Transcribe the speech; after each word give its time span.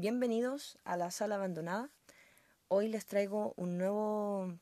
Bienvenidos 0.00 0.78
a 0.84 0.96
la 0.96 1.10
sala 1.10 1.34
abandonada. 1.34 1.90
Hoy 2.68 2.88
les 2.88 3.04
traigo 3.04 3.52
un 3.58 3.76
nuevo 3.76 4.58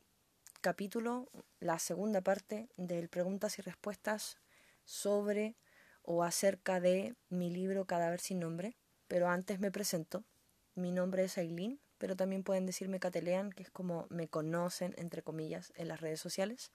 capítulo, 0.62 1.30
la 1.60 1.78
segunda 1.78 2.22
parte 2.22 2.68
del 2.76 3.08
preguntas 3.08 3.56
y 3.60 3.62
respuestas 3.62 4.36
sobre 4.84 5.54
o 6.02 6.24
acerca 6.24 6.80
de 6.80 7.14
mi 7.28 7.50
libro 7.50 7.84
Cadáver 7.84 8.18
sin 8.18 8.40
nombre. 8.40 8.76
Pero 9.06 9.28
antes 9.28 9.60
me 9.60 9.70
presento. 9.70 10.24
Mi 10.74 10.90
nombre 10.90 11.22
es 11.22 11.38
Aileen, 11.38 11.78
pero 11.98 12.16
también 12.16 12.42
pueden 12.42 12.66
decirme 12.66 12.98
Catelean, 12.98 13.52
que 13.52 13.62
es 13.62 13.70
como 13.70 14.08
me 14.10 14.26
conocen, 14.26 14.92
entre 14.98 15.22
comillas, 15.22 15.72
en 15.76 15.86
las 15.86 16.00
redes 16.00 16.18
sociales. 16.18 16.72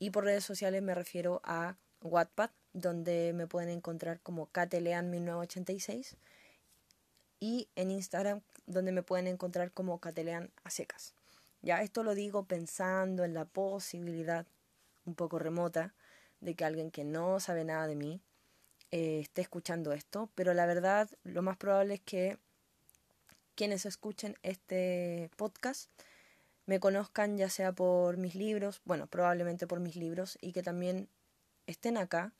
Y 0.00 0.10
por 0.10 0.24
redes 0.24 0.42
sociales 0.42 0.82
me 0.82 0.96
refiero 0.96 1.40
a 1.44 1.76
Wattpad, 2.00 2.50
donde 2.72 3.32
me 3.34 3.46
pueden 3.46 3.68
encontrar 3.70 4.20
como 4.20 4.50
Catelean1986 4.50 6.16
y 7.44 7.68
en 7.76 7.90
Instagram 7.90 8.40
donde 8.64 8.90
me 8.90 9.02
pueden 9.02 9.26
encontrar 9.26 9.70
como 9.70 10.00
Catelean 10.00 10.50
a 10.62 10.70
secas. 10.70 11.12
Ya 11.60 11.82
esto 11.82 12.02
lo 12.02 12.14
digo 12.14 12.44
pensando 12.44 13.22
en 13.22 13.34
la 13.34 13.44
posibilidad 13.44 14.46
un 15.04 15.14
poco 15.14 15.38
remota 15.38 15.92
de 16.40 16.54
que 16.54 16.64
alguien 16.64 16.90
que 16.90 17.04
no 17.04 17.40
sabe 17.40 17.64
nada 17.64 17.86
de 17.86 17.96
mí 17.96 18.22
eh, 18.92 19.20
esté 19.20 19.42
escuchando 19.42 19.92
esto, 19.92 20.30
pero 20.34 20.54
la 20.54 20.64
verdad 20.64 21.10
lo 21.22 21.42
más 21.42 21.58
probable 21.58 21.94
es 21.94 22.00
que 22.00 22.38
quienes 23.54 23.84
escuchen 23.84 24.38
este 24.42 25.28
podcast 25.36 25.90
me 26.64 26.80
conozcan 26.80 27.36
ya 27.36 27.50
sea 27.50 27.72
por 27.72 28.16
mis 28.16 28.34
libros, 28.36 28.80
bueno, 28.86 29.06
probablemente 29.06 29.66
por 29.66 29.80
mis 29.80 29.96
libros 29.96 30.38
y 30.40 30.52
que 30.52 30.62
también 30.62 31.10
estén 31.66 31.98
acá 31.98 32.32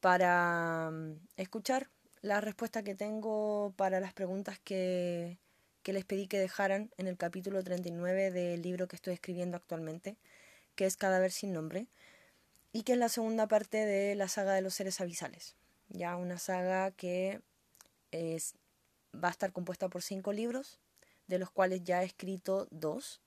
para 0.00 0.90
mm, 0.90 1.14
escuchar 1.36 1.90
la 2.22 2.40
respuesta 2.40 2.82
que 2.82 2.94
tengo 2.94 3.72
para 3.76 4.00
las 4.00 4.12
preguntas 4.12 4.58
que, 4.58 5.38
que 5.82 5.92
les 5.92 6.04
pedí 6.04 6.26
que 6.26 6.38
dejaran 6.38 6.90
en 6.98 7.06
el 7.06 7.16
capítulo 7.16 7.62
39 7.62 8.30
del 8.30 8.62
libro 8.62 8.88
que 8.88 8.96
estoy 8.96 9.14
escribiendo 9.14 9.56
actualmente, 9.56 10.16
que 10.74 10.86
es 10.86 10.96
Cadáver 10.96 11.32
sin 11.32 11.52
nombre, 11.52 11.86
y 12.72 12.82
que 12.82 12.92
es 12.92 12.98
la 12.98 13.08
segunda 13.08 13.48
parte 13.48 13.84
de 13.84 14.14
la 14.14 14.28
saga 14.28 14.52
de 14.52 14.60
los 14.60 14.74
seres 14.74 15.00
avisales. 15.00 15.56
Ya 15.88 16.16
una 16.16 16.38
saga 16.38 16.90
que 16.92 17.40
es, 18.12 18.54
va 19.12 19.28
a 19.28 19.32
estar 19.32 19.52
compuesta 19.52 19.88
por 19.88 20.02
cinco 20.02 20.32
libros, 20.32 20.78
de 21.26 21.38
los 21.38 21.50
cuales 21.50 21.82
ya 21.84 22.02
he 22.02 22.06
escrito 22.06 22.68
dos. 22.70 23.20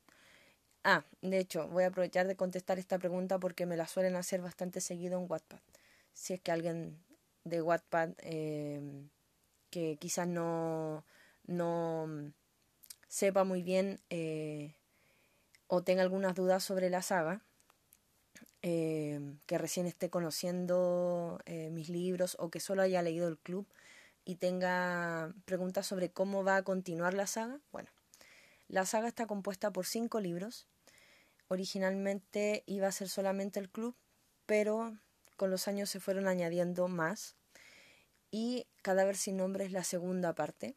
Ah, 0.84 1.04
de 1.22 1.39
hecho, 1.39 1.67
voy 1.70 1.84
a 1.84 1.88
aprovechar 1.88 2.28
de 2.28 2.36
contestar 2.36 2.78
esta 2.78 3.00
pregunta 3.00 3.39
porque 3.39 3.66
me 3.66 3.78
la 3.78 3.88
suelen 3.88 4.16
hacer 4.16 4.42
bastante 4.42 4.82
seguido 4.82 5.20
en 5.20 5.30
Wattpad. 5.30 5.60
Si 6.14 6.34
es 6.34 6.42
que 6.42 6.52
alguien 6.52 7.00
de 7.44 7.61
Wattpad 7.61 8.11
em, 8.19 9.09
que 9.69 9.97
quizás 9.97 10.27
no, 10.27 11.05
no 11.45 12.33
sepa 13.08 13.44
muy 13.44 13.63
bien 13.63 13.99
eh, 14.09 14.75
o 15.67 15.83
tenga 15.83 16.02
algunas 16.03 16.36
dudas 16.36 16.64
sobre 16.64 16.89
la 16.89 17.02
saga, 17.02 17.41
em, 18.61 19.39
que 19.45 19.58
recién 19.58 19.88
esté 19.88 20.09
conociendo 20.09 21.39
eh, 21.45 21.69
mis 21.71 21.89
libros 21.89 22.38
o 22.39 22.49
que 22.49 22.59
solo 22.59 22.81
haya 22.81 23.02
leído 23.02 23.27
el 23.27 23.38
club 23.38 23.67
y 24.25 24.36
tenga 24.36 25.33
preguntas 25.45 25.86
sobre 25.88 26.11
cómo 26.11 26.44
va 26.44 26.58
a 26.58 26.64
continuar 26.64 27.14
la 27.14 27.27
saga. 27.27 27.59
Bueno, 27.71 27.89
la 28.67 28.86
saga 28.86 29.08
está 29.08 29.27
compuesta 29.27 29.71
por 29.71 29.86
cinco 29.86 30.19
libros. 30.19 30.67
Originalmente 31.47 32.64
iba 32.66 32.88
a 32.88 32.91
ser 32.91 33.09
solamente 33.09 33.59
el 33.59 33.69
club, 33.69 33.95
pero 34.45 34.97
con 35.36 35.52
los 35.52 35.67
años 35.67 35.89
se 35.89 36.00
fueron 36.00 36.28
añadiendo 36.28 36.88
más. 36.88 37.36
Y 38.31 38.67
Cadáver 38.81 39.16
sin 39.16 39.38
nombre 39.38 39.66
es 39.66 39.72
la 39.72 39.84
segunda 39.84 40.34
parte. 40.34 40.76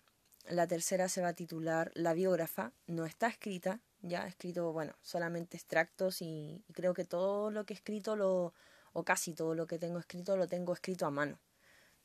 La 0.48 0.66
tercera 0.66 1.08
se 1.08 1.22
va 1.22 1.28
a 1.28 1.32
titular 1.32 1.90
La 1.94 2.12
biógrafa. 2.12 2.72
No 2.86 3.04
está 3.06 3.28
escrita, 3.28 3.80
ya 4.02 4.24
he 4.24 4.28
escrito, 4.28 4.72
bueno, 4.72 4.94
solamente 5.02 5.56
extractos 5.56 6.22
y, 6.22 6.62
creo 6.72 6.94
que 6.94 7.04
todo 7.04 7.50
lo 7.50 7.64
que 7.64 7.74
he 7.74 7.76
escrito, 7.76 8.16
lo, 8.16 8.54
o 8.92 9.04
casi 9.04 9.32
todo 9.32 9.54
lo 9.54 9.66
que 9.66 9.78
tengo 9.78 9.98
escrito, 9.98 10.36
lo 10.36 10.46
tengo 10.46 10.72
escrito 10.72 11.06
a 11.06 11.10
mano. 11.10 11.38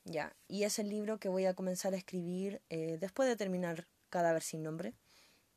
Ya, 0.04 0.36
y 0.48 0.64
es 0.64 0.80
el 0.80 0.90
libro 0.90 1.20
que 1.20 1.30
voy 1.30 1.46
a 1.46 1.54
comenzar 1.54 1.94
a 1.94 1.98
escribir 1.98 2.62
eh, 2.70 2.98
después 3.00 3.30
de 3.30 3.36
terminar 3.36 3.88
Cadáver 4.10 4.42
sin 4.42 4.64
nombre. 4.64 4.94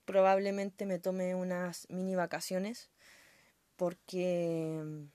Probablemente 0.04 0.86
me 0.86 0.98
tome 0.98 1.34
unas 1.34 1.88
mini 1.88 2.14
vacaciones 2.14 2.90
porque 3.76 5.08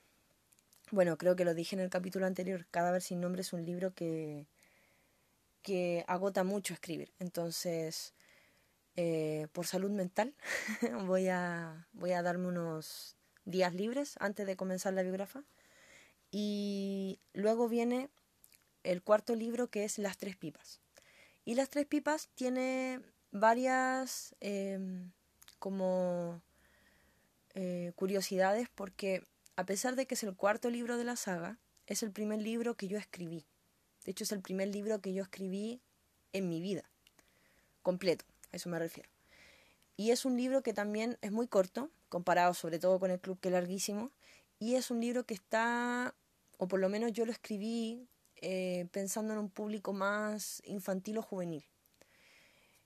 bueno, 0.91 1.17
creo 1.17 1.35
que 1.35 1.45
lo 1.45 1.53
dije 1.53 1.75
en 1.75 1.81
el 1.81 1.89
capítulo 1.89 2.25
anterior, 2.25 2.65
Cadáver 2.71 3.01
sin 3.01 3.21
nombre 3.21 3.41
es 3.41 3.53
un 3.53 3.65
libro 3.65 3.93
que, 3.93 4.47
que 5.61 6.03
agota 6.07 6.43
mucho 6.43 6.73
escribir. 6.73 7.13
Entonces, 7.19 8.13
eh, 8.95 9.47
por 9.53 9.67
salud 9.67 9.91
mental, 9.91 10.33
voy, 11.05 11.27
a, 11.29 11.87
voy 11.93 12.11
a 12.11 12.21
darme 12.21 12.47
unos 12.47 13.15
días 13.45 13.73
libres 13.73 14.15
antes 14.19 14.45
de 14.45 14.55
comenzar 14.55 14.93
la 14.93 15.03
biógrafa. 15.03 15.43
Y 16.31 17.19
luego 17.33 17.67
viene 17.69 18.09
el 18.83 19.01
cuarto 19.01 19.35
libro 19.35 19.67
que 19.69 19.83
es 19.83 19.97
Las 19.97 20.17
Tres 20.17 20.35
Pipas. 20.35 20.79
Y 21.45 21.55
Las 21.55 21.69
Tres 21.69 21.85
Pipas 21.85 22.29
tiene 22.35 23.01
varias 23.31 24.35
em, 24.39 25.11
como 25.59 26.41
eh, 27.55 27.91
curiosidades 27.95 28.69
porque 28.73 29.23
a 29.59 29.65
pesar 29.65 29.97
de 29.97 30.05
que 30.05 30.13
es 30.15 30.23
el 30.23 30.37
cuarto 30.37 30.69
libro 30.69 30.97
de 30.97 31.03
la 31.03 31.17
saga, 31.17 31.57
es 31.85 32.01
el 32.01 32.11
primer 32.13 32.41
libro 32.41 32.75
que 32.75 32.87
yo 32.87 32.97
escribí. 32.97 33.45
De 34.05 34.11
hecho, 34.11 34.23
es 34.23 34.31
el 34.31 34.39
primer 34.39 34.69
libro 34.69 35.01
que 35.01 35.11
yo 35.11 35.21
escribí 35.21 35.81
en 36.31 36.47
mi 36.47 36.61
vida, 36.61 36.89
completo, 37.81 38.23
a 38.53 38.55
eso 38.55 38.69
me 38.69 38.79
refiero. 38.79 39.09
Y 39.97 40.11
es 40.11 40.23
un 40.23 40.37
libro 40.37 40.63
que 40.63 40.73
también 40.73 41.17
es 41.19 41.33
muy 41.33 41.45
corto, 41.49 41.89
comparado 42.07 42.53
sobre 42.53 42.79
todo 42.79 43.01
con 43.01 43.11
el 43.11 43.19
club 43.19 43.37
que 43.41 43.49
es 43.49 43.51
larguísimo, 43.51 44.11
y 44.59 44.75
es 44.75 44.91
un 44.91 45.01
libro 45.01 45.25
que 45.25 45.33
está, 45.33 46.15
o 46.57 46.69
por 46.69 46.79
lo 46.79 46.87
menos 46.87 47.11
yo 47.11 47.25
lo 47.25 47.33
escribí 47.33 48.07
eh, 48.37 48.87
pensando 48.93 49.33
en 49.33 49.39
un 49.39 49.49
público 49.49 49.91
más 49.91 50.61
infantil 50.63 51.17
o 51.17 51.21
juvenil. 51.21 51.65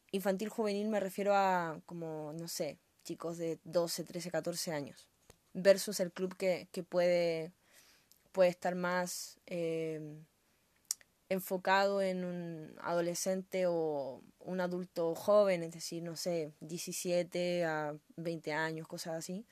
Infantil 0.09 0.49
juvenil 0.49 0.89
me 0.89 0.99
refiero 0.99 1.35
a 1.35 1.79
como, 1.85 2.33
no 2.33 2.47
sé, 2.47 2.79
chicos 3.03 3.37
de 3.37 3.59
12, 3.63 4.05
13, 4.05 4.31
14 4.31 4.71
años 4.71 5.12
versus 5.53 5.99
el 5.99 6.11
club 6.11 6.35
que, 6.35 6.67
que 6.71 6.83
puede, 6.83 7.53
puede 8.31 8.49
estar 8.49 8.75
más 8.75 9.39
eh, 9.45 10.17
enfocado 11.29 12.01
en 12.01 12.25
un 12.25 12.75
adolescente 12.81 13.65
o 13.67 14.21
un 14.39 14.61
adulto 14.61 15.15
joven, 15.15 15.63
es 15.63 15.71
decir, 15.71 16.03
no 16.03 16.15
sé, 16.15 16.53
17 16.61 17.65
a 17.65 17.95
20 18.17 18.53
años, 18.53 18.87
cosas 18.87 19.15
así, 19.15 19.45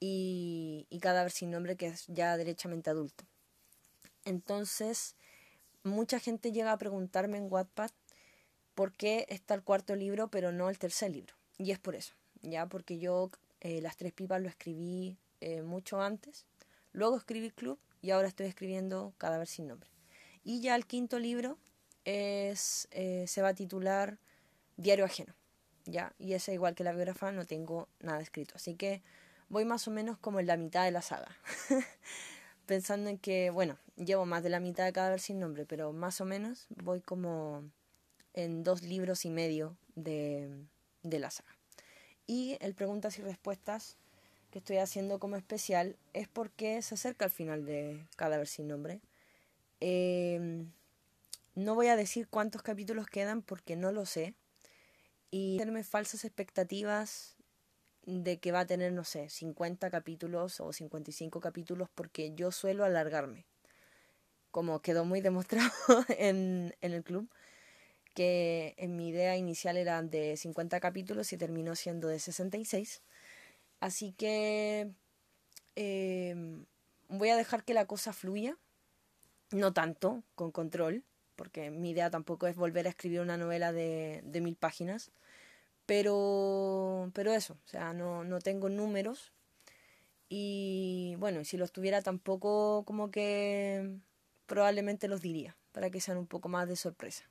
y, 0.00 0.86
y 0.90 1.00
Cadáver 1.00 1.30
sin 1.30 1.50
nombre 1.50 1.76
que 1.76 1.86
es 1.86 2.06
ya 2.08 2.36
derechamente 2.36 2.90
adulto. 2.90 3.24
Entonces, 4.24 5.16
mucha 5.82 6.18
gente 6.18 6.52
llega 6.52 6.72
a 6.72 6.78
preguntarme 6.78 7.38
en 7.38 7.52
Wattpad 7.52 7.90
por 8.74 8.92
qué 8.92 9.26
está 9.28 9.54
el 9.54 9.62
cuarto 9.62 9.94
libro 9.94 10.28
pero 10.28 10.52
no 10.52 10.68
el 10.70 10.78
tercer 10.78 11.10
libro. 11.10 11.34
Y 11.58 11.70
es 11.70 11.78
por 11.78 11.94
eso, 11.94 12.14
ya 12.42 12.66
porque 12.66 12.98
yo 12.98 13.30
eh, 13.64 13.80
Las 13.80 13.96
Tres 13.96 14.12
Pipas 14.12 14.40
lo 14.40 14.48
escribí 14.48 15.18
eh, 15.40 15.62
mucho 15.62 16.00
antes, 16.00 16.46
luego 16.92 17.16
escribí 17.16 17.50
Club 17.50 17.78
y 18.02 18.12
ahora 18.12 18.28
estoy 18.28 18.46
escribiendo 18.46 19.12
Cadáver 19.18 19.48
sin 19.48 19.66
nombre. 19.66 19.90
Y 20.44 20.60
ya 20.60 20.76
el 20.76 20.86
quinto 20.86 21.18
libro 21.18 21.58
es, 22.04 22.86
eh, 22.92 23.24
se 23.26 23.42
va 23.42 23.48
a 23.48 23.54
titular 23.54 24.18
Diario 24.76 25.06
Ajeno. 25.06 25.34
¿ya? 25.86 26.14
Y 26.18 26.34
ese, 26.34 26.52
igual 26.52 26.74
que 26.74 26.84
la 26.84 26.92
biografía, 26.92 27.32
no 27.32 27.46
tengo 27.46 27.88
nada 28.00 28.20
escrito. 28.20 28.54
Así 28.56 28.74
que 28.74 29.02
voy 29.48 29.64
más 29.64 29.88
o 29.88 29.90
menos 29.90 30.18
como 30.18 30.40
en 30.40 30.46
la 30.46 30.56
mitad 30.56 30.84
de 30.84 30.90
la 30.90 31.02
saga. 31.02 31.36
Pensando 32.66 33.10
en 33.10 33.18
que, 33.18 33.50
bueno, 33.50 33.78
llevo 33.96 34.26
más 34.26 34.42
de 34.42 34.50
la 34.50 34.60
mitad 34.60 34.84
de 34.84 34.92
Cadáver 34.92 35.20
sin 35.20 35.38
nombre, 35.38 35.66
pero 35.66 35.92
más 35.92 36.20
o 36.20 36.24
menos 36.24 36.66
voy 36.68 37.00
como 37.00 37.64
en 38.32 38.64
dos 38.64 38.82
libros 38.82 39.24
y 39.24 39.30
medio 39.30 39.76
de, 39.94 40.50
de 41.02 41.18
la 41.18 41.30
saga. 41.30 41.53
Y 42.26 42.56
el 42.60 42.74
preguntas 42.74 43.18
y 43.18 43.22
respuestas 43.22 43.96
que 44.50 44.58
estoy 44.58 44.78
haciendo 44.78 45.18
como 45.18 45.36
especial 45.36 45.96
es 46.12 46.28
porque 46.28 46.80
se 46.80 46.94
acerca 46.94 47.24
al 47.24 47.30
final 47.30 47.66
de 47.66 48.06
Cadáver 48.16 48.46
sin 48.46 48.68
nombre. 48.68 49.00
Em, 49.80 50.70
no 51.54 51.74
voy 51.74 51.88
a 51.88 51.96
decir 51.96 52.28
cuántos 52.28 52.62
capítulos 52.62 53.06
quedan 53.06 53.42
porque 53.42 53.76
no 53.76 53.92
lo 53.92 54.06
sé. 54.06 54.34
Y 55.30 55.56
hacerme 55.56 55.84
falsas 55.84 56.24
expectativas 56.24 57.36
de 58.06 58.38
que 58.38 58.52
va 58.52 58.60
a 58.60 58.66
tener, 58.66 58.92
no 58.92 59.04
sé, 59.04 59.28
50 59.28 59.90
capítulos 59.90 60.60
o 60.60 60.72
55 60.72 61.40
capítulos 61.40 61.88
porque 61.94 62.32
yo 62.34 62.52
suelo 62.52 62.84
alargarme. 62.84 63.46
Como 64.50 64.80
quedó 64.80 65.04
muy 65.04 65.20
demostrado 65.20 65.72
en, 66.08 66.74
en 66.80 66.92
el 66.92 67.02
club 67.02 67.28
que 68.14 68.74
en 68.78 68.96
mi 68.96 69.08
idea 69.08 69.36
inicial 69.36 69.76
eran 69.76 70.10
de 70.10 70.36
50 70.36 70.80
capítulos 70.80 71.32
y 71.32 71.36
terminó 71.36 71.76
siendo 71.76 72.08
de 72.08 72.18
66. 72.18 73.02
Así 73.80 74.12
que 74.12 74.90
em, 75.76 76.64
voy 77.08 77.30
a 77.30 77.36
dejar 77.36 77.64
que 77.64 77.74
la 77.74 77.86
cosa 77.86 78.12
fluya, 78.12 78.56
no 79.50 79.72
tanto, 79.72 80.22
con 80.34 80.52
control, 80.52 81.04
porque 81.36 81.70
mi 81.70 81.90
idea 81.90 82.10
tampoco 82.10 82.46
es 82.46 82.56
volver 82.56 82.86
a 82.86 82.90
escribir 82.90 83.20
una 83.20 83.36
novela 83.36 83.72
de, 83.72 84.22
de 84.24 84.40
mil 84.40 84.56
páginas. 84.56 85.10
Pero, 85.86 87.10
pero 87.14 87.32
eso, 87.32 87.54
o 87.66 87.68
sea, 87.68 87.92
no, 87.92 88.24
no 88.24 88.38
tengo 88.40 88.68
números. 88.68 89.32
Y 90.28 91.16
bueno, 91.18 91.44
si 91.44 91.56
los 91.56 91.72
tuviera 91.72 92.02
tampoco 92.02 92.84
como 92.86 93.10
que 93.10 93.98
probablemente 94.46 95.08
los 95.08 95.20
diría, 95.20 95.56
para 95.72 95.90
que 95.90 96.00
sean 96.00 96.18
un 96.18 96.26
poco 96.26 96.48
más 96.48 96.68
de 96.68 96.76
sorpresa. 96.76 97.24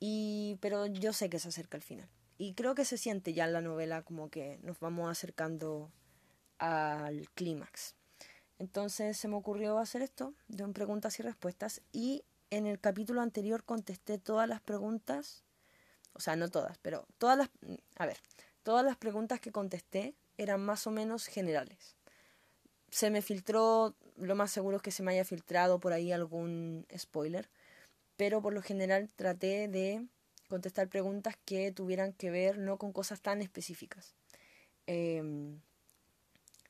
Y, 0.00 0.56
pero 0.60 0.86
yo 0.86 1.12
sé 1.12 1.30
que 1.30 1.38
se 1.38 1.48
acerca 1.48 1.76
el 1.76 1.82
final. 1.82 2.08
Y 2.38 2.54
creo 2.54 2.74
que 2.74 2.86
se 2.86 2.96
siente 2.96 3.34
ya 3.34 3.44
en 3.44 3.52
la 3.52 3.60
novela 3.60 4.02
como 4.02 4.30
que 4.30 4.58
nos 4.62 4.80
vamos 4.80 5.10
acercando 5.10 5.92
al 6.58 7.28
clímax. 7.34 7.94
Entonces 8.58 9.16
se 9.16 9.28
me 9.28 9.36
ocurrió 9.36 9.78
hacer 9.78 10.02
esto, 10.02 10.34
de 10.48 10.64
un 10.64 10.72
preguntas 10.72 11.18
y 11.18 11.22
respuestas, 11.22 11.82
y 11.92 12.24
en 12.50 12.66
el 12.66 12.78
capítulo 12.78 13.20
anterior 13.22 13.64
contesté 13.64 14.18
todas 14.18 14.48
las 14.48 14.60
preguntas, 14.60 15.44
o 16.12 16.20
sea, 16.20 16.36
no 16.36 16.50
todas, 16.50 16.78
pero 16.78 17.06
todas 17.16 17.38
las, 17.38 17.48
a 17.96 18.06
ver, 18.06 18.18
todas 18.62 18.84
las 18.84 18.96
preguntas 18.96 19.40
que 19.40 19.52
contesté 19.52 20.14
eran 20.36 20.60
más 20.64 20.86
o 20.86 20.90
menos 20.90 21.26
generales. 21.26 21.96
Se 22.90 23.10
me 23.10 23.22
filtró, 23.22 23.94
lo 24.16 24.34
más 24.34 24.50
seguro 24.50 24.78
es 24.78 24.82
que 24.82 24.90
se 24.90 25.02
me 25.02 25.12
haya 25.12 25.24
filtrado 25.24 25.80
por 25.80 25.92
ahí 25.92 26.12
algún 26.12 26.86
spoiler, 26.96 27.48
pero 28.20 28.42
por 28.42 28.52
lo 28.52 28.60
general 28.60 29.08
traté 29.16 29.66
de 29.66 30.06
contestar 30.46 30.90
preguntas 30.90 31.38
que 31.46 31.72
tuvieran 31.72 32.12
que 32.12 32.30
ver 32.30 32.58
no 32.58 32.76
con 32.76 32.92
cosas 32.92 33.22
tan 33.22 33.40
específicas. 33.40 34.14
Eh, 34.86 35.22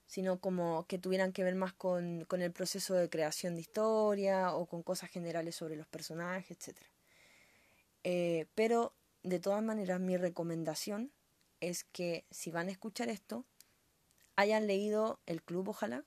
sino 0.06 0.38
como 0.38 0.86
que 0.86 1.00
tuvieran 1.00 1.32
que 1.32 1.42
ver 1.42 1.56
más 1.56 1.72
con, 1.72 2.24
con, 2.26 2.40
el 2.40 2.52
proceso 2.52 2.94
de 2.94 3.10
creación 3.10 3.56
de 3.56 3.62
historia 3.62 4.54
o 4.54 4.66
con 4.66 4.84
cosas 4.84 5.10
generales 5.10 5.56
sobre 5.56 5.74
los 5.74 5.88
personajes, 5.88 6.68
etc. 6.68 6.78
Eh, 8.04 8.46
pero 8.54 8.94
de 9.24 9.40
todas 9.40 9.60
maneras 9.60 9.98
mi 9.98 10.16
recomendación 10.16 11.10
es 11.58 11.82
que 11.82 12.26
si 12.30 12.52
van 12.52 12.68
a 12.68 12.70
escuchar 12.70 13.08
esto, 13.08 13.44
hayan 14.36 14.68
leído 14.68 15.18
El 15.26 15.42
Club 15.42 15.70
Ojalá, 15.70 16.04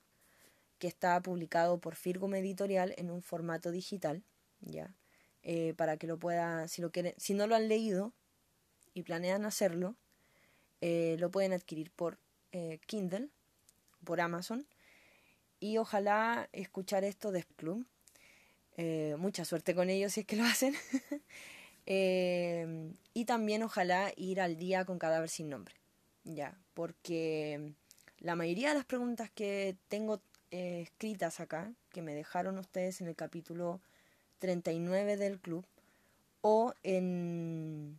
que 0.78 0.86
está 0.86 1.20
publicado 1.20 1.82
por 1.82 1.96
Firgum 1.96 2.34
Editorial 2.34 2.94
en 2.96 3.10
un 3.10 3.20
formato 3.20 3.72
digital, 3.72 4.24
ya, 4.60 4.96
eh, 5.46 5.74
para 5.76 5.98
que 5.98 6.06
lo 6.06 6.18
puedan, 6.18 6.70
si 6.70 6.80
lo 6.80 6.90
quieren, 6.90 7.12
si 7.18 7.34
no 7.34 7.46
lo 7.46 7.54
han 7.54 7.68
leído 7.68 8.14
y 8.94 9.02
planean 9.02 9.44
hacerlo, 9.44 9.94
eh, 10.80 11.16
lo 11.18 11.30
pueden 11.30 11.52
adquirir 11.52 11.90
por 11.90 12.18
eh, 12.52 12.80
Kindle 12.86 13.28
por 14.04 14.22
Amazon. 14.22 14.66
Y 15.60 15.76
ojalá 15.76 16.48
escuchar 16.52 17.04
esto 17.04 17.30
de 17.30 17.44
Club. 17.44 17.86
Mucha 19.18 19.44
suerte 19.44 19.74
con 19.74 19.88
ellos 19.88 20.12
si 20.14 20.20
es 20.20 20.26
que 20.26 20.36
lo 20.36 20.44
hacen. 20.44 20.74
y 21.86 23.24
también 23.26 23.62
ojalá 23.62 24.12
ir 24.16 24.40
al 24.40 24.56
día 24.56 24.84
con 24.84 24.98
cadáver 24.98 25.28
sin 25.28 25.50
nombre. 25.50 25.74
Ya, 26.24 26.58
porque 26.72 27.74
la 28.18 28.34
mayoría 28.34 28.70
de 28.70 28.74
las 28.76 28.84
preguntas 28.86 29.30
que 29.30 29.76
tengo 29.88 30.22
escritas 30.50 31.40
acá, 31.40 31.72
que 31.90 32.02
me 32.02 32.14
dejaron 32.14 32.58
ustedes 32.58 33.00
en 33.00 33.08
el 33.08 33.16
capítulo 33.16 33.80
39 34.44 35.16
del 35.16 35.40
club, 35.40 35.64
o, 36.42 36.74
en, 36.82 37.98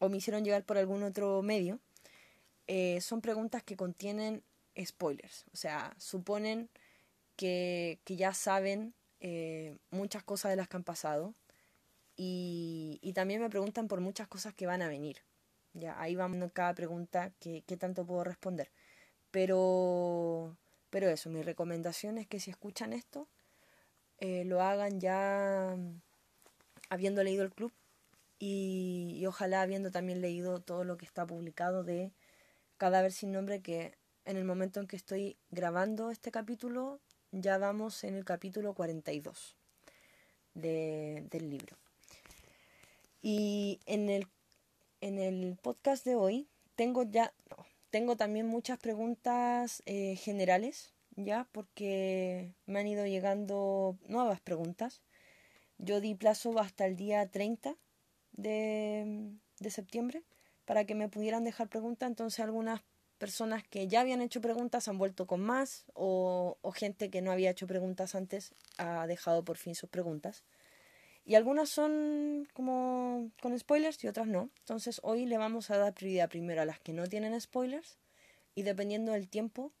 o 0.00 0.08
me 0.08 0.16
hicieron 0.16 0.44
llegar 0.44 0.64
por 0.64 0.78
algún 0.78 1.04
otro 1.04 1.42
medio, 1.42 1.78
eh, 2.66 3.00
son 3.00 3.20
preguntas 3.20 3.62
que 3.62 3.76
contienen 3.76 4.42
spoilers, 4.84 5.44
o 5.52 5.56
sea, 5.56 5.94
suponen 5.98 6.68
que, 7.36 8.00
que 8.04 8.16
ya 8.16 8.34
saben 8.34 8.94
eh, 9.20 9.76
muchas 9.90 10.24
cosas 10.24 10.50
de 10.50 10.56
las 10.56 10.68
que 10.68 10.76
han 10.76 10.82
pasado 10.82 11.34
y, 12.16 12.98
y, 13.00 13.12
también 13.12 13.40
me 13.40 13.48
preguntan 13.50 13.86
por 13.86 14.00
muchas 14.00 14.26
cosas 14.26 14.54
que 14.54 14.66
van 14.66 14.82
a 14.82 14.88
venir. 14.88 15.22
Ya, 15.74 16.00
ahí 16.00 16.16
vamos 16.16 16.50
cada 16.52 16.74
pregunta 16.74 17.30
que, 17.38 17.62
que 17.62 17.76
tanto 17.76 18.06
puedo 18.06 18.24
responder. 18.24 18.70
Pero, 19.30 20.56
pero 20.90 21.08
eso, 21.08 21.30
mi 21.30 21.42
recomendación 21.42 22.18
es 22.18 22.26
que 22.26 22.40
si 22.40 22.50
escuchan 22.50 22.92
esto, 22.92 23.28
eh, 24.18 24.44
lo 24.44 24.62
hagan 24.62 25.00
ya 25.00 25.76
habiendo 26.88 27.22
leído 27.22 27.42
el 27.42 27.52
club 27.52 27.72
y, 28.38 29.24
ojalá 29.26 29.62
habiendo 29.62 29.90
también 29.90 30.20
leído 30.20 30.60
todo 30.60 30.84
lo 30.84 30.96
que 30.96 31.06
está 31.06 31.26
publicado 31.26 31.84
de 31.84 32.12
Cadáver 32.76 33.12
sin 33.12 33.32
nombre 33.32 33.62
que 33.62 33.94
en 34.26 34.36
el 34.36 34.44
momento 34.44 34.80
en 34.80 34.86
que 34.86 34.96
estoy 34.96 35.36
grabando 35.50 36.10
este 36.10 36.30
capítulo, 36.30 37.00
ya 37.32 37.58
vamos 37.58 38.04
en 38.04 38.14
el 38.14 38.24
capítulo 38.24 38.74
42 38.74 39.56
de, 40.54 41.26
del 41.30 41.48
libro. 41.48 41.76
Y 43.22 43.80
en 43.86 44.10
el, 44.10 44.26
en 45.00 45.18
el 45.18 45.56
podcast 45.56 46.04
de 46.04 46.16
hoy 46.16 46.48
tengo 46.74 47.04
ya, 47.04 47.32
tengo 47.90 48.16
también 48.16 48.46
muchas 48.46 48.78
preguntas 48.78 49.82
eh, 49.86 50.16
generales, 50.16 50.92
ya, 51.16 51.48
porque 51.52 52.54
me 52.66 52.80
han 52.80 52.86
ido 52.86 53.06
llegando 53.06 53.98
nuevas 54.06 54.40
preguntas. 54.40 55.02
Yo 55.78 56.00
di 56.00 56.14
plazo 56.14 56.58
hasta 56.58 56.86
el 56.86 56.96
día 56.96 57.26
30 57.28 57.76
de, 58.32 59.32
de 59.58 59.70
septiembre 59.70 60.24
para 60.64 60.84
que 60.84 60.94
me 60.94 61.08
pudieran 61.08 61.44
dejar 61.44 61.68
preguntas, 61.68 62.08
entonces 62.08 62.40
algunas 62.40 62.82
personas 63.18 63.64
que 63.64 63.88
ya 63.88 64.00
habían 64.00 64.20
hecho 64.20 64.40
preguntas 64.40 64.88
han 64.88 64.98
vuelto 64.98 65.26
con 65.26 65.40
más 65.40 65.86
o, 65.94 66.58
o, 66.60 66.72
gente 66.72 67.08
que 67.08 67.22
no 67.22 67.32
había 67.32 67.50
hecho 67.50 67.66
preguntas 67.66 68.14
antes 68.14 68.54
ha 68.76 69.06
dejado 69.06 69.44
por 69.44 69.56
fin 69.56 69.74
sus 69.74 69.88
preguntas. 69.88 70.44
Y 71.24 71.34
algunas 71.34 71.70
son 71.70 72.46
como 72.52 73.30
con 73.42 73.58
spoilers 73.58 74.02
y 74.04 74.08
otras 74.08 74.26
no. 74.26 74.50
Entonces 74.60 75.00
hoy 75.02 75.26
le 75.26 75.38
vamos 75.38 75.70
a 75.70 75.78
dar 75.78 75.94
prioridad 75.94 76.28
primero 76.28 76.62
a 76.62 76.66
las 76.66 76.78
que 76.78 76.92
no 76.92 77.06
tienen 77.06 77.40
spoilers 77.40 77.98
y 78.54 78.62
dependiendo 78.62 79.12
del 79.12 79.28
tiempo 79.28 79.72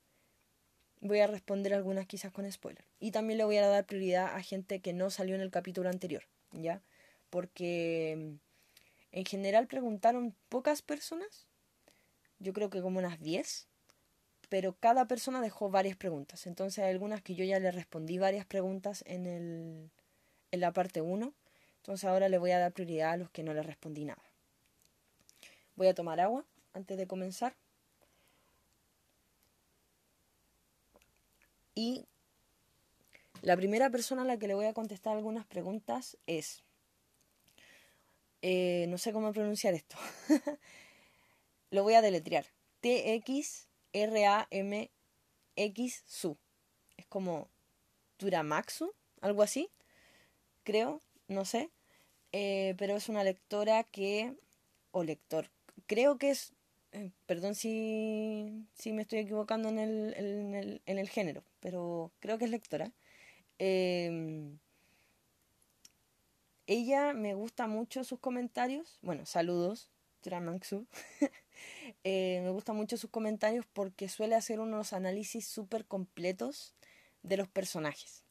voy 1.06 1.20
a 1.20 1.26
responder 1.26 1.74
algunas 1.74 2.06
quizás 2.06 2.32
con 2.32 2.50
spoilers. 2.50 2.86
Y 3.00 3.10
también 3.10 3.38
le 3.38 3.44
voy 3.44 3.56
a 3.56 3.66
dar 3.66 3.86
prioridad 3.86 4.34
a 4.34 4.42
gente 4.42 4.80
que 4.80 4.92
no 4.92 5.10
salió 5.10 5.34
en 5.34 5.40
el 5.40 5.50
capítulo 5.50 5.88
anterior, 5.88 6.24
¿ya? 6.52 6.82
Porque 7.30 8.36
en 9.12 9.24
general 9.24 9.66
preguntaron 9.66 10.34
pocas 10.48 10.82
personas 10.82 11.48
yo 12.38 12.52
creo 12.52 12.70
que 12.70 12.82
como 12.82 12.98
unas 12.98 13.20
10, 13.20 13.68
pero 14.48 14.76
cada 14.78 15.06
persona 15.06 15.40
dejó 15.40 15.70
varias 15.70 15.96
preguntas. 15.96 16.46
Entonces 16.46 16.84
hay 16.84 16.90
algunas 16.90 17.22
que 17.22 17.34
yo 17.34 17.44
ya 17.44 17.58
le 17.58 17.70
respondí 17.70 18.18
varias 18.18 18.46
preguntas 18.46 19.02
en, 19.06 19.26
el, 19.26 19.90
en 20.50 20.60
la 20.60 20.72
parte 20.72 21.00
1. 21.00 21.32
Entonces 21.78 22.04
ahora 22.04 22.28
le 22.28 22.38
voy 22.38 22.50
a 22.50 22.58
dar 22.58 22.72
prioridad 22.72 23.12
a 23.12 23.16
los 23.16 23.30
que 23.30 23.42
no 23.42 23.54
le 23.54 23.62
respondí 23.62 24.04
nada. 24.04 24.22
Voy 25.76 25.88
a 25.88 25.94
tomar 25.94 26.20
agua 26.20 26.44
antes 26.72 26.96
de 26.96 27.06
comenzar. 27.06 27.54
Y 31.76 32.08
la 33.42 33.56
primera 33.56 33.90
persona 33.90 34.22
a 34.22 34.24
la 34.24 34.38
que 34.38 34.48
le 34.48 34.54
voy 34.54 34.64
a 34.66 34.72
contestar 34.72 35.14
algunas 35.16 35.46
preguntas 35.46 36.16
es... 36.26 36.64
Eh, 38.42 38.86
no 38.88 38.98
sé 38.98 39.12
cómo 39.12 39.32
pronunciar 39.32 39.74
esto. 39.74 39.96
Lo 41.70 41.82
voy 41.82 41.94
a 41.94 42.02
deletrear. 42.02 42.46
T-X-R-A-M-X-SU. 42.80 43.66
Es 46.96 47.06
como 47.06 47.48
Turamaxu, 48.16 48.92
algo 49.20 49.42
así. 49.42 49.68
Creo, 50.64 51.02
no 51.28 51.44
sé. 51.44 51.70
Eh, 52.32 52.74
pero 52.78 52.96
es 52.96 53.08
una 53.08 53.24
lectora 53.24 53.84
que. 53.84 54.34
O 54.92 55.02
lector. 55.04 55.50
Creo 55.86 56.18
que 56.18 56.30
es. 56.30 56.52
Eh, 56.92 57.10
perdón 57.26 57.54
si, 57.54 58.66
si 58.74 58.92
me 58.92 59.02
estoy 59.02 59.18
equivocando 59.20 59.68
en 59.68 59.78
el, 59.78 60.14
en, 60.16 60.54
el, 60.54 60.82
en 60.86 60.98
el 60.98 61.08
género, 61.08 61.42
pero 61.66 62.12
creo 62.20 62.38
que 62.38 62.44
es 62.44 62.50
lectora. 62.52 62.92
Eh, 63.58 64.56
ella 66.68 67.12
me 67.12 67.34
gusta 67.34 67.66
mucho 67.66 68.04
sus 68.04 68.20
comentarios. 68.20 69.00
Bueno, 69.02 69.26
saludos, 69.26 69.90
Turamaxu. 70.20 70.86
Eh, 72.04 72.40
me 72.44 72.50
gustan 72.50 72.76
mucho 72.76 72.98
sus 72.98 73.08
comentarios 73.10 73.64
porque 73.72 74.08
suele 74.10 74.34
hacer 74.34 74.60
unos 74.60 74.92
análisis 74.92 75.46
súper 75.48 75.86
completos 75.86 76.74
de 77.22 77.38
los 77.38 77.48
personajes. 77.48 78.22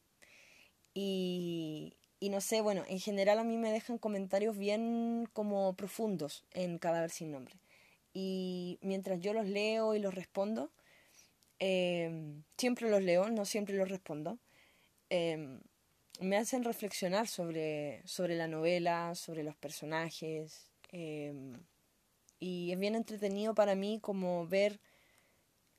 Y, 0.94 1.96
y 2.20 2.30
no 2.30 2.40
sé, 2.40 2.60
bueno, 2.60 2.84
en 2.86 3.00
general 3.00 3.40
a 3.40 3.44
mí 3.44 3.58
me 3.58 3.72
dejan 3.72 3.98
comentarios 3.98 4.56
bien 4.56 5.28
como 5.32 5.74
profundos 5.74 6.44
en 6.52 6.78
Cadáver 6.78 7.10
sin 7.10 7.32
nombre. 7.32 7.56
Y 8.14 8.78
mientras 8.80 9.18
yo 9.20 9.32
los 9.32 9.46
leo 9.46 9.94
y 9.96 9.98
los 9.98 10.14
respondo, 10.14 10.70
eh, 11.58 12.10
siempre 12.56 12.90
los 12.90 13.02
leo, 13.02 13.28
no 13.30 13.44
siempre 13.44 13.76
los 13.76 13.88
respondo, 13.88 14.38
eh, 15.10 15.60
me 16.20 16.36
hacen 16.36 16.64
reflexionar 16.64 17.28
sobre, 17.28 18.02
sobre 18.06 18.36
la 18.36 18.48
novela, 18.48 19.14
sobre 19.14 19.42
los 19.42 19.56
personajes. 19.56 20.70
Eh, 20.92 21.52
y 22.38 22.72
es 22.72 22.78
bien 22.78 22.94
entretenido 22.94 23.54
para 23.54 23.74
mí 23.74 23.98
como 24.00 24.46
ver 24.46 24.80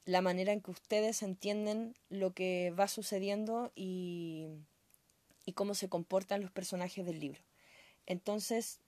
la 0.06 0.22
manera 0.22 0.54
en 0.54 0.62
que 0.62 0.72
ustedes 0.72 1.22
entienden 1.22 1.96
lo 2.10 2.34
que 2.34 2.74
va 2.78 2.88
sucediendo 2.88 3.72
y, 3.76 4.48
y 5.46 5.54
cómo 5.54 5.76
se 5.76 5.90
comportan 5.90 6.42
los 6.42 6.52
personajes 6.52 7.06
del 7.06 7.20
libro. 7.20 7.42
Entonces, 8.06 8.80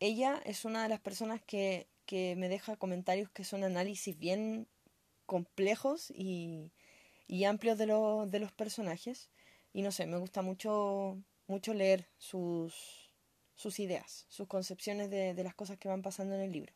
ella 0.00 0.40
es 0.44 0.64
una 0.64 0.82
de 0.82 0.88
las 0.88 1.00
personas 1.00 1.40
que, 1.42 1.86
que 2.06 2.34
me 2.36 2.48
deja 2.48 2.76
comentarios 2.76 3.30
que 3.30 3.44
son 3.44 3.62
análisis 3.62 4.18
bien 4.18 4.66
complejos 5.26 6.10
y, 6.10 6.72
y 7.26 7.44
amplios 7.44 7.78
de, 7.78 7.86
de 7.86 8.38
los 8.40 8.52
personajes. 8.52 9.30
Y 9.72 9.82
no 9.82 9.92
sé, 9.92 10.06
me 10.06 10.18
gusta 10.18 10.42
mucho, 10.42 11.22
mucho 11.46 11.74
leer 11.74 12.08
sus, 12.18 13.10
sus 13.54 13.80
ideas, 13.80 14.26
sus 14.28 14.48
concepciones 14.48 15.10
de, 15.10 15.34
de 15.34 15.44
las 15.44 15.54
cosas 15.54 15.78
que 15.78 15.88
van 15.88 16.02
pasando 16.02 16.34
en 16.34 16.42
el 16.42 16.52
libro. 16.52 16.72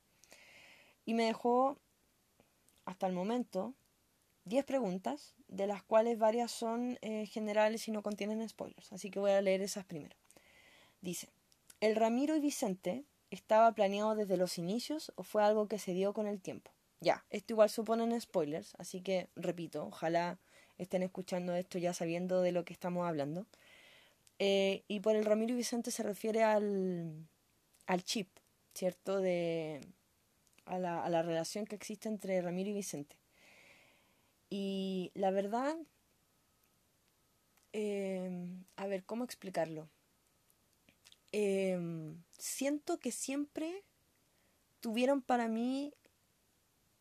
Y 1.05 1.15
me 1.15 1.25
dejó, 1.25 1.79
hasta 2.85 3.07
el 3.07 3.13
momento, 3.13 3.75
10 4.47 4.65
preguntas, 4.65 5.35
de 5.49 5.67
las 5.67 5.83
cuales 5.83 6.19
varias 6.19 6.51
son 6.51 6.99
eh, 7.03 7.27
generales 7.27 7.87
y 7.89 7.91
no 7.91 8.03
contienen 8.03 8.49
spoilers. 8.49 8.93
Así 8.93 9.11
que 9.11 9.19
voy 9.19 9.33
a 9.33 9.43
leer 9.43 9.61
esas 9.61 9.85
primero. 9.85 10.17
Dice, 11.01 11.29
¿el 11.81 11.97
Ramiro 11.97 12.37
y 12.37 12.41
Vicente 12.41 13.05
estaba 13.31 13.73
planeado 13.73 14.15
desde 14.15 14.37
los 14.37 14.59
inicios 14.59 15.13
o 15.17 15.25
fue 15.25 15.43
algo 15.43 15.69
que 15.69 15.79
se 15.79 15.93
dio 15.93 16.13
con 16.13 16.27
el 16.27 16.41
tiempo? 16.41 16.71
Ya, 17.01 17.25
esto 17.31 17.53
igual 17.53 17.71
suponen 17.71 18.19
spoilers, 18.21 18.75
así 18.79 19.01
que 19.03 19.29
repito, 19.37 19.87
ojalá 19.87 20.39
estén 20.79 21.03
escuchando 21.03 21.55
esto 21.55 21.79
ya 21.79 21.93
sabiendo 21.95 22.41
de 22.43 22.53
lo 22.53 22.65
que 22.65 22.73
estamos 22.73 23.07
hablando. 23.07 23.47
Eh, 24.39 24.85
y 24.89 25.01
por 25.01 25.17
el 25.17 25.25
Ramiro 25.25 25.55
y 25.55 25.57
Vicente 25.57 25.91
se 25.91 26.03
refiere 26.03 26.43
al, 26.45 27.27
al 27.87 28.05
chip, 28.05 28.29
¿cierto? 28.75 29.21
De, 29.21 29.81
a, 30.67 30.79
la, 30.79 31.05
a 31.05 31.09
la 31.11 31.23
relación 31.23 31.67
que 31.67 31.77
existe 31.77 32.09
entre 32.09 32.41
Ramiro 32.43 32.71
y 32.71 32.75
Vicente. 32.75 33.17
Y 34.51 35.11
la 35.15 35.31
verdad, 35.31 35.77
em, 37.73 38.65
a 38.77 38.87
ver, 38.87 39.05
¿cómo 39.05 39.25
explicarlo? 39.25 39.89
Em, 41.33 42.23
siento 42.39 42.99
que 42.99 43.13
siempre 43.13 43.83
tuvieron 44.81 45.23
para 45.23 45.49
mí 45.49 45.93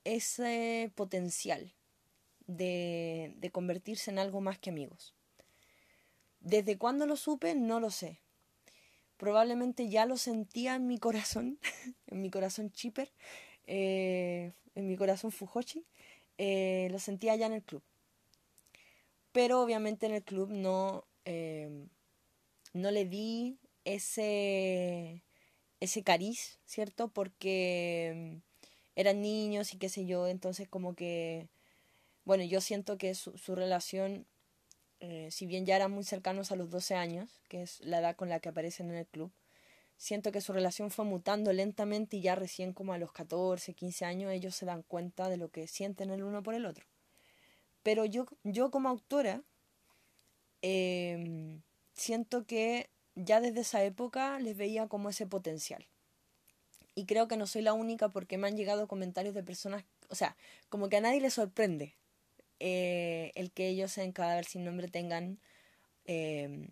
ese 0.06 0.92
potencial 0.96 1.74
de, 2.48 3.50
convertirse 3.52 4.12
en 4.12 4.20
algo 4.20 4.40
más 4.40 4.58
que 4.60 4.70
amigos. 4.70 5.14
¿Desde 6.40 6.78
cuándo 6.78 7.06
lo 7.06 7.18
supe? 7.18 7.56
No 7.56 7.80
lo 7.80 7.90
sé. 7.90 8.22
Probablemente 9.18 9.90
ya 9.90 10.06
lo 10.06 10.18
sentía 10.18 10.76
en 10.76 10.88
mi 10.88 10.98
corazón, 10.98 11.60
en 12.08 12.22
mi 12.22 12.30
corazón 12.30 12.72
chipper, 12.72 13.12
eh, 13.66 14.54
en 14.76 14.88
mi 14.88 14.96
corazón 14.96 15.32
fujochi, 15.32 15.86
eh, 16.38 16.88
lo 16.92 17.00
sentía 17.00 17.36
ya 17.36 17.48
en 17.48 17.54
el 17.54 17.64
club. 17.64 17.82
Pero 19.32 19.62
obviamente 19.62 20.06
en 20.06 20.14
el 20.14 20.24
club 20.24 20.50
no, 20.52 21.06
eh, 21.26 21.88
no 22.74 22.92
le 22.92 23.06
di 23.06 23.58
ese, 23.86 25.24
ese 25.80 26.04
cariz, 26.04 26.60
¿cierto? 26.66 27.08
Porque 27.08 28.42
eran 28.96 29.22
niños 29.22 29.74
y 29.74 29.78
qué 29.78 29.90
sé 29.90 30.06
yo, 30.06 30.28
entonces 30.28 30.68
como 30.68 30.96
que, 30.96 31.48
bueno, 32.24 32.44
yo 32.44 32.62
siento 32.62 32.98
que 32.98 33.16
su, 33.16 33.38
su 33.38 33.56
relación, 33.56 34.26
eh, 35.00 35.30
si 35.32 35.46
bien 35.46 35.66
ya 35.66 35.76
eran 35.76 35.92
muy 35.92 36.04
cercanos 36.04 36.52
a 36.52 36.56
los 36.56 36.70
12 36.70 36.96
años, 36.96 37.42
que 37.50 37.62
es 37.64 37.82
la 37.82 38.00
edad 38.00 38.16
con 38.16 38.30
la 38.30 38.40
que 38.40 38.50
aparecen 38.50 38.90
en 38.90 38.96
el 38.98 39.08
club, 39.08 39.32
siento 39.98 40.32
que 40.32 40.42
su 40.42 40.54
relación 40.54 40.92
fue 40.92 41.06
mutando 41.06 41.54
lentamente 41.54 42.18
y 42.18 42.22
ya 42.22 42.36
recién 42.36 42.74
como 42.74 42.94
a 42.94 42.98
los 42.98 43.12
14, 43.12 43.74
15 43.74 44.06
años 44.06 44.32
ellos 44.32 44.56
se 44.56 44.66
dan 44.66 44.84
cuenta 44.84 45.30
de 45.30 45.38
lo 45.38 45.50
que 45.50 45.68
sienten 45.68 46.12
el 46.12 46.24
uno 46.24 46.44
por 46.44 46.54
el 46.54 46.66
otro. 46.66 46.86
Pero 47.84 48.06
yo, 48.06 48.26
yo 48.44 48.72
como 48.72 48.90
autora 48.90 49.44
em, 50.62 51.62
siento 51.94 52.46
que 52.46 52.90
ya 53.16 53.40
desde 53.42 53.62
esa 53.62 53.84
época 53.84 54.40
les 54.40 54.58
veía 54.58 54.88
como 54.88 55.10
ese 55.10 55.28
potencial. 55.28 55.86
Y 56.96 57.06
creo 57.06 57.28
que 57.28 57.38
no 57.38 57.46
soy 57.46 57.62
la 57.62 57.74
única 57.74 58.10
porque 58.10 58.38
me 58.38 58.48
han 58.48 58.56
llegado 58.56 58.88
comentarios 58.88 59.36
de 59.36 59.44
personas, 59.44 59.84
o 60.10 60.16
sea, 60.16 60.38
como 60.70 60.90
que 60.90 60.98
a 60.98 61.02
nadie 61.02 61.22
le 61.22 61.30
sorprende 61.30 61.98
eh, 62.60 63.32
el 63.36 63.52
que 63.52 63.68
ellos 63.68 63.98
en 63.98 64.14
Cadáver 64.14 64.46
sin 64.46 64.64
nombre 64.64 64.88
tengan 64.88 65.40
em, 66.06 66.70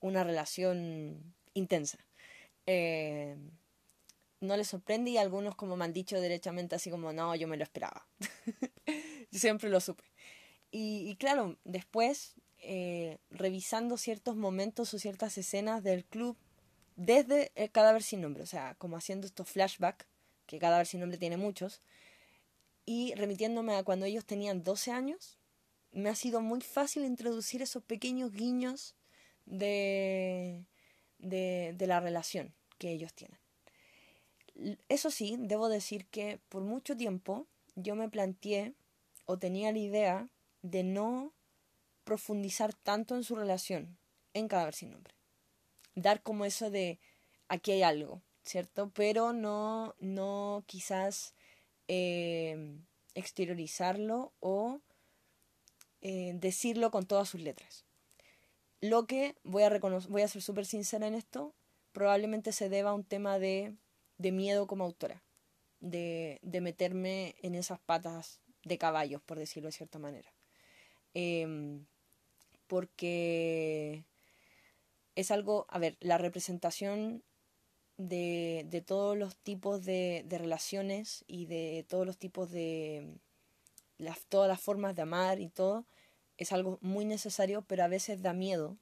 una 0.00 0.24
relación 0.24 1.34
intensa. 1.54 1.98
Eh, 2.66 3.36
no 4.40 4.56
les 4.56 4.68
sorprende 4.68 5.10
y 5.10 5.18
algunos 5.18 5.54
como 5.56 5.76
me 5.76 5.84
han 5.84 5.92
dicho 5.92 6.20
derechamente 6.20 6.74
así 6.74 6.90
como 6.90 7.12
no, 7.12 7.34
yo 7.34 7.48
me 7.48 7.56
lo 7.56 7.62
esperaba. 7.62 8.06
yo 9.30 9.38
siempre 9.38 9.68
lo 9.68 9.80
supe. 9.80 10.04
Y, 10.70 11.16
claro, 11.16 11.56
después, 11.64 12.34
eh, 12.58 13.18
revisando 13.30 13.96
ciertos 13.96 14.36
momentos 14.36 14.92
o 14.92 14.98
ciertas 14.98 15.38
escenas 15.38 15.82
del 15.82 16.04
club 16.04 16.36
desde 16.96 17.52
el 17.54 17.70
cadáver 17.70 18.02
sin 18.02 18.20
nombre, 18.22 18.42
o 18.42 18.46
sea, 18.46 18.74
como 18.78 18.96
haciendo 18.96 19.26
estos 19.26 19.48
flashbacks, 19.48 20.06
que 20.46 20.58
cadáver 20.58 20.86
sin 20.86 21.00
nombre 21.00 21.18
tiene 21.18 21.36
muchos, 21.36 21.82
y 22.84 23.14
remitiéndome 23.14 23.76
a 23.76 23.82
cuando 23.82 24.06
ellos 24.06 24.24
tenían 24.24 24.62
12 24.62 24.92
años, 24.92 25.38
me 25.92 26.08
ha 26.08 26.14
sido 26.14 26.40
muy 26.40 26.60
fácil 26.60 27.04
introducir 27.04 27.62
esos 27.62 27.82
pequeños 27.82 28.32
guiños 28.32 28.94
de, 29.44 30.64
de, 31.18 31.74
de 31.76 31.86
la 31.86 32.00
relación 32.00 32.54
que 32.78 32.90
ellos 32.92 33.14
tienen. 33.14 33.38
Eso 34.88 35.10
sí, 35.10 35.36
debo 35.38 35.68
decir 35.68 36.06
que 36.06 36.40
por 36.48 36.62
mucho 36.62 36.96
tiempo 36.96 37.46
yo 37.74 37.94
me 37.94 38.08
planteé 38.08 38.74
o 39.26 39.38
tenía 39.38 39.72
la 39.72 39.78
idea 39.78 40.28
de 40.62 40.82
no 40.82 41.34
profundizar 42.04 42.72
tanto 42.72 43.16
en 43.16 43.24
su 43.24 43.34
relación 43.34 43.98
en 44.32 44.48
Cadáver 44.48 44.74
sin 44.74 44.92
nombre. 44.92 45.15
Dar 45.96 46.22
como 46.22 46.44
eso 46.44 46.70
de 46.70 47.00
aquí 47.48 47.72
hay 47.72 47.82
algo, 47.82 48.22
¿cierto? 48.44 48.90
Pero 48.94 49.32
no, 49.32 49.96
no 49.98 50.62
quizás 50.66 51.34
eh, 51.88 52.78
exteriorizarlo 53.14 54.32
o 54.38 54.80
eh, 56.02 56.32
decirlo 56.34 56.92
con 56.92 57.06
todas 57.06 57.28
sus 57.28 57.40
letras. 57.40 57.84
Lo 58.80 59.06
que 59.06 59.34
voy 59.42 59.64
a 59.64 59.78
voy 59.78 60.22
a 60.22 60.28
ser 60.28 60.42
súper 60.42 60.66
sincera 60.66 61.08
en 61.08 61.14
esto, 61.14 61.54
probablemente 61.92 62.52
se 62.52 62.68
deba 62.68 62.90
a 62.90 62.94
un 62.94 63.04
tema 63.04 63.38
de, 63.38 63.74
de 64.18 64.30
miedo 64.32 64.66
como 64.66 64.84
autora, 64.84 65.24
de, 65.80 66.38
de, 66.42 66.60
meterme 66.60 67.34
en 67.40 67.54
esas 67.54 67.80
patas 67.80 68.40
de 68.64 68.78
caballos, 68.78 69.22
por 69.22 69.38
decirlo 69.38 69.68
de 69.68 69.72
cierta 69.72 69.98
manera. 69.98 70.32
Em, 71.14 71.86
porque 72.66 74.04
es 75.16 75.30
algo, 75.30 75.66
a 75.68 75.78
ver, 75.78 75.96
la 76.00 76.18
representación 76.18 77.24
de, 77.96 78.66
de 78.68 78.82
todos 78.82 79.16
los 79.16 79.36
tipos 79.36 79.84
de, 79.84 80.24
de, 80.26 80.38
relaciones 80.38 81.24
y 81.26 81.46
de 81.46 81.84
todos 81.88 82.06
los 82.06 82.18
tipos 82.18 82.50
de, 82.50 83.18
todas 84.28 84.48
las 84.48 84.60
formas 84.60 84.94
de 84.94 85.02
amar 85.02 85.40
y 85.40 85.48
todo, 85.48 85.86
es 86.36 86.52
algo 86.52 86.78
muy 86.82 87.04
necesario, 87.06 87.62
pero 87.62 87.84
a 87.84 87.88
veces 87.88 88.22
da 88.22 88.34
miedo, 88.34 88.76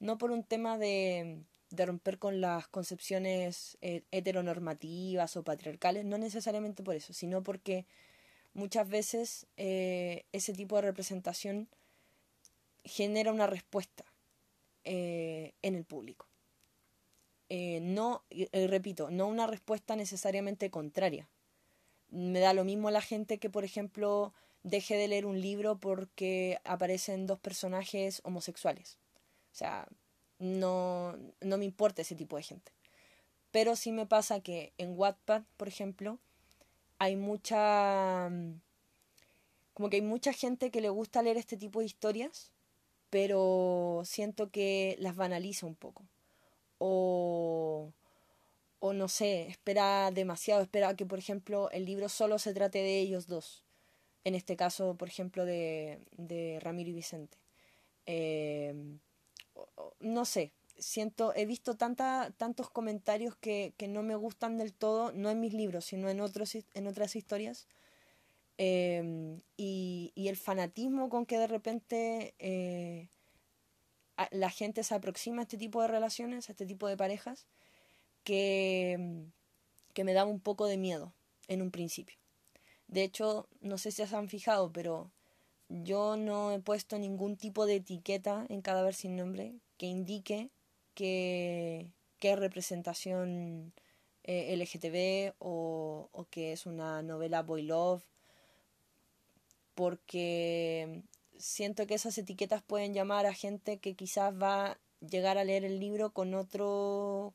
no 0.00 0.18
por 0.18 0.30
un 0.30 0.42
tema 0.42 0.78
de, 0.78 1.42
de 1.70 1.86
romper 1.86 2.18
con 2.18 2.40
las 2.40 2.66
concepciones 2.68 3.76
eh, 3.82 4.04
heteronormativas 4.10 5.36
o 5.36 5.44
patriarcales, 5.44 6.06
no 6.06 6.16
necesariamente 6.18 6.82
por 6.82 6.94
eso, 6.96 7.12
sino 7.12 7.42
porque 7.42 7.86
muchas 8.54 8.88
veces 8.88 9.46
eh, 9.58 10.24
ese 10.32 10.54
tipo 10.54 10.76
de 10.76 10.82
representación 10.82 11.68
genera 12.84 13.32
una 13.32 13.46
respuesta 13.46 14.04
eh, 14.84 15.52
en 15.62 15.74
el 15.74 15.84
público. 15.84 16.26
no, 17.50 18.24
repito, 18.52 19.10
no 19.10 19.28
una 19.28 19.46
respuesta 19.46 19.96
necesariamente 19.96 20.70
contraria. 20.70 21.28
Me 22.10 22.40
da 22.40 22.52
lo 22.54 22.64
mismo 22.64 22.90
la 22.90 23.00
gente 23.00 23.38
que, 23.38 23.50
por 23.50 23.64
ejemplo, 23.64 24.32
deje 24.62 24.96
de 24.96 25.08
leer 25.08 25.26
un 25.26 25.40
libro 25.40 25.76
porque 25.78 26.58
aparecen 26.64 27.26
dos 27.26 27.38
personajes 27.38 28.20
homosexuales. 28.24 28.98
O 29.52 29.56
sea, 29.56 29.86
no, 30.38 31.16
no 31.40 31.58
me 31.58 31.64
importa 31.64 32.02
ese 32.02 32.16
tipo 32.16 32.36
de 32.36 32.42
gente. 32.42 32.72
Pero 33.52 33.76
sí 33.76 33.92
me 33.92 34.06
pasa 34.06 34.40
que 34.40 34.72
en 34.78 34.98
Wattpad, 34.98 35.42
por 35.56 35.68
ejemplo, 35.68 36.18
hay 36.98 37.14
mucha... 37.14 38.28
Mm, 38.30 38.60
como 39.74 39.90
que 39.90 39.96
hay 39.96 40.02
mucha 40.02 40.32
gente 40.32 40.70
que 40.70 40.80
le 40.80 40.88
gusta 40.88 41.22
leer 41.22 41.36
este 41.36 41.56
tipo 41.56 41.80
de 41.80 41.86
historias, 41.86 42.52
pero 43.14 44.02
siento 44.04 44.50
que 44.50 44.96
las 44.98 45.14
banaliza 45.14 45.66
un 45.66 45.76
poco. 45.76 46.04
O, 46.78 47.92
o 48.80 48.92
no 48.92 49.06
sé, 49.06 49.46
espera 49.46 50.10
demasiado, 50.10 50.62
espera 50.62 50.96
que, 50.96 51.06
por 51.06 51.20
ejemplo, 51.20 51.70
el 51.70 51.84
libro 51.84 52.08
solo 52.08 52.40
se 52.40 52.52
trate 52.52 52.78
de 52.78 52.98
ellos 52.98 53.28
dos. 53.28 53.62
En 54.24 54.34
este 54.34 54.56
caso, 54.56 54.96
por 54.96 55.06
ejemplo, 55.06 55.44
de, 55.44 56.00
de 56.16 56.58
Ramiro 56.60 56.90
y 56.90 56.94
Vicente. 56.94 57.38
Eh, 58.06 58.74
no 60.00 60.24
sé, 60.24 60.50
siento, 60.76 61.32
he 61.36 61.46
visto 61.46 61.76
tanta, 61.76 62.34
tantos 62.36 62.68
comentarios 62.68 63.36
que, 63.36 63.74
que, 63.76 63.86
no 63.86 64.02
me 64.02 64.16
gustan 64.16 64.58
del 64.58 64.72
todo, 64.72 65.12
no 65.12 65.30
en 65.30 65.38
mis 65.38 65.54
libros, 65.54 65.84
sino 65.84 66.08
en, 66.10 66.20
otros, 66.20 66.56
en 66.56 66.86
otras 66.88 67.14
historias. 67.14 67.68
Eh, 68.58 69.40
y, 69.56 70.12
el 70.16 70.36
fanatismo 70.36 71.08
con 71.08 71.26
que 71.26 71.38
de 71.38 71.46
repente 71.46 72.34
eh, 72.38 73.08
la 74.30 74.50
gente 74.50 74.84
se 74.84 74.94
aproxima 74.94 75.42
a 75.42 75.44
este 75.44 75.58
tipo 75.58 75.82
de 75.82 75.88
relaciones, 75.88 76.48
a 76.48 76.52
este 76.52 76.66
tipo 76.66 76.88
de 76.88 76.96
parejas, 76.96 77.46
que, 78.24 79.26
que 79.92 80.04
me 80.04 80.14
daba 80.14 80.30
un 80.30 80.40
poco 80.40 80.66
de 80.66 80.76
miedo 80.76 81.12
en 81.48 81.62
un 81.62 81.70
principio. 81.70 82.16
De 82.88 83.02
hecho, 83.02 83.48
no 83.60 83.78
sé 83.78 83.90
si 83.90 84.06
se 84.06 84.16
han 84.16 84.28
fijado, 84.28 84.72
pero 84.72 85.10
yo 85.68 86.16
no 86.16 86.52
he 86.52 86.60
puesto 86.60 86.98
ningún 86.98 87.36
tipo 87.36 87.66
de 87.66 87.76
etiqueta 87.76 88.46
en 88.48 88.62
Cadáver 88.62 88.94
sin 88.94 89.16
nombre 89.16 89.54
que 89.76 89.86
indique 89.86 90.50
que, 90.94 91.90
que 92.18 92.32
es 92.32 92.38
representación 92.38 93.72
eh, 94.22 94.56
LGTB 94.56 95.34
o, 95.38 96.08
o, 96.12 96.24
que 96.26 96.52
es 96.52 96.66
una 96.66 97.02
novela 97.02 97.42
boy 97.42 97.62
love, 97.62 98.04
porque 99.74 101.02
siento 101.38 101.86
que 101.86 101.94
esas 101.94 102.16
etiquetas 102.18 102.62
pueden 102.62 102.94
llamar 102.94 103.26
a 103.26 103.34
gente 103.34 103.78
que 103.78 103.94
quizás 103.94 104.34
va 104.34 104.66
a 104.66 104.78
llegar 105.00 105.38
a 105.38 105.44
leer 105.44 105.64
el 105.64 105.80
libro 105.80 106.10
con 106.10 106.34
otro 106.34 107.34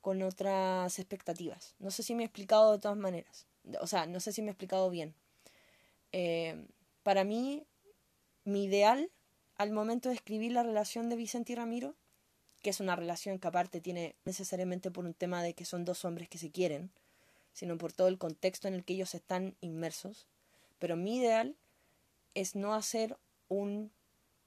con 0.00 0.22
otras 0.22 0.98
expectativas. 0.98 1.74
No 1.80 1.90
sé 1.90 2.04
si 2.04 2.14
me 2.14 2.22
he 2.22 2.26
explicado 2.26 2.72
de 2.72 2.78
todas 2.78 2.96
maneras. 2.96 3.46
O 3.80 3.88
sea, 3.88 4.06
no 4.06 4.20
sé 4.20 4.32
si 4.32 4.40
me 4.40 4.48
he 4.48 4.52
explicado 4.52 4.88
bien. 4.88 5.14
Eh, 6.12 6.64
para 7.02 7.24
mí, 7.24 7.64
mi 8.44 8.64
ideal 8.64 9.10
al 9.56 9.72
momento 9.72 10.08
de 10.08 10.14
escribir 10.14 10.52
la 10.52 10.62
relación 10.62 11.08
de 11.08 11.16
Vicente 11.16 11.52
y 11.52 11.56
Ramiro, 11.56 11.94
que 12.62 12.70
es 12.70 12.80
una 12.80 12.96
relación 12.96 13.38
que 13.38 13.48
aparte 13.48 13.80
tiene 13.80 14.16
necesariamente 14.24 14.90
por 14.90 15.04
un 15.04 15.14
tema 15.14 15.42
de 15.42 15.54
que 15.54 15.64
son 15.64 15.84
dos 15.84 16.04
hombres 16.04 16.28
que 16.28 16.38
se 16.38 16.50
quieren, 16.50 16.90
sino 17.52 17.78
por 17.78 17.92
todo 17.92 18.08
el 18.08 18.18
contexto 18.18 18.68
en 18.68 18.74
el 18.74 18.84
que 18.84 18.94
ellos 18.94 19.14
están 19.14 19.56
inmersos. 19.60 20.26
Pero 20.78 20.96
mi 20.96 21.18
ideal 21.18 21.56
es 22.34 22.54
no 22.54 22.74
hacer 22.74 23.16
un 23.48 23.90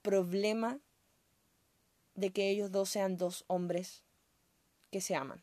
problema 0.02 0.78
de 2.14 2.30
que 2.30 2.50
ellos 2.50 2.70
dos 2.70 2.90
sean 2.90 3.16
dos 3.16 3.44
hombres 3.46 4.02
que 4.90 5.00
se 5.00 5.14
aman. 5.14 5.42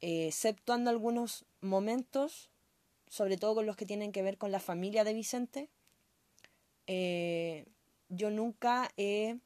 Eh, 0.00 0.28
exceptuando 0.28 0.90
algunos 0.90 1.44
momentos, 1.60 2.50
sobre 3.08 3.36
todo 3.36 3.56
con 3.56 3.66
los 3.66 3.76
que 3.76 3.86
tienen 3.86 4.12
que 4.12 4.22
ver 4.22 4.36
con 4.36 4.50
la 4.50 4.60
familia 4.60 5.04
de 5.04 5.14
Vicente, 5.14 5.68
eh, 6.86 7.66
yo 8.08 8.30
nunca 8.30 8.90
he 8.96 9.38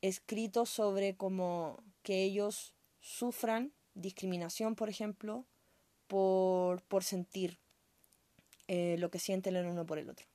escrito 0.00 0.66
sobre 0.66 1.14
como 1.14 1.82
que 2.02 2.24
ellos 2.24 2.72
sufran 3.00 3.72
discriminación, 3.94 4.74
por 4.74 4.88
ejemplo, 4.88 5.44
por, 6.06 6.82
por 6.82 7.04
sentir 7.04 7.58
eh, 8.68 8.96
lo 8.98 9.10
que 9.10 9.18
sienten 9.18 9.56
el 9.56 9.66
uno 9.66 9.86
por 9.86 9.98
el 9.98 10.10
otro, 10.10 10.26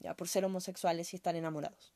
ya 0.00 0.14
por 0.14 0.28
ser 0.28 0.44
homosexuales 0.44 1.12
y 1.12 1.16
estar 1.16 1.36
enamorados. 1.36 1.92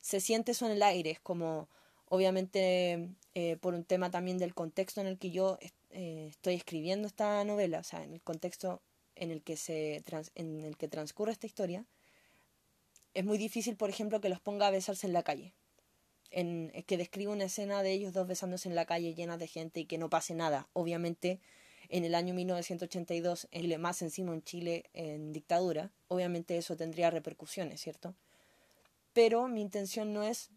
Se 0.00 0.20
siente 0.20 0.52
eso 0.52 0.66
en 0.66 0.72
el 0.72 0.82
aire, 0.82 1.10
es 1.10 1.20
como 1.20 1.68
obviamente 2.06 3.08
eh, 3.34 3.56
por 3.56 3.74
un 3.74 3.84
tema 3.84 4.10
también 4.10 4.38
del 4.38 4.54
contexto 4.54 5.00
en 5.00 5.06
el 5.06 5.18
que 5.18 5.30
yo 5.30 5.58
eh, 5.90 6.26
estoy 6.30 6.54
escribiendo 6.54 7.06
esta 7.06 7.44
novela, 7.44 7.78
o 7.78 7.84
sea, 7.84 8.02
en 8.02 8.14
el 8.14 8.20
contexto 8.20 8.82
en 9.14 9.30
el 9.30 9.42
que 9.42 9.56
se 9.56 10.02
en 10.34 10.64
el 10.64 10.76
que 10.76 10.88
transcurre 10.88 11.32
esta 11.32 11.46
historia, 11.46 11.86
es 13.14 13.24
muy 13.24 13.38
difícil, 13.38 13.76
por 13.76 13.90
ejemplo, 13.90 14.20
que 14.20 14.28
los 14.28 14.40
ponga 14.40 14.66
a 14.66 14.70
besarse 14.70 15.06
en 15.06 15.12
la 15.12 15.22
calle. 15.22 15.54
En, 16.30 16.72
que 16.86 16.96
describa 16.96 17.32
una 17.32 17.44
escena 17.44 17.82
de 17.82 17.92
ellos 17.92 18.14
dos 18.14 18.26
besándose 18.26 18.68
en 18.68 18.74
la 18.74 18.86
calle 18.86 19.14
llena 19.14 19.36
de 19.36 19.46
gente 19.46 19.80
y 19.80 19.84
que 19.84 19.98
no 19.98 20.08
pase 20.08 20.34
nada. 20.34 20.68
Obviamente 20.72 21.40
en 21.92 22.06
el 22.06 22.14
año 22.14 22.32
1982, 22.32 23.48
el 23.50 23.78
más 23.78 24.00
encima 24.00 24.32
en 24.32 24.42
Chile 24.42 24.84
en 24.94 25.30
dictadura, 25.34 25.92
obviamente 26.08 26.56
eso 26.56 26.74
tendría 26.74 27.10
repercusiones, 27.10 27.82
¿cierto? 27.82 28.14
Pero 29.12 29.46
mi 29.46 29.60
intención 29.60 30.14
no 30.14 30.22
es 30.22 30.48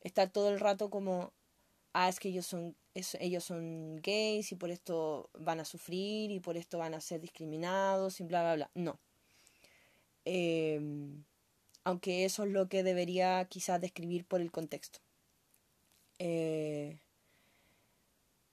estar 0.00 0.30
todo 0.30 0.48
el 0.48 0.58
rato 0.58 0.88
como, 0.88 1.34
ah, 1.92 2.08
es 2.08 2.18
que 2.18 2.30
ellos 2.30 2.46
son, 2.46 2.74
ellos 2.94 3.44
son 3.44 3.96
gays 3.96 4.52
y 4.52 4.56
por 4.56 4.70
esto 4.70 5.28
van 5.38 5.60
a 5.60 5.66
sufrir 5.66 6.30
y 6.30 6.40
por 6.40 6.56
esto 6.56 6.78
van 6.78 6.94
a 6.94 7.02
ser 7.02 7.20
discriminados 7.20 8.18
y 8.20 8.24
bla, 8.24 8.40
bla, 8.40 8.54
bla. 8.54 8.70
No. 8.74 8.98
Em, 10.24 11.24
aunque 11.84 12.24
eso 12.24 12.44
es 12.44 12.50
lo 12.52 12.70
que 12.70 12.82
debería 12.82 13.44
quizás 13.50 13.82
describir 13.82 14.24
por 14.24 14.40
el 14.40 14.50
contexto. 14.50 15.00
Eh, 16.18 16.98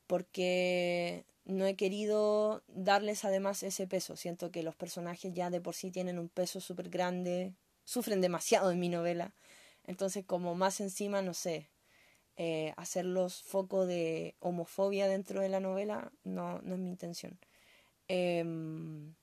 porque 0.08 1.26
no 1.48 1.66
he 1.66 1.76
querido 1.76 2.62
darles 2.68 3.24
además 3.24 3.64
ese 3.64 3.88
peso. 3.88 4.18
Siento 4.18 4.52
que 4.52 4.64
los 4.64 4.76
personajes 4.76 5.34
ya 5.34 5.50
de 5.50 5.62
por 5.62 5.76
sí 5.76 5.92
tienen 5.92 6.20
un 6.20 6.28
peso 6.28 6.60
súper 6.60 6.90
grande, 6.90 7.56
sufren 7.86 8.20
demasiado 8.22 8.70
en 8.70 8.80
mi 8.80 8.90
novela. 8.90 9.34
Entonces, 9.86 10.26
como 10.26 10.56
más 10.56 10.82
encima, 10.82 11.22
no 11.22 11.34
sé, 11.34 11.70
eh, 12.36 12.74
hacerlos 12.76 13.44
foco 13.44 13.86
de 13.86 14.36
homofobia 14.40 15.08
dentro 15.08 15.42
de 15.42 15.48
la 15.48 15.62
novela, 15.62 16.12
no, 16.26 16.62
no 16.64 16.76
es 16.76 16.82
mi 16.82 16.90
intención. 16.90 17.40
Em, 18.10 19.16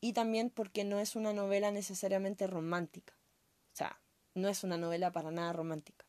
y 0.00 0.12
también 0.14 0.50
porque 0.50 0.82
no 0.84 0.98
es 0.98 1.14
una 1.14 1.32
novela 1.32 1.70
necesariamente 1.70 2.48
romántica. 2.48 3.14
O 3.72 3.76
sea, 3.76 4.00
no 4.34 4.48
es 4.48 4.64
una 4.64 4.76
novela 4.76 5.12
para 5.12 5.30
nada 5.30 5.52
romántica. 5.52 6.04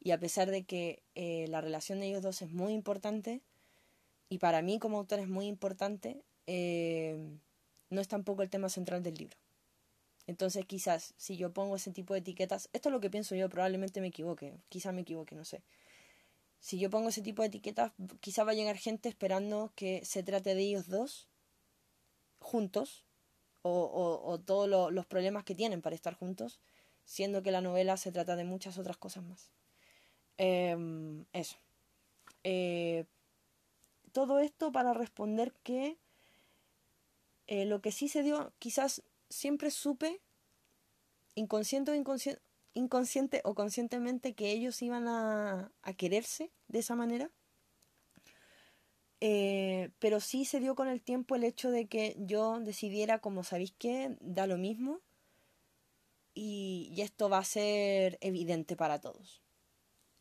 Y 0.00 0.12
a 0.12 0.18
pesar 0.18 0.50
de 0.50 0.64
que 0.64 1.02
eh, 1.14 1.46
la 1.48 1.60
relación 1.60 2.00
de 2.00 2.06
ellos 2.06 2.22
dos 2.22 2.40
es 2.40 2.50
muy 2.50 2.72
importante, 2.72 3.42
y 4.28 4.38
para 4.38 4.62
mí 4.62 4.78
como 4.78 4.98
autor 4.98 5.20
es 5.20 5.28
muy 5.28 5.46
importante, 5.46 6.22
eh, 6.46 7.16
no 7.90 8.00
es 8.00 8.08
tampoco 8.08 8.42
el 8.42 8.50
tema 8.50 8.68
central 8.68 9.02
del 9.02 9.14
libro. 9.14 9.36
Entonces 10.26 10.64
quizás 10.66 11.14
si 11.16 11.36
yo 11.36 11.52
pongo 11.52 11.76
ese 11.76 11.92
tipo 11.92 12.14
de 12.14 12.20
etiquetas, 12.20 12.68
esto 12.72 12.88
es 12.88 12.92
lo 12.92 13.00
que 13.00 13.10
pienso 13.10 13.34
yo, 13.34 13.48
probablemente 13.48 14.00
me 14.00 14.08
equivoque, 14.08 14.54
quizás 14.68 14.92
me 14.92 15.02
equivoque, 15.02 15.34
no 15.36 15.44
sé. 15.44 15.62
Si 16.58 16.78
yo 16.78 16.90
pongo 16.90 17.10
ese 17.10 17.22
tipo 17.22 17.42
de 17.42 17.48
etiquetas, 17.48 17.92
quizás 18.20 18.46
va 18.46 18.50
a 18.50 18.54
llegar 18.54 18.76
gente 18.76 19.08
esperando 19.08 19.72
que 19.76 20.04
se 20.04 20.22
trate 20.22 20.54
de 20.54 20.62
ellos 20.62 20.88
dos 20.88 21.28
juntos 22.40 23.04
o, 23.62 24.22
o, 24.24 24.38
todos 24.38 24.92
los 24.92 25.06
problemas 25.06 25.44
que 25.44 25.54
tienen 25.54 25.82
para 25.82 25.96
estar 25.96 26.14
juntos, 26.14 26.60
siendo 27.04 27.42
que 27.42 27.50
la 27.50 27.60
novela 27.60 27.96
se 27.96 28.12
trata 28.12 28.36
de 28.36 28.44
muchas 28.44 28.78
otras 28.78 28.96
cosas 28.96 29.24
más. 29.24 29.50
Em, 30.38 31.24
eso. 31.32 31.56
Eh, 32.44 33.06
todo 34.16 34.38
esto 34.38 34.72
para 34.72 34.94
responder 34.94 35.52
que 35.62 35.98
eh, 37.48 37.66
lo 37.66 37.82
que 37.82 37.92
sí 37.92 38.08
se 38.08 38.22
dio, 38.22 38.50
quizás 38.58 39.02
siempre 39.28 39.70
supe, 39.70 40.22
inconsciente 41.34 41.90
o, 41.90 41.94
inconsciente, 42.72 43.42
o 43.44 43.54
conscientemente, 43.54 44.32
que 44.32 44.52
ellos 44.52 44.80
iban 44.80 45.06
a, 45.06 45.70
quererse 45.98 46.50
de 46.68 46.78
esa 46.78 46.96
manera. 46.96 47.30
Eh, 49.20 49.90
pero 49.98 50.20
sí 50.20 50.46
se 50.46 50.60
dio 50.60 50.74
con 50.74 50.88
el 50.88 51.02
tiempo 51.02 51.36
el 51.36 51.44
hecho 51.44 51.70
de 51.70 51.84
que 51.84 52.16
yo 52.18 52.58
decidiera, 52.60 53.18
como 53.18 53.44
sabéis 53.44 53.74
que, 53.78 54.16
da 54.22 54.46
lo 54.46 54.56
mismo. 54.56 55.02
Y 56.32 56.90
esto 57.02 57.28
va 57.28 57.40
a 57.40 57.44
ser 57.44 58.16
evidente 58.22 58.76
para 58.76 58.98
todos 58.98 59.45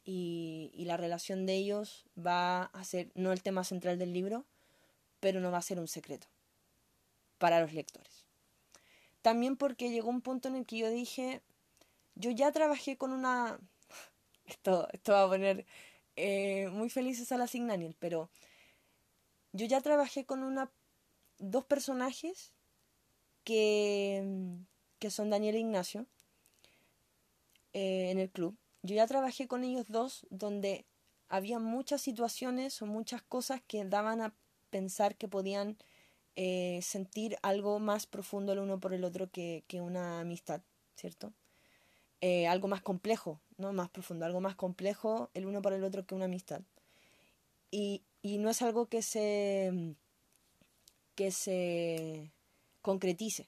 y, 0.06 0.72
la 0.86 0.98
relación 0.98 1.46
de 1.46 1.56
ellos 1.56 2.06
va 2.16 2.66
a 2.66 2.84
ser 2.84 3.12
no 3.16 3.34
el 3.34 3.42
tema 3.42 3.64
central 3.64 3.98
del 3.98 4.14
libro, 4.14 4.46
pero 5.20 5.40
no 5.40 5.52
va 5.52 5.58
a 5.58 5.64
ser 5.64 5.80
un 5.80 5.88
secreto 5.88 6.28
para 7.40 7.60
los 7.60 7.74
lectores. 7.74 8.26
También 9.24 9.58
porque 9.58 9.90
llegó 9.90 10.10
un 10.10 10.22
punto 10.22 10.48
en 10.48 10.56
el 10.56 10.66
que 10.68 10.78
yo 10.78 10.90
dije, 10.90 11.42
yo 12.14 12.30
ya 12.32 12.52
trabajé 12.52 12.98
con 12.98 13.12
una... 13.12 13.60
Esto, 14.46 14.88
esto 14.94 15.14
va 15.14 15.24
a 15.24 15.28
poner 15.28 15.66
eh, 16.16 16.68
muy 16.70 16.92
felices 16.92 17.32
a 17.32 17.38
la 17.38 17.48
Signaniel, 17.48 17.96
pero 17.98 18.30
yo 19.54 19.66
ya 19.66 19.82
trabajé 19.82 20.24
con 20.24 20.44
una 20.44 20.70
dos 21.40 21.66
personajes 21.66 22.52
que, 23.44 24.24
que 25.00 25.10
son 25.10 25.32
Daniel 25.32 25.56
e 25.56 25.60
Ignacio 25.62 26.06
eh, 27.74 28.12
en 28.12 28.20
el 28.20 28.30
club 28.30 28.56
yo 28.86 28.96
ya 28.96 29.08
trabajé 29.08 29.48
con 29.48 29.64
ellos 29.64 29.86
dos 29.88 30.26
donde 30.30 30.86
había 31.28 31.60
muchas 31.60 32.02
situaciones 32.02 32.82
o 32.82 32.86
muchas 32.86 33.22
cosas 33.24 33.62
que 33.68 33.84
daban 33.84 34.22
a 34.22 34.34
pensar 34.70 35.16
que 35.16 35.28
podían 35.28 35.78
eh, 36.36 36.80
sentir 36.84 37.38
algo 37.42 37.80
más 37.80 38.06
profundo 38.06 38.54
el 38.54 38.60
uno 38.60 38.80
por 38.80 38.94
el 38.94 39.04
otro 39.04 39.30
que, 39.32 39.64
que 39.68 39.82
una 39.82 40.20
amistad, 40.20 40.62
¿cierto? 40.96 41.34
Eh, 42.22 42.48
algo 42.48 42.68
más 42.68 42.82
complejo, 42.82 43.40
no 43.58 43.74
más 43.74 43.90
profundo, 43.90 44.26
algo 44.26 44.42
más 44.42 44.56
complejo 44.56 45.30
el 45.34 45.46
uno 45.46 45.62
por 45.62 45.74
el 45.74 45.84
otro 45.84 46.06
que 46.06 46.16
una 46.16 46.26
amistad. 46.26 46.62
Y, 47.72 48.04
y 48.22 48.38
no 48.38 48.50
es 48.50 48.62
algo 48.62 48.88
que 48.88 49.02
se, 49.02 49.96
que 51.16 51.32
se 51.32 52.32
concretice. 52.82 53.48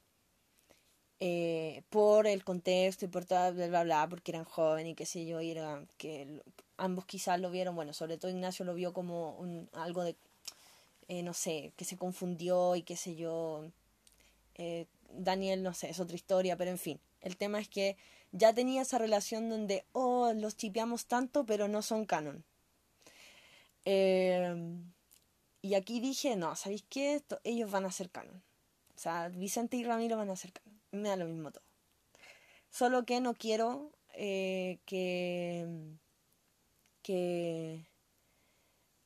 Eh, 1.19 1.81
por 1.89 2.27
el 2.27 2.43
contexto 2.43 3.05
y 3.05 3.07
por 3.07 3.25
todo, 3.25 3.51
bla, 3.53 3.67
bla, 3.67 3.83
bla, 3.83 4.07
porque 4.07 4.31
eran 4.31 4.45
jóvenes 4.45 4.91
y 4.91 4.95
qué 4.95 5.05
sé 5.05 5.25
yo, 5.25 5.41
y 5.41 5.49
era, 5.49 5.83
que 5.97 6.41
ambos 6.77 7.05
quizás 7.05 7.39
lo 7.39 7.49
vieron, 7.49 7.75
bueno, 7.75 7.91
sobre 7.93 8.17
todo 8.17 8.29
Ignacio 8.29 8.65
lo 8.65 8.75
vio 8.75 8.93
como 8.93 9.35
un, 9.37 9.67
algo 9.73 10.03
de, 10.03 10.15
eh, 11.07 11.23
no 11.23 11.33
sé, 11.33 11.73
que 11.75 11.85
se 11.85 11.97
confundió 11.97 12.75
y 12.75 12.83
qué 12.83 12.95
sé 12.95 13.15
yo. 13.15 13.65
Eh, 14.55 14.85
Daniel, 15.11 15.63
no 15.63 15.73
sé, 15.73 15.89
es 15.89 15.99
otra 15.99 16.15
historia, 16.15 16.55
pero 16.55 16.69
en 16.71 16.77
fin, 16.77 16.99
el 17.21 17.37
tema 17.37 17.59
es 17.59 17.69
que 17.69 17.97
ya 18.31 18.53
tenía 18.53 18.83
esa 18.83 18.99
relación 18.99 19.49
donde, 19.49 19.85
oh, 19.93 20.33
los 20.33 20.55
chipeamos 20.57 21.07
tanto, 21.07 21.45
pero 21.45 21.67
no 21.67 21.81
son 21.81 22.05
canon. 22.05 22.43
Y 25.61 25.75
aquí 25.75 25.99
dije, 25.99 26.35
no, 26.35 26.55
¿sabéis 26.55 26.83
qué? 26.89 27.23
ellos 27.43 27.71
van 27.71 27.85
a 27.85 27.91
ser 27.91 28.09
canon. 28.09 28.41
O 28.97 28.99
sea, 28.99 29.29
Vicente 29.29 29.77
y 29.77 29.83
Ramiro 29.83 30.17
van 30.17 30.31
a 30.31 30.35
ser. 30.35 30.51
Me 30.91 31.09
da 31.09 31.15
lo 31.15 31.25
mismo 31.25 31.51
todo. 31.51 31.63
Solo 32.71 33.05
que 33.05 33.21
no 33.21 33.35
quiero 33.35 33.91
eh, 34.13 34.79
que... 34.85 35.95
que... 37.03 37.85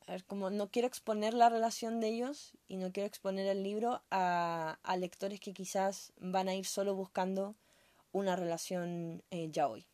A 0.06 0.12
ver, 0.12 0.24
como 0.24 0.50
no 0.50 0.70
quiero 0.70 0.88
exponer 0.88 1.34
la 1.34 1.48
relación 1.48 2.00
de 2.00 2.08
ellos 2.08 2.52
y 2.68 2.76
no 2.76 2.90
quiero 2.90 3.06
exponer 3.06 3.46
el 3.46 3.62
libro 3.62 4.02
a, 4.10 4.78
a 4.82 4.96
lectores 4.96 5.38
que 5.38 5.52
quizás 5.52 6.12
van 6.16 6.48
a 6.48 6.54
ir 6.54 6.66
solo 6.66 6.94
buscando 6.94 7.54
una 8.10 8.34
relación 8.34 9.22
eh, 9.30 9.48
ya 9.50 9.68
hoy. 9.68 9.86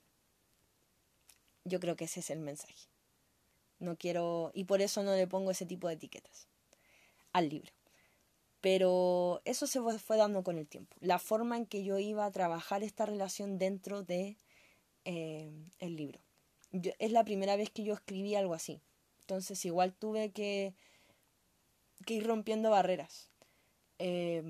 Yo 1.65 1.81
creo 1.81 1.97
que 1.97 2.05
ese 2.05 2.21
es 2.21 2.31
el 2.31 2.39
mensaje. 2.39 2.89
No 3.81 3.97
quiero, 3.97 4.51
y 4.55 4.65
por 4.65 4.81
eso 4.81 5.03
no 5.03 5.15
le 5.15 5.27
pongo 5.27 5.51
ese 5.51 5.67
tipo 5.67 5.89
de 5.89 5.95
etiquetas 5.95 6.49
al 7.33 7.49
libro. 7.49 7.78
Pero 8.61 9.41
eso 9.45 9.67
se 9.67 9.81
fue 9.99 10.17
dando 10.17 10.43
con 10.43 10.59
el 10.59 10.67
tiempo. 10.67 10.97
La 11.01 11.19
forma 11.19 11.57
en 11.57 11.67
que 11.67 11.85
yo 11.85 11.99
iba 11.99 12.25
a 12.25 12.33
trabajar 12.33 12.83
esta 12.83 13.07
relación 13.07 13.59
dentro 13.59 14.03
de 14.03 14.37
eh, 15.05 15.51
el 15.79 15.97
libro. 15.97 16.21
es 16.73 17.13
la 17.13 17.25
primera 17.25 17.57
vez 17.57 17.71
que 17.71 17.85
yo 17.85 17.95
escribí 17.95 18.35
algo 18.35 18.55
así. 18.55 18.83
Entonces 19.21 19.65
igual 19.65 19.95
tuve 19.95 20.33
que, 20.33 20.75
que 22.05 22.15
ir 22.15 22.27
rompiendo 22.27 22.71
barreras. 22.71 23.31
Eh, 23.99 24.43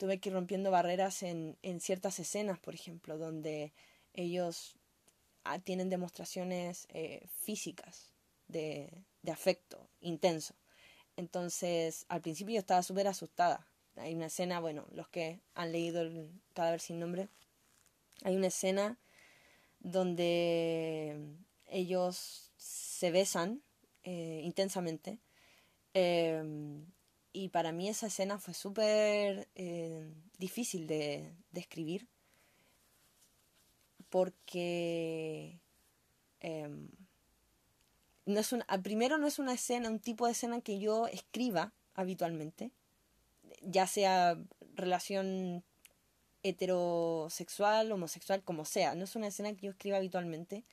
tuve 0.00 0.18
que 0.18 0.30
ir 0.30 0.34
rompiendo 0.34 0.70
barreras 0.70 1.22
en, 1.22 1.58
en 1.62 1.80
ciertas 1.80 2.18
escenas, 2.18 2.58
por 2.58 2.74
ejemplo, 2.74 3.18
donde 3.18 3.74
ellos 4.14 4.78
ah, 5.44 5.58
tienen 5.58 5.90
demostraciones 5.90 6.86
eh, 6.88 7.26
físicas 7.28 8.14
de, 8.48 9.04
de 9.22 9.32
afecto 9.32 9.88
intenso. 10.00 10.54
Entonces, 11.16 12.06
al 12.08 12.20
principio 12.22 12.54
yo 12.54 12.60
estaba 12.60 12.82
súper 12.82 13.06
asustada. 13.06 13.66
Hay 13.96 14.14
una 14.14 14.26
escena, 14.26 14.60
bueno, 14.60 14.86
los 14.92 15.08
que 15.08 15.40
han 15.54 15.72
leído 15.72 16.02
el 16.02 16.30
cadáver 16.54 16.80
sin 16.80 17.00
nombre, 17.00 17.28
hay 18.22 18.36
una 18.36 18.46
escena 18.48 18.98
donde 19.80 21.18
ellos 21.66 22.50
se 22.56 23.10
besan 23.10 23.62
eh, 24.04 24.40
intensamente. 24.44 25.18
Em, 25.94 26.86
y 27.32 27.48
para 27.48 27.72
mí 27.72 27.88
esa 27.88 28.06
escena 28.08 28.38
fue 28.38 28.54
súper 28.54 29.48
eh, 29.54 30.12
difícil 30.38 30.86
de, 30.86 31.32
de, 31.52 31.66
porque 34.10 35.60
em, 36.40 36.88
no 38.26 38.40
es 38.40 38.54
primero 38.82 39.18
no 39.18 39.26
es 39.26 39.38
una 39.38 39.54
escena, 39.54 39.88
un 39.88 40.00
tipo 40.00 40.26
de 40.26 40.32
escena 40.32 40.60
que 40.60 40.78
yo 40.78 41.06
escriba 41.06 41.72
habitualmente, 41.94 42.70
ya 43.62 43.86
sea 43.86 44.38
relación 44.74 45.64
heterosexual, 46.42 47.92
homosexual, 47.92 48.42
como 48.42 48.64
sea, 48.64 48.94
no 48.94 49.04
es 49.04 49.16
una 49.16 49.28
escena 49.28 49.52
que 49.54 49.66
yo 49.66 49.72
escriba 49.72 49.98
habitualmente. 49.98 50.64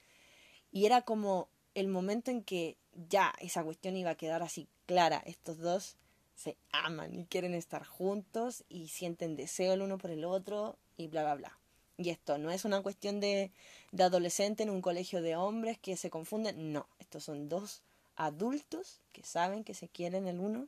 Y 0.71 0.86
era 0.86 1.01
como 1.01 1.49
el 1.73 1.88
momento 1.88 2.31
en 2.31 2.43
que 2.43 2.77
ya 3.10 3.33
esa 3.39 3.63
cuestión 3.63 3.97
iba 3.97 4.12
a 4.12 4.15
quedar 4.15 4.43
así 4.43 4.67
clara, 4.86 5.21
estos 5.25 5.57
dos 5.57 5.97
se 6.36 6.55
aman 6.71 7.15
y 7.15 7.25
quieren 7.25 7.53
estar 7.53 7.86
juntos 7.86 8.63
y 8.69 8.89
sienten 8.89 9.36
deseo 9.36 9.73
el 9.73 9.81
uno 9.81 9.97
por 9.97 10.12
el 10.12 10.23
otro 10.23 10.77
y 10.95 11.07
bla, 11.07 11.23
bla, 11.23 11.36
bla. 11.36 11.60
Y 11.97 12.12
esto 12.12 12.38
no 12.38 12.51
es 12.51 12.63
una 12.63 12.81
cuestión 12.81 13.19
de, 13.19 13.51
adolescente 13.97 14.62
en 14.62 14.69
un 14.69 14.81
colegio 14.81 15.21
de 15.21 15.36
hombres 15.36 15.79
que 15.79 15.97
se 15.97 16.12
confunden, 16.12 16.71
no, 16.71 16.88
estos 16.99 17.23
son 17.23 17.49
dos 17.49 17.81
adultos 18.15 19.01
que 19.12 19.23
saben 19.23 19.63
que 19.63 19.73
se 19.73 19.88
quieren 19.89 20.27
el 20.27 20.39
uno 20.39 20.67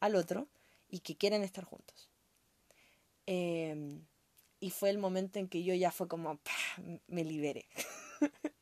al 0.00 0.16
otro 0.16 0.48
y 0.90 1.00
que 1.00 1.16
quieren 1.16 1.42
estar 1.42 1.64
juntos. 1.64 2.08
Em, 3.26 4.04
y 4.58 4.70
fue 4.70 4.90
el 4.90 4.98
momento 4.98 5.38
en 5.38 5.48
que 5.48 5.62
yo 5.62 5.74
ya 5.74 5.92
fue 5.92 6.08
como, 6.08 6.40
me 7.06 7.24
liberé. 7.24 7.66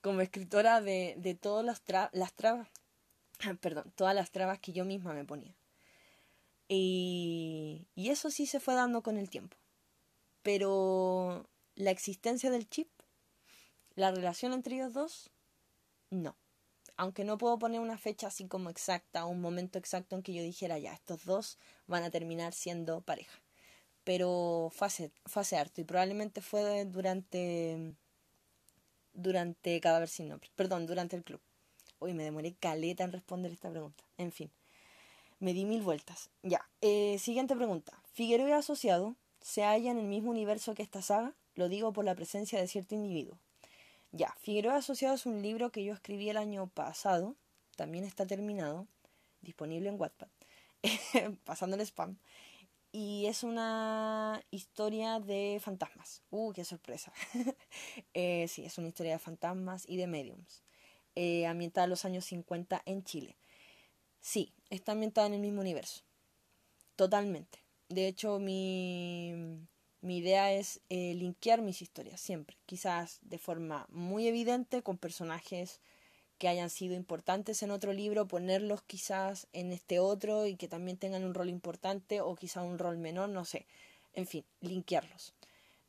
como 0.00 0.22
escritora 0.22 0.80
de, 0.80 1.38
todas 1.40 1.64
las, 1.64 1.82
trabas, 1.82 2.68
perdón, 3.60 3.92
todas 3.94 4.14
las 4.14 4.30
trabas 4.30 4.58
que 4.58 4.72
yo 4.72 4.86
misma 4.86 5.12
me 5.12 5.24
ponía. 5.24 5.54
Y, 6.68 7.86
y 7.94 8.08
eso 8.08 8.30
sí 8.30 8.46
se 8.46 8.60
fue 8.60 8.74
dando 8.74 9.02
con 9.02 9.18
el 9.18 9.28
tiempo. 9.28 9.56
Pero 10.42 11.48
la 11.74 11.90
existencia 11.90 12.50
del 12.50 12.68
chip, 12.68 12.88
la 13.94 14.10
relación 14.10 14.52
entre 14.52 14.76
ellos 14.76 14.92
dos, 14.92 15.30
no. 16.10 16.36
Aunque 16.96 17.24
no 17.24 17.38
puedo 17.38 17.58
poner 17.58 17.80
una 17.80 17.98
fecha 17.98 18.26
así 18.26 18.46
como 18.46 18.70
exacta, 18.70 19.24
un 19.24 19.40
momento 19.40 19.78
exacto 19.78 20.14
en 20.14 20.22
que 20.22 20.34
yo 20.34 20.42
dijera 20.42 20.78
ya, 20.78 20.92
estos 20.92 21.24
dos 21.24 21.58
van 21.86 22.02
a 22.02 22.10
terminar 22.10 22.52
siendo 22.52 23.00
pareja. 23.00 23.40
Pero 24.04 24.70
fue 24.72 24.88
hace, 24.88 25.56
harto 25.56 25.80
y 25.80 25.84
probablemente 25.84 26.40
fue 26.40 26.84
durante 26.84 27.94
durante 29.14 29.80
Cadáver 29.80 30.08
sin 30.08 30.28
nombre, 30.28 30.50
perdón, 30.56 30.86
durante 30.86 31.16
el 31.16 31.24
club. 31.24 31.40
Hoy 31.98 32.14
me 32.14 32.24
demoré 32.24 32.54
caleta 32.54 33.04
en 33.04 33.12
responder 33.12 33.52
esta 33.52 33.70
pregunta. 33.70 34.02
En 34.18 34.32
fin, 34.32 34.50
me 35.38 35.54
di 35.54 35.64
mil 35.64 35.82
vueltas. 35.82 36.30
Ya, 36.42 36.68
eh, 36.80 37.18
siguiente 37.18 37.54
pregunta. 37.54 38.02
Figueroa 38.12 38.58
asociado 38.58 39.16
se 39.42 39.62
halla 39.62 39.90
en 39.90 39.98
el 39.98 40.06
mismo 40.06 40.30
universo 40.30 40.74
que 40.74 40.82
esta 40.82 41.02
saga, 41.02 41.34
lo 41.54 41.68
digo 41.68 41.92
por 41.92 42.04
la 42.04 42.14
presencia 42.14 42.60
de 42.60 42.68
cierto 42.68 42.94
individuo. 42.94 43.38
Ya, 44.12 44.34
Figueroa 44.40 44.76
Asociado 44.76 45.14
es 45.14 45.26
un 45.26 45.42
libro 45.42 45.72
que 45.72 45.84
yo 45.84 45.94
escribí 45.94 46.28
el 46.28 46.36
año 46.36 46.68
pasado, 46.68 47.34
también 47.76 48.04
está 48.04 48.26
terminado, 48.26 48.86
disponible 49.40 49.88
en 49.88 50.00
Wattpad, 50.00 50.28
pasando 51.44 51.76
el 51.76 51.82
spam, 51.82 52.18
y 52.92 53.24
es 53.26 53.42
una 53.42 54.42
historia 54.50 55.18
de 55.18 55.58
fantasmas. 55.62 56.22
¡Uh, 56.30 56.52
qué 56.52 56.64
sorpresa! 56.64 57.10
eh, 58.14 58.46
sí, 58.48 58.66
es 58.66 58.76
una 58.76 58.88
historia 58.88 59.12
de 59.12 59.18
fantasmas 59.18 59.88
y 59.88 59.96
de 59.96 60.06
mediums, 60.06 60.62
eh, 61.14 61.46
ambientada 61.46 61.84
en 61.84 61.90
los 61.90 62.04
años 62.04 62.26
50 62.26 62.82
en 62.84 63.02
Chile. 63.04 63.38
Sí, 64.20 64.52
está 64.68 64.92
ambientada 64.92 65.26
en 65.26 65.34
el 65.34 65.40
mismo 65.40 65.62
universo, 65.62 66.02
totalmente. 66.96 67.61
De 67.92 68.08
hecho, 68.08 68.38
mi, 68.38 69.34
mi 70.00 70.18
idea 70.18 70.50
es 70.52 70.80
eh, 70.88 71.12
linkear 71.14 71.60
mis 71.60 71.82
historias 71.82 72.20
siempre, 72.22 72.56
quizás 72.64 73.18
de 73.20 73.36
forma 73.36 73.86
muy 73.90 74.26
evidente 74.26 74.82
con 74.82 74.96
personajes 74.96 75.80
que 76.38 76.48
hayan 76.48 76.70
sido 76.70 76.94
importantes 76.94 77.62
en 77.62 77.70
otro 77.70 77.92
libro, 77.92 78.26
ponerlos 78.26 78.82
quizás 78.82 79.46
en 79.52 79.72
este 79.72 80.00
otro 80.00 80.46
y 80.46 80.56
que 80.56 80.68
también 80.68 80.96
tengan 80.96 81.22
un 81.24 81.34
rol 81.34 81.50
importante 81.50 82.22
o 82.22 82.34
quizás 82.34 82.64
un 82.64 82.78
rol 82.78 82.96
menor, 82.96 83.28
no 83.28 83.44
sé. 83.44 83.66
En 84.14 84.26
fin, 84.26 84.44
linkearlos. 84.60 85.34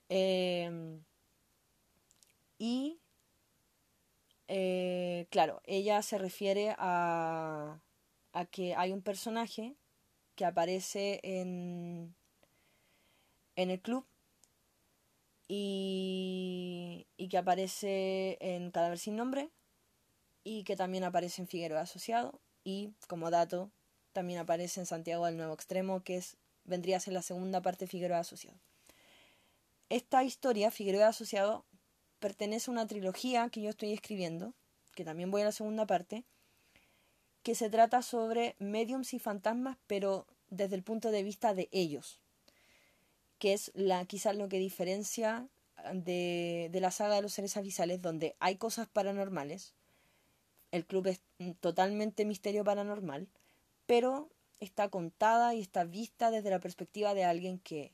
Em, 0.09 1.01
y, 2.59 2.99
eh, 4.49 5.25
claro, 5.29 5.61
ella 5.65 6.01
se 6.01 6.17
refiere 6.17 6.75
a, 6.77 7.79
a 8.33 8.45
que 8.45 8.75
hay 8.75 8.91
un 8.91 9.01
personaje 9.01 9.75
que 10.35 10.45
aparece 10.45 11.19
en, 11.23 12.15
en 13.55 13.69
el 13.69 13.81
club 13.81 14.05
y, 15.47 17.07
y 17.17 17.27
que 17.29 17.37
aparece 17.37 18.37
en 18.39 18.71
Cadáver 18.71 18.99
sin 18.99 19.15
nombre 19.15 19.49
y 20.43 20.63
que 20.63 20.75
también 20.75 21.03
aparece 21.03 21.41
en 21.41 21.47
Figueroa 21.47 21.81
Asociado 21.81 22.39
y 22.63 22.93
como 23.07 23.29
dato 23.29 23.71
también 24.13 24.39
aparece 24.39 24.79
en 24.79 24.85
Santiago 24.85 25.25
del 25.25 25.37
Nuevo 25.37 25.53
Extremo 25.53 26.03
que 26.03 26.17
es 26.17 26.37
vendría 26.65 26.97
a 26.97 26.99
ser 26.99 27.13
la 27.13 27.21
segunda 27.21 27.61
parte 27.61 27.85
de 27.85 27.91
Figueroa 27.91 28.19
Asociado. 28.19 28.57
Esta 29.89 30.23
historia, 30.23 30.71
Figueroa 30.71 31.09
Asociado, 31.09 31.65
pertenece 32.19 32.71
a 32.71 32.73
una 32.73 32.87
trilogía 32.87 33.49
que 33.49 33.61
yo 33.61 33.69
estoy 33.69 33.91
escribiendo, 33.91 34.53
que 34.95 35.03
también 35.03 35.29
voy 35.29 35.41
a 35.41 35.45
la 35.45 35.51
segunda 35.51 35.85
parte, 35.85 36.23
que 37.43 37.55
se 37.55 37.69
trata 37.69 38.01
sobre 38.01 38.55
mediums 38.59 39.13
y 39.13 39.19
fantasmas, 39.19 39.77
pero 39.87 40.25
desde 40.49 40.75
el 40.75 40.83
punto 40.83 41.11
de 41.11 41.23
vista 41.23 41.53
de 41.53 41.69
ellos, 41.71 42.19
que 43.37 43.53
es 43.53 43.71
la, 43.75 44.05
quizás 44.05 44.35
lo 44.35 44.47
que 44.49 44.59
diferencia 44.59 45.47
de, 45.93 46.69
de 46.71 46.79
la 46.79 46.91
saga 46.91 47.15
de 47.15 47.21
los 47.21 47.33
seres 47.33 47.57
avisales, 47.57 48.01
donde 48.01 48.35
hay 48.39 48.55
cosas 48.55 48.87
paranormales, 48.87 49.73
el 50.71 50.85
club 50.85 51.07
es 51.07 51.21
totalmente 51.59 52.25
misterio 52.25 52.63
paranormal, 52.63 53.27
pero 53.85 54.29
está 54.59 54.89
contada 54.89 55.53
y 55.53 55.61
está 55.61 55.83
vista 55.83 56.31
desde 56.31 56.49
la 56.49 56.59
perspectiva 56.59 57.13
de 57.13 57.25
alguien 57.25 57.59
que 57.59 57.93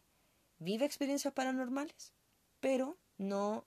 vive 0.59 0.85
experiencias 0.85 1.33
paranormales, 1.33 2.13
pero 2.59 2.97
no 3.17 3.65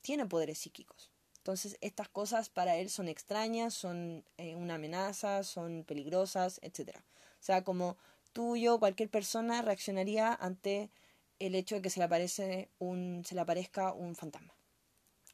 tiene 0.00 0.26
poderes 0.26 0.58
psíquicos. 0.58 1.13
Entonces 1.44 1.76
estas 1.82 2.08
cosas 2.08 2.48
para 2.48 2.76
él 2.76 2.88
son 2.88 3.06
extrañas, 3.06 3.74
son 3.74 4.24
eh, 4.38 4.54
una 4.54 4.76
amenaza, 4.76 5.42
son 5.42 5.84
peligrosas, 5.84 6.58
etc. 6.62 6.96
O 7.38 7.42
sea, 7.42 7.62
como 7.64 7.98
tú, 8.32 8.56
yo, 8.56 8.78
cualquier 8.78 9.10
persona 9.10 9.60
reaccionaría 9.60 10.32
ante 10.32 10.90
el 11.38 11.54
hecho 11.54 11.74
de 11.74 11.82
que 11.82 11.90
se 11.90 12.00
le, 12.00 12.06
aparece 12.06 12.70
un, 12.78 13.24
se 13.26 13.34
le 13.34 13.42
aparezca 13.42 13.92
un 13.92 14.16
fantasma. 14.16 14.54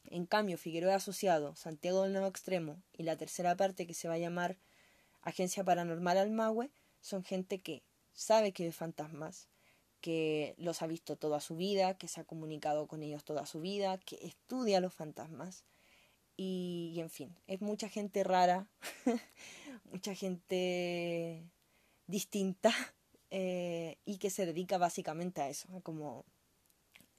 En 0.03 0.25
cambio, 0.25 0.57
Figueroa 0.57 0.95
Asociado, 0.95 1.55
Santiago 1.55 2.03
del 2.03 2.11
Nuevo 2.11 2.27
Extremo 2.27 2.83
y 2.91 3.03
la 3.03 3.15
tercera 3.15 3.55
parte 3.55 3.87
que 3.87 3.93
se 3.93 4.09
va 4.09 4.15
a 4.15 4.17
llamar 4.17 4.57
Agencia 5.21 5.63
Paranormal 5.63 6.17
Almagüe 6.17 6.71
son 6.99 7.23
gente 7.23 7.61
que 7.61 7.83
sabe 8.11 8.51
que 8.51 8.65
ve 8.65 8.73
fantasmas, 8.73 9.47
que 10.01 10.55
los 10.57 10.81
ha 10.81 10.87
visto 10.87 11.15
toda 11.15 11.39
su 11.39 11.55
vida, 11.55 11.97
que 11.97 12.09
se 12.09 12.19
ha 12.19 12.25
comunicado 12.25 12.85
con 12.87 13.01
ellos 13.01 13.23
toda 13.23 13.45
su 13.45 13.61
vida, 13.61 13.97
que 13.99 14.19
estudia 14.23 14.81
los 14.81 14.93
fantasmas. 14.93 15.63
Y, 16.43 16.99
en 16.99 17.11
fin, 17.11 17.35
es 17.45 17.61
mucha 17.61 17.87
gente 17.87 18.23
rara, 18.23 18.67
mucha 19.91 20.15
gente 20.15 21.43
distinta 22.07 22.73
eh, 23.29 23.99
y 24.05 24.17
que 24.17 24.31
se 24.31 24.47
dedica 24.47 24.79
básicamente 24.79 25.41
a 25.41 25.49
eso, 25.49 25.67
a 25.77 25.81
como 25.81 26.25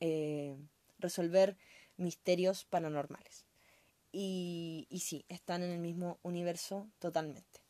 eh, 0.00 0.56
resolver 0.98 1.56
misterios 1.96 2.64
paranormales. 2.64 3.46
Y, 4.10 4.88
sí, 5.00 5.24
están 5.28 5.62
en 5.62 5.70
el 5.70 5.78
mismo 5.78 6.18
universo 6.24 6.88
totalmente. 6.98 7.60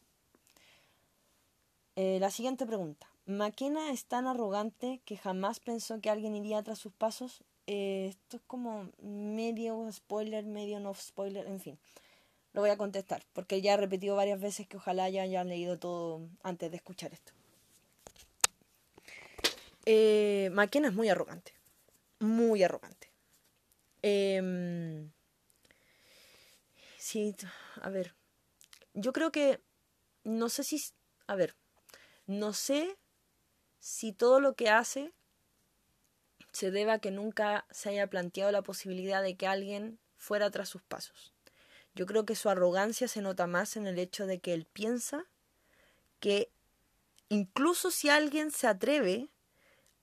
Eh, 1.97 2.17
la 2.19 2.31
siguiente 2.31 2.65
pregunta. 2.65 3.13
¿Maquena 3.27 3.91
es 3.91 4.07
tan 4.07 4.27
arrogante 4.27 5.03
que 5.05 5.19
jamás 5.19 5.61
pensó 5.61 6.01
que 6.01 6.09
alguien 6.09 6.35
iría 6.35 6.63
tras 6.63 6.79
sus 6.79 6.95
pasos? 6.95 7.45
Eh, 7.67 8.07
esto 8.11 8.37
es 8.37 8.43
como 8.47 8.91
medio 9.01 9.91
spoiler, 9.93 10.45
medio 10.45 10.81
no 10.81 10.95
spoiler, 10.95 11.47
en 11.47 11.61
fin. 11.61 11.79
Lo 12.53 12.61
voy 12.61 12.71
a 12.71 12.77
contestar, 12.77 13.25
porque 13.33 13.63
ya 13.63 13.75
he 13.75 13.77
repetido 13.77 14.17
varias 14.17 14.41
veces 14.41 14.67
que 14.67 14.77
ojalá 14.77 15.09
ya 15.09 15.23
hayan 15.23 15.49
leído 15.49 15.79
todo 15.79 16.29
antes 16.43 16.71
de 16.71 16.77
escuchar 16.77 17.13
esto. 17.13 17.33
Eh, 19.87 20.51
es 20.55 20.93
muy 20.93 21.09
arrogante. 21.09 21.55
Muy 22.21 22.63
arrogante. 22.63 23.11
Em, 24.03 25.11
sí, 26.99 27.35
a 27.81 27.89
ver. 27.89 28.15
Yo 28.95 29.13
creo 29.13 29.33
que. 29.33 29.61
No 30.25 30.49
sé 30.49 30.63
si. 30.65 30.81
A 31.27 31.35
ver. 31.35 31.57
No 32.27 32.53
sé 32.53 32.97
si 33.81 34.13
todo 34.13 34.39
lo 34.41 34.55
que 34.55 34.69
hace 34.69 35.13
se 36.53 36.71
debe 36.71 36.93
a 36.93 36.99
que 36.99 37.11
nunca 37.11 37.67
se 37.71 37.91
haya 37.91 38.07
planteado 38.07 38.53
la 38.53 38.63
posibilidad 38.63 39.23
de 39.23 39.37
que 39.37 39.47
alguien 39.47 39.99
fuera 40.17 40.51
tras 40.51 40.69
sus 40.69 40.83
pasos. 40.83 41.33
Yo 41.95 42.07
creo 42.07 42.25
que 42.25 42.37
su 42.37 42.49
arrogancia 42.49 43.09
se 43.09 43.21
nota 43.21 43.47
más 43.47 43.77
en 43.77 43.87
el 43.87 43.99
hecho 43.99 44.27
de 44.27 44.39
que 44.39 44.55
él 44.55 44.67
piensa 44.73 45.25
que 46.21 46.51
incluso 47.29 47.91
si 47.91 48.09
alguien 48.09 48.51
se 48.51 48.67
atreve 48.67 49.29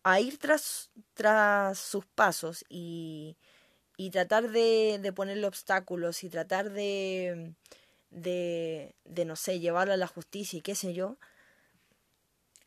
a 0.04 0.20
ir 0.20 0.38
tras, 0.38 0.92
tras 1.14 1.80
sus 1.80 2.06
pasos 2.06 2.66
y, 2.70 3.38
y 3.98 4.12
tratar 4.12 4.50
de, 4.50 5.00
de, 5.02 5.14
ponerle 5.14 5.48
obstáculos 5.48 6.24
y 6.24 6.30
tratar 6.30 6.72
de, 6.72 7.54
de, 8.10 8.96
de, 9.06 9.26
no 9.26 9.36
sé, 9.36 9.60
llevarlo 9.60 9.94
a 9.94 9.98
la 9.98 10.08
justicia 10.08 10.58
y 10.58 10.62
qué 10.62 10.76
sé 10.76 10.94
yo, 10.94 11.18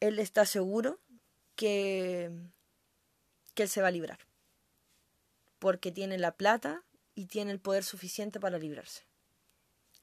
él 0.01 0.19
está 0.19 0.47
seguro 0.47 0.99
que, 1.57 2.31
que 3.55 3.65
él 3.65 3.69
se 3.69 3.83
va 3.83 3.89
a 3.89 3.93
librar. 3.93 4.19
Porque 5.59 5.93
tiene 5.93 6.19
la 6.19 6.37
plata 6.37 6.85
y 7.15 7.27
tiene 7.27 7.53
el 7.53 7.61
poder 7.61 7.85
suficiente 7.85 8.41
para 8.41 8.59
librarse. 8.59 9.05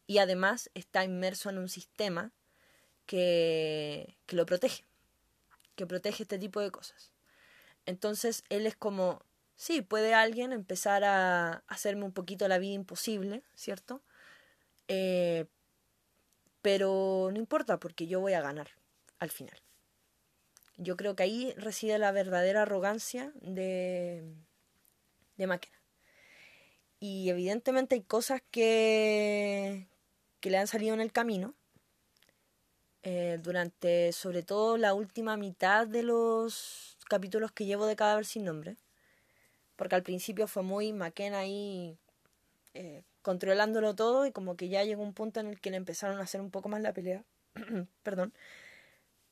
Y 0.07 0.17
además 0.19 0.69
está 0.73 1.03
inmerso 1.03 1.49
en 1.49 1.57
un 1.57 1.69
sistema 1.69 2.31
que, 3.05 4.17
que 4.25 4.35
lo 4.35 4.45
protege, 4.45 4.85
que 5.75 5.85
protege 5.85 6.23
este 6.23 6.39
tipo 6.39 6.59
de 6.59 6.71
cosas. 6.71 7.11
Entonces 7.85 8.43
él 8.49 8.65
es 8.67 8.75
como, 8.75 9.23
sí, 9.55 9.81
puede 9.81 10.13
alguien 10.13 10.53
empezar 10.53 11.03
a 11.03 11.63
hacerme 11.67 12.05
un 12.05 12.13
poquito 12.13 12.47
la 12.47 12.59
vida 12.59 12.73
imposible, 12.73 13.43
¿cierto? 13.55 14.01
Eh, 14.87 15.45
pero 16.61 17.29
no 17.31 17.39
importa 17.39 17.79
porque 17.79 18.07
yo 18.07 18.19
voy 18.19 18.33
a 18.33 18.41
ganar 18.41 18.69
al 19.19 19.29
final. 19.29 19.57
Yo 20.81 20.95
creo 20.95 21.13
que 21.15 21.23
ahí 21.23 21.53
reside 21.57 21.99
la 21.99 22.13
verdadera 22.13 22.61
arrogancia 22.61 23.33
de, 23.41 24.23
de 25.35 25.47
Máquina. 25.47 25.77
Y 27.01 27.29
evidentemente 27.29 27.95
hay 27.95 28.01
cosas 28.01 28.41
que, 28.49 29.89
que 30.39 30.49
le 30.49 30.57
han 30.57 30.67
salido 30.67 30.93
en 30.93 31.01
el 31.01 31.11
camino. 31.11 31.53
Eh, 33.03 33.39
durante 33.41 34.11
sobre 34.11 34.43
todo 34.43 34.77
la 34.77 34.93
última 34.93 35.37
mitad 35.37 35.87
de 35.87 36.03
los 36.03 36.97
capítulos 37.09 37.51
que 37.51 37.65
llevo 37.65 37.85
de 37.85 37.97
Cadáver 37.97 38.25
sin 38.25 38.45
nombre. 38.45 38.77
Porque 39.75 39.95
al 39.95 40.03
principio 40.03 40.47
fue 40.47 40.63
muy 40.63 40.93
Maquena 40.93 41.39
ahí 41.39 41.97
eh, 42.73 43.03
controlándolo 43.21 43.95
todo 43.95 44.25
y 44.25 44.31
como 44.31 44.55
que 44.55 44.69
ya 44.69 44.83
llegó 44.85 45.03
un 45.03 45.13
punto 45.13 45.41
en 45.41 45.47
el 45.47 45.59
que 45.59 45.71
le 45.71 45.77
empezaron 45.77 46.19
a 46.19 46.23
hacer 46.23 46.39
un 46.41 46.51
poco 46.51 46.69
más 46.69 46.81
la 46.81 46.93
pelea. 46.93 47.25
Perdón. 48.03 48.33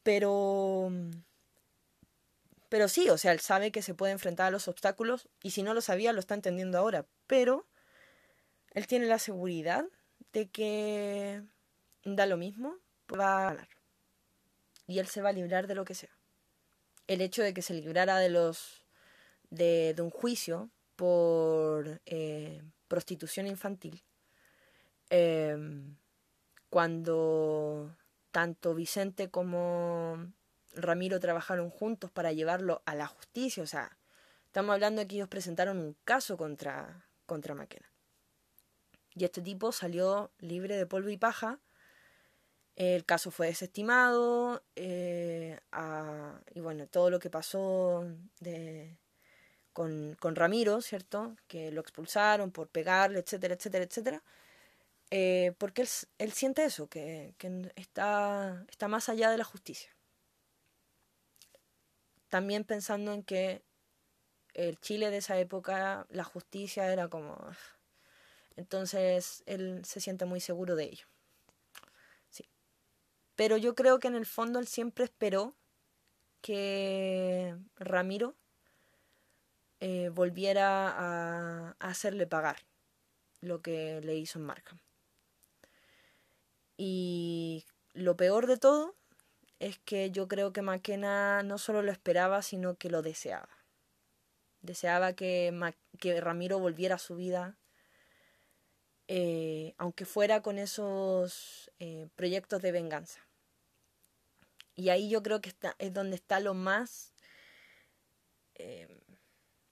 Pero 0.03 0.89
pero 2.69 2.87
sí, 2.87 3.09
o 3.09 3.17
sea, 3.17 3.31
él 3.31 3.39
sabe 3.39 3.71
que 3.71 3.81
se 3.81 3.93
puede 3.93 4.11
enfrentar 4.11 4.47
a 4.47 4.51
los 4.51 4.67
obstáculos 4.67 5.29
y 5.41 5.51
si 5.51 5.63
no 5.63 5.73
lo 5.73 5.81
sabía 5.81 6.13
lo 6.13 6.19
está 6.19 6.33
entendiendo 6.35 6.77
ahora. 6.77 7.05
Pero 7.25 7.65
él 8.71 8.87
tiene 8.87 9.05
la 9.05 9.19
seguridad 9.19 9.85
de 10.33 10.49
que 10.49 11.43
da 12.03 12.25
lo 12.25 12.37
mismo, 12.37 12.77
va 13.11 13.37
a 13.37 13.53
ganar. 13.53 13.69
Y 14.85 14.99
él 14.99 15.07
se 15.07 15.21
va 15.21 15.29
a 15.29 15.33
librar 15.33 15.67
de 15.67 15.75
lo 15.75 15.85
que 15.85 15.95
sea. 15.95 16.11
El 17.07 17.21
hecho 17.21 17.41
de 17.41 17.53
que 17.53 17.61
se 17.61 17.73
librara 17.73 18.17
de 18.17 18.29
los 18.29 18.83
de, 19.49 19.95
un 19.99 20.09
juicio 20.09 20.69
por 20.97 22.01
eh, 22.05 22.61
prostitución 22.87 23.47
infantil, 23.47 24.03
eh, 25.09 25.55
cuando 26.69 27.95
tanto 28.31 28.75
Vicente 28.75 29.29
como 29.29 30.33
Ramiro 30.77 31.19
trabajaron 31.19 31.69
juntos 31.69 32.11
para 32.11 32.31
llevarlo 32.31 32.81
a 32.85 32.95
la 32.95 33.07
justicia. 33.07 33.63
O 33.63 33.67
sea, 33.67 33.97
estamos 34.45 34.73
hablando 34.73 35.01
de 35.01 35.07
que 35.07 35.15
ellos 35.15 35.27
presentaron 35.27 35.77
un 35.79 35.95
caso 36.05 36.37
contra, 36.37 37.05
contra 37.25 37.55
Maquena. 37.55 37.91
Y 39.15 39.25
este 39.25 39.41
tipo 39.41 39.71
salió 39.71 40.31
libre 40.39 40.77
de 40.77 40.85
polvo 40.85 41.09
y 41.09 41.17
paja. 41.17 41.59
El 42.75 43.05
caso 43.05 43.31
fue 43.31 43.47
desestimado. 43.47 44.63
Eh, 44.75 45.59
y 46.53 46.59
bueno, 46.59 46.87
todo 46.87 47.09
lo 47.09 47.19
que 47.19 47.29
pasó 47.31 48.05
de, 48.39 48.99
con, 49.73 50.15
con, 50.19 50.35
Ramiro, 50.35 50.81
¿cierto? 50.81 51.35
Que 51.47 51.71
lo 51.71 51.81
expulsaron 51.81 52.51
por 52.51 52.69
pegarle, 52.69 53.19
etcétera, 53.19 53.55
etcétera, 53.55 53.85
etcétera. 53.85 54.23
Eh, 55.09 55.53
porque 55.57 55.81
él, 55.83 55.87
él, 56.19 56.33
siente 56.33 56.65
eso, 56.65 56.87
que, 56.87 57.33
que 57.37 57.71
está, 57.75 58.65
está 58.69 58.87
más 58.87 59.09
allá 59.09 59.31
de 59.31 59.37
la 59.37 59.45
justicia 59.45 59.96
también 62.29 62.63
pensando 62.63 63.13
en 63.13 63.23
que 63.23 63.63
el 64.53 64.79
Chile 64.79 65.11
de 65.11 65.17
esa 65.17 65.37
época, 65.37 66.07
la 66.09 66.23
justicia 66.23 66.91
era 66.91 67.07
como... 67.07 67.37
Entonces 68.55 69.43
él 69.45 69.85
se 69.85 70.01
siente 70.01 70.25
muy 70.25 70.39
seguro 70.39 70.75
de 70.75 70.85
ello. 70.85 71.05
Sí. 72.29 72.49
Pero 73.35 73.57
yo 73.57 73.75
creo 73.75 73.99
que 73.99 74.07
en 74.07 74.15
el 74.15 74.25
fondo 74.25 74.57
él 74.57 74.67
siempre 74.67 75.05
esperó 75.05 75.55
que 76.41 77.55
Ramiro 77.75 78.35
eh, 79.79 80.09
volviera 80.09 80.89
a, 80.89 81.75
a, 81.79 81.89
hacerle 81.89 82.25
pagar 82.25 82.57
lo 83.41 83.61
que 83.61 84.01
le 84.01 84.15
hizo 84.15 84.39
en 84.39 84.45
Markham. 84.45 84.79
Y 86.77 87.63
lo 87.93 88.17
peor 88.17 88.47
de 88.47 88.57
todo 88.57 88.95
es 89.59 89.79
que 89.79 90.11
yo 90.11 90.27
creo 90.27 90.53
que 90.53 90.61
McKenna 90.61 91.43
no 91.43 91.57
solo 91.57 91.81
lo 91.81 91.91
esperaba, 91.91 92.41
sino 92.41 92.75
que 92.77 92.89
lo 92.89 93.01
deseaba. 93.01 93.49
Deseaba 94.61 95.13
que, 95.13 95.53
que 95.99 96.19
Ramiro 96.21 96.59
volviera 96.59 96.95
a 96.95 96.99
su 96.99 97.15
vida, 97.15 97.57
eh, 99.07 99.73
aunque 99.77 100.05
fuera 100.05 100.41
con 100.41 100.59
esos 100.59 101.71
eh, 101.79 102.07
proyectos 102.15 102.61
de 102.61 102.71
venganza. 102.71 103.25
Y 104.75 104.89
ahí 104.89 105.09
yo 105.09 105.23
creo 105.23 105.41
que 105.41 105.49
está, 105.49 105.75
es 105.79 105.93
donde 105.93 106.15
está 106.15 106.39
lo 106.39 106.53
más 106.53 107.13
eh, 108.55 109.01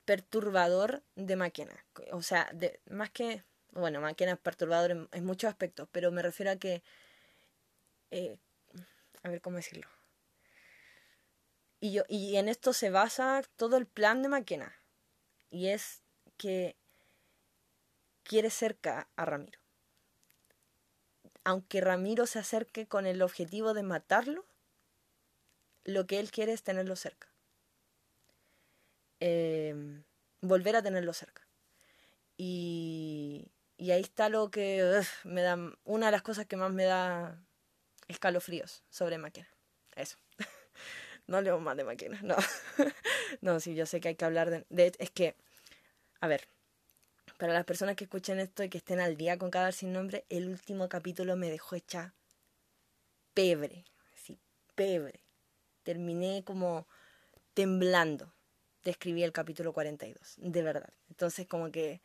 perturbador 0.05 1.03
de 1.15 1.35
McKenna. 1.35 1.85
O 2.11 2.23
sea, 2.23 2.51
más 2.89 3.11
que, 3.11 3.43
bueno, 3.71 4.01
McKenna 4.01 4.33
es 4.33 4.39
perturbador 4.39 5.07
en, 5.11 5.25
muchos 5.25 5.49
aspectos, 5.49 5.87
pero 5.91 6.11
me 6.11 6.23
refiero 6.23 6.51
a 6.51 6.55
que 6.55 6.81
a 9.25 9.29
ver 9.29 9.41
cómo 9.41 9.57
decirlo. 9.57 9.87
Y, 11.79 11.93
yo, 11.93 12.03
y 12.07 12.35
en 12.37 12.47
esto 12.47 12.73
se 12.73 12.91
basa 12.91 13.41
todo 13.55 13.75
el 13.75 13.87
plan 13.87 14.21
de 14.21 14.29
Maquena. 14.29 14.75
Y 15.49 15.69
es 15.69 16.03
que 16.37 16.75
quiere 18.23 18.51
cerca 18.51 19.07
a 19.15 19.25
Ramiro. 19.25 19.59
Aunque 21.43 21.81
Ramiro 21.81 22.27
se 22.27 22.39
acerque 22.39 22.87
con 22.87 23.07
el 23.07 23.21
objetivo 23.23 23.73
de 23.73 23.81
matarlo, 23.81 24.45
lo 25.83 26.05
que 26.05 26.19
él 26.19 26.29
quiere 26.29 26.53
es 26.53 26.61
tenerlo 26.61 26.95
cerca. 26.95 27.27
Em, 29.19 30.03
volver 30.41 30.75
a 30.75 30.83
tenerlo 30.83 31.13
cerca. 31.13 31.47
Y, 32.37 33.47
y 33.77 33.89
ahí 33.89 34.01
está 34.01 34.29
lo 34.29 34.51
que 34.51 35.01
me 35.23 35.41
da, 35.41 35.57
una 35.83 36.07
de 36.07 36.11
las 36.11 36.21
cosas 36.21 36.45
que 36.45 36.57
más 36.57 36.71
me 36.71 36.85
da 36.85 37.43
escalofríos 38.07 38.83
sobre 38.89 39.17
máquina. 39.17 39.47
Eso. 39.95 40.17
no 41.27 41.41
leo 41.41 41.59
más 41.59 41.77
de 41.77 41.83
máquinas, 41.83 42.23
no. 42.23 42.35
no, 43.41 43.59
sí, 43.59 43.75
yo 43.75 43.85
sé 43.85 43.99
que 43.99 44.09
hay 44.09 44.15
que 44.15 44.25
hablar 44.25 44.49
de, 44.49 44.65
de... 44.69 44.93
Es 44.99 45.09
que, 45.11 45.35
a 46.19 46.27
ver, 46.27 46.47
para 47.37 47.53
las 47.53 47.65
personas 47.65 47.95
que 47.95 48.05
escuchen 48.05 48.39
esto 48.39 48.63
y 48.63 48.69
que 48.69 48.77
estén 48.77 48.99
al 48.99 49.17
día 49.17 49.37
con 49.37 49.51
cada 49.51 49.71
sin 49.71 49.93
nombre, 49.93 50.25
el 50.29 50.47
último 50.47 50.87
capítulo 50.87 51.35
me 51.35 51.49
dejó 51.49 51.75
hecha 51.75 52.13
pebre, 53.33 53.85
sí, 54.15 54.39
pebre. 54.75 55.21
Terminé 55.83 56.43
como 56.43 56.87
temblando 57.53 58.33
de 58.83 58.91
escribir 58.91 59.25
el 59.25 59.31
capítulo 59.31 59.73
42, 59.73 60.35
de 60.37 60.61
verdad. 60.63 60.93
Entonces 61.09 61.45
como 61.47 61.71
que 61.71 62.01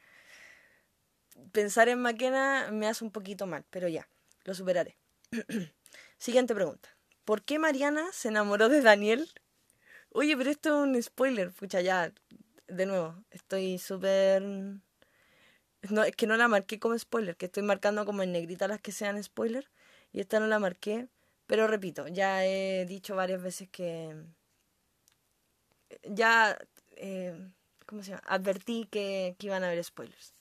pensar 1.52 1.88
en 1.88 2.00
Maquena 2.00 2.70
me 2.72 2.88
hace 2.88 3.04
un 3.04 3.10
poquito 3.10 3.46
mal, 3.46 3.64
pero 3.70 3.88
ya, 3.88 4.08
lo 4.44 4.54
superaré. 4.54 4.96
Siguiente 6.20 6.54
pregunta. 6.54 6.90
¿Por 7.24 7.42
qué 7.42 7.58
Mariana 7.58 8.10
se 8.12 8.28
enamoró 8.28 8.68
de 8.68 8.82
Daniel? 8.82 9.26
Oye, 10.10 10.36
pero 10.36 10.50
esto 10.50 10.68
es 10.68 10.88
un 10.88 11.02
spoiler. 11.02 11.50
Pucha, 11.50 11.80
ya, 11.80 12.12
de 12.68 12.84
nuevo, 12.84 13.24
estoy 13.30 13.78
súper... 13.78 14.42
No, 14.42 16.04
es 16.04 16.14
que 16.14 16.26
no 16.26 16.36
la 16.36 16.46
marqué 16.46 16.78
como 16.78 16.98
spoiler, 16.98 17.38
que 17.38 17.46
estoy 17.46 17.62
marcando 17.62 18.04
como 18.04 18.22
en 18.22 18.32
negrita 18.32 18.68
las 18.68 18.82
que 18.82 18.92
sean 18.92 19.22
spoiler. 19.22 19.70
Y 20.12 20.20
esta 20.20 20.40
no 20.40 20.46
la 20.46 20.58
marqué. 20.58 21.08
Pero 21.46 21.66
repito, 21.66 22.06
ya 22.06 22.44
he 22.44 22.84
dicho 22.84 23.16
varias 23.16 23.42
veces 23.42 23.70
que... 23.70 24.14
Ya... 26.04 26.58
Eh, 26.96 27.48
¿Cómo 27.86 28.02
se 28.02 28.10
llama? 28.10 28.22
Advertí 28.26 28.86
que, 28.90 29.36
iban 29.40 29.64
a 29.64 29.68
haber 29.68 29.82
spoilers. 29.82 30.34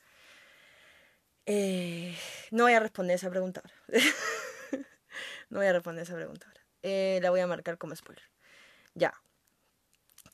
Eh, 1.46 2.14
no 2.52 2.66
voy 2.66 2.74
a 2.74 2.82
responder 2.82 3.16
esa 3.16 3.30
pregunta 3.30 3.62
ahora. 3.64 3.74
no 5.50 5.60
voy 5.60 5.68
a 5.68 5.74
responder 5.74 6.04
esa 6.04 6.16
pregunta 6.16 6.48
ahora. 6.48 6.62
Eh, 6.82 7.20
la 7.22 7.30
voy 7.30 7.40
a 7.40 7.48
marcar 7.48 7.78
como 7.78 7.96
spoiler. 7.96 8.24
Ya. 8.94 9.14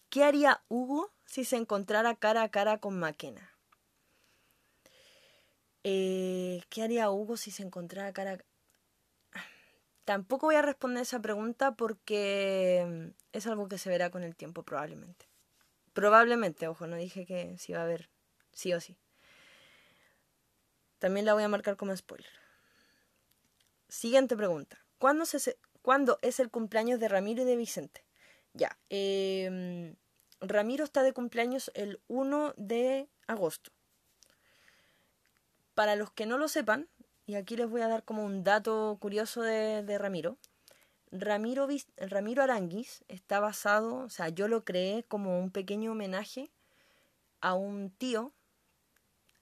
¿Qué 0.09 0.23
haría 0.23 0.63
Hugo 0.69 1.13
si 1.25 1.45
se 1.45 1.57
encontrara 1.57 2.15
cara 2.15 2.43
a 2.43 2.49
cara 2.49 2.77
con 2.79 2.99
Maquena? 2.99 3.51
Eh, 5.83 6.63
¿Qué 6.69 6.83
haría 6.83 7.09
Hugo 7.11 7.37
si 7.37 7.51
se 7.51 7.63
encontrara 7.63 8.11
cara 8.13 8.33
a 8.33 8.37
Tampoco 10.05 10.45
voy 10.45 10.55
a 10.55 10.61
responder 10.61 11.01
esa 11.01 11.19
pregunta 11.19 11.75
porque 11.75 13.13
es 13.33 13.47
algo 13.47 13.67
que 13.67 13.79
se 13.79 13.89
verá 13.89 14.11
con 14.11 14.23
el 14.23 14.35
tiempo 14.35 14.61
probablemente. 14.61 15.27
Probablemente, 15.93 16.67
ojo, 16.67 16.85
no 16.85 16.95
dije 16.95 17.25
que 17.25 17.57
sí 17.57 17.73
va 17.73 17.79
a 17.79 17.83
haber 17.83 18.09
sí 18.51 18.71
o 18.73 18.79
sí. 18.79 18.97
También 20.99 21.25
la 21.25 21.33
voy 21.33 21.43
a 21.43 21.49
marcar 21.49 21.75
como 21.75 21.95
spoiler. 21.95 22.29
Siguiente 23.89 24.37
pregunta. 24.37 24.84
¿Cuándo, 24.97 25.25
se, 25.25 25.57
¿cuándo 25.81 26.19
es 26.21 26.39
el 26.39 26.49
cumpleaños 26.49 26.99
de 26.99 27.07
Ramiro 27.07 27.43
y 27.43 27.45
de 27.45 27.55
Vicente? 27.55 28.05
Ya. 28.53 28.77
Eh, 28.89 29.95
Ramiro 30.41 30.83
está 30.83 31.03
de 31.03 31.13
cumpleaños 31.13 31.71
el 31.73 32.01
1 32.07 32.53
de 32.57 33.09
agosto. 33.27 33.71
Para 35.73 35.95
los 35.95 36.11
que 36.11 36.25
no 36.25 36.37
lo 36.37 36.47
sepan, 36.47 36.87
y 37.25 37.35
aquí 37.35 37.57
les 37.57 37.69
voy 37.69 37.81
a 37.81 37.87
dar 37.87 38.03
como 38.03 38.23
un 38.23 38.43
dato 38.43 38.97
curioso 38.99 39.41
de, 39.41 39.83
de 39.83 39.97
Ramiro. 39.97 40.37
Ramiro, 41.11 41.67
Ramiro 41.97 42.43
Aranguis 42.43 43.03
está 43.07 43.39
basado, 43.39 43.95
o 43.97 44.09
sea, 44.09 44.29
yo 44.29 44.47
lo 44.47 44.63
creé 44.63 45.03
como 45.03 45.39
un 45.39 45.51
pequeño 45.51 45.91
homenaje 45.91 46.51
a 47.41 47.53
un 47.53 47.89
tío, 47.91 48.33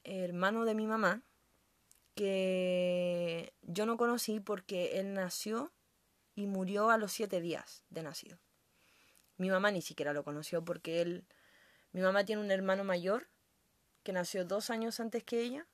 hermano 0.03 0.65
de 0.65 0.75
mi 0.75 0.87
mamá, 0.87 1.21
que 2.15 3.54
yo 3.62 3.86
no 3.86 3.97
conocí 3.97 4.39
porque 4.39 4.99
él 4.99 5.13
nació 5.13 5.71
y 6.36 6.47
murió 6.47 6.89
a 6.89 6.97
los 6.97 7.12
siete 7.12 7.41
días 7.41 7.84
de 7.89 8.04
nacido. 8.04 8.39
Mi 9.38 9.49
mamá 9.49 9.71
ni 9.71 9.82
siquiera 9.82 10.13
lo 10.13 10.23
conoció 10.23 10.63
porque 10.63 11.02
él, 11.02 11.26
mi 11.91 12.02
mamá 12.02 12.26
tiene 12.26 12.41
un 12.41 12.52
hermano 12.52 12.84
mayor 12.84 13.30
que 14.04 14.13
nació 14.13 14.45
dos 14.45 14.69
años 14.69 14.99
antes 14.99 15.23
que 15.23 15.41
ella, 15.41 15.67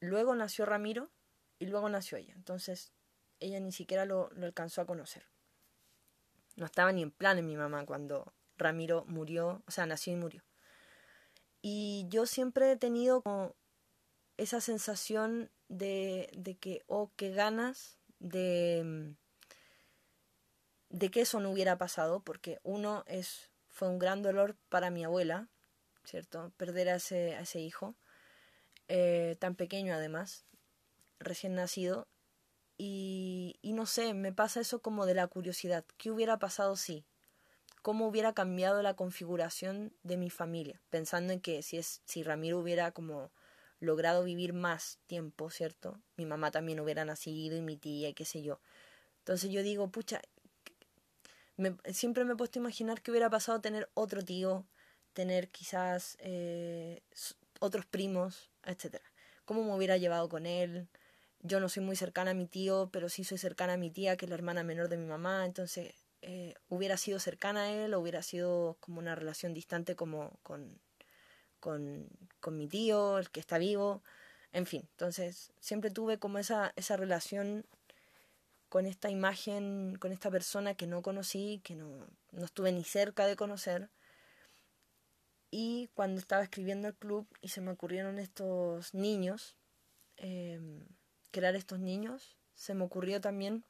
luego 0.00 0.34
nació 0.34 0.66
Ramiro 0.66 1.10
y 1.58 1.66
luego 1.66 1.88
nació 1.88 2.18
ella. 2.18 2.34
Entonces 2.34 2.92
ella 3.40 3.60
ni 3.60 3.72
siquiera 3.72 4.04
lo, 4.04 4.30
lo 4.32 4.46
alcanzó 4.46 4.80
a 4.80 4.86
conocer. 4.86 5.26
No 6.56 6.66
estaba 6.66 6.92
ni 6.92 7.02
en 7.02 7.10
plan 7.10 7.38
en 7.38 7.46
mi 7.46 7.56
mamá 7.56 7.86
cuando 7.86 8.32
Ramiro 8.56 9.04
murió, 9.06 9.62
o 9.66 9.70
sea, 9.70 9.86
nació 9.86 10.12
y 10.12 10.16
murió. 10.16 10.44
Y 11.62 12.06
yo 12.08 12.26
siempre 12.26 12.72
he 12.72 12.76
tenido 12.76 13.22
como 13.22 13.54
esa 14.36 14.60
sensación 14.60 15.50
de, 15.68 16.30
de 16.32 16.56
que, 16.56 16.82
oh, 16.86 17.10
qué 17.16 17.30
ganas 17.30 17.98
de, 18.18 19.14
de 20.88 21.10
que 21.10 21.20
eso 21.20 21.40
no 21.40 21.50
hubiera 21.50 21.78
pasado, 21.78 22.20
porque 22.20 22.58
uno 22.62 23.04
es, 23.06 23.50
fue 23.68 23.88
un 23.88 23.98
gran 23.98 24.22
dolor 24.22 24.56
para 24.68 24.90
mi 24.90 25.04
abuela, 25.04 25.48
¿cierto? 26.04 26.52
Perder 26.56 26.88
a 26.88 26.96
ese, 26.96 27.36
a 27.36 27.40
ese 27.40 27.60
hijo, 27.60 27.94
eh, 28.88 29.36
tan 29.38 29.54
pequeño 29.54 29.94
además, 29.94 30.46
recién 31.18 31.54
nacido, 31.54 32.08
y, 32.78 33.58
y 33.60 33.72
no 33.72 33.86
sé, 33.86 34.14
me 34.14 34.32
pasa 34.32 34.60
eso 34.60 34.80
como 34.80 35.04
de 35.04 35.14
la 35.14 35.26
curiosidad, 35.26 35.84
¿qué 35.96 36.10
hubiera 36.10 36.38
pasado 36.38 36.76
si? 36.76 37.04
¿Cómo 37.82 38.06
hubiera 38.06 38.32
cambiado 38.32 38.82
la 38.82 38.94
configuración 38.94 39.92
de 40.02 40.16
mi 40.16 40.30
familia? 40.30 40.80
Pensando 40.90 41.32
en 41.32 41.40
que 41.40 41.62
si, 41.62 41.78
es, 41.78 42.02
si 42.04 42.22
Ramiro 42.22 42.58
hubiera 42.58 42.92
como 42.92 43.30
logrado 43.80 44.24
vivir 44.24 44.52
más 44.52 44.98
tiempo, 45.06 45.50
¿cierto? 45.50 46.00
Mi 46.16 46.26
mamá 46.26 46.50
también 46.50 46.80
hubiera 46.80 47.04
nacido 47.04 47.56
y 47.56 47.60
mi 47.60 47.76
tía 47.76 48.12
qué 48.12 48.24
sé 48.24 48.42
yo. 48.42 48.60
Entonces 49.20 49.50
yo 49.50 49.62
digo, 49.62 49.90
pucha, 49.90 50.22
siempre 51.92 52.24
me 52.24 52.32
he 52.32 52.36
puesto 52.36 52.58
a 52.58 52.62
imaginar 52.62 53.02
qué 53.02 53.10
hubiera 53.10 53.30
pasado 53.30 53.60
tener 53.60 53.90
otro 53.94 54.24
tío, 54.24 54.66
tener 55.12 55.48
quizás 55.48 56.16
eh, 56.20 57.02
otros 57.60 57.86
primos, 57.86 58.50
etc. 58.64 59.00
¿Cómo 59.44 59.64
me 59.64 59.74
hubiera 59.74 59.96
llevado 59.96 60.28
con 60.28 60.46
él? 60.46 60.88
Yo 61.40 61.60
no 61.60 61.68
soy 61.68 61.82
muy 61.84 61.96
cercana 61.96 62.32
a 62.32 62.34
mi 62.34 62.46
tío, 62.46 62.90
pero 62.92 63.08
sí 63.08 63.24
soy 63.24 63.38
cercana 63.38 63.74
a 63.74 63.76
mi 63.76 63.90
tía, 63.90 64.16
que 64.16 64.26
es 64.26 64.30
la 64.30 64.34
hermana 64.36 64.64
menor 64.64 64.88
de 64.88 64.96
mi 64.96 65.06
mamá, 65.06 65.44
entonces 65.44 65.94
eh, 66.22 66.54
hubiera 66.68 66.96
sido 66.96 67.20
cercana 67.20 67.64
a 67.64 67.72
él 67.72 67.94
o 67.94 68.00
hubiera 68.00 68.22
sido 68.22 68.76
como 68.80 68.98
una 68.98 69.14
relación 69.14 69.54
distante 69.54 69.94
como 69.94 70.38
con 70.42 70.80
con, 71.60 72.08
con 72.40 72.56
mi 72.56 72.68
tío, 72.68 73.18
el 73.18 73.30
que 73.30 73.40
está 73.40 73.58
vivo, 73.58 74.02
en 74.52 74.66
fin, 74.66 74.82
entonces 74.92 75.52
siempre 75.60 75.90
tuve 75.90 76.18
como 76.18 76.38
esa, 76.38 76.72
esa 76.76 76.96
relación 76.96 77.66
con 78.68 78.86
esta 78.86 79.10
imagen, 79.10 79.96
con 79.96 80.12
esta 80.12 80.30
persona 80.30 80.74
que 80.74 80.86
no 80.86 81.02
conocí, 81.02 81.60
que 81.64 81.74
no, 81.74 82.06
no 82.32 82.44
estuve 82.44 82.72
ni 82.72 82.84
cerca 82.84 83.26
de 83.26 83.36
conocer. 83.36 83.88
Y 85.50 85.88
cuando 85.94 86.18
estaba 86.20 86.42
escribiendo 86.42 86.88
el 86.88 86.94
club 86.94 87.26
y 87.40 87.48
se 87.48 87.60
me 87.60 87.70
ocurrieron 87.70 88.18
estos 88.18 88.92
niños, 88.94 89.56
eh, 90.18 90.60
crear 91.30 91.54
estos 91.54 91.78
niños, 91.78 92.36
se 92.54 92.74
me 92.74 92.84
ocurrió 92.84 93.20
también 93.20 93.64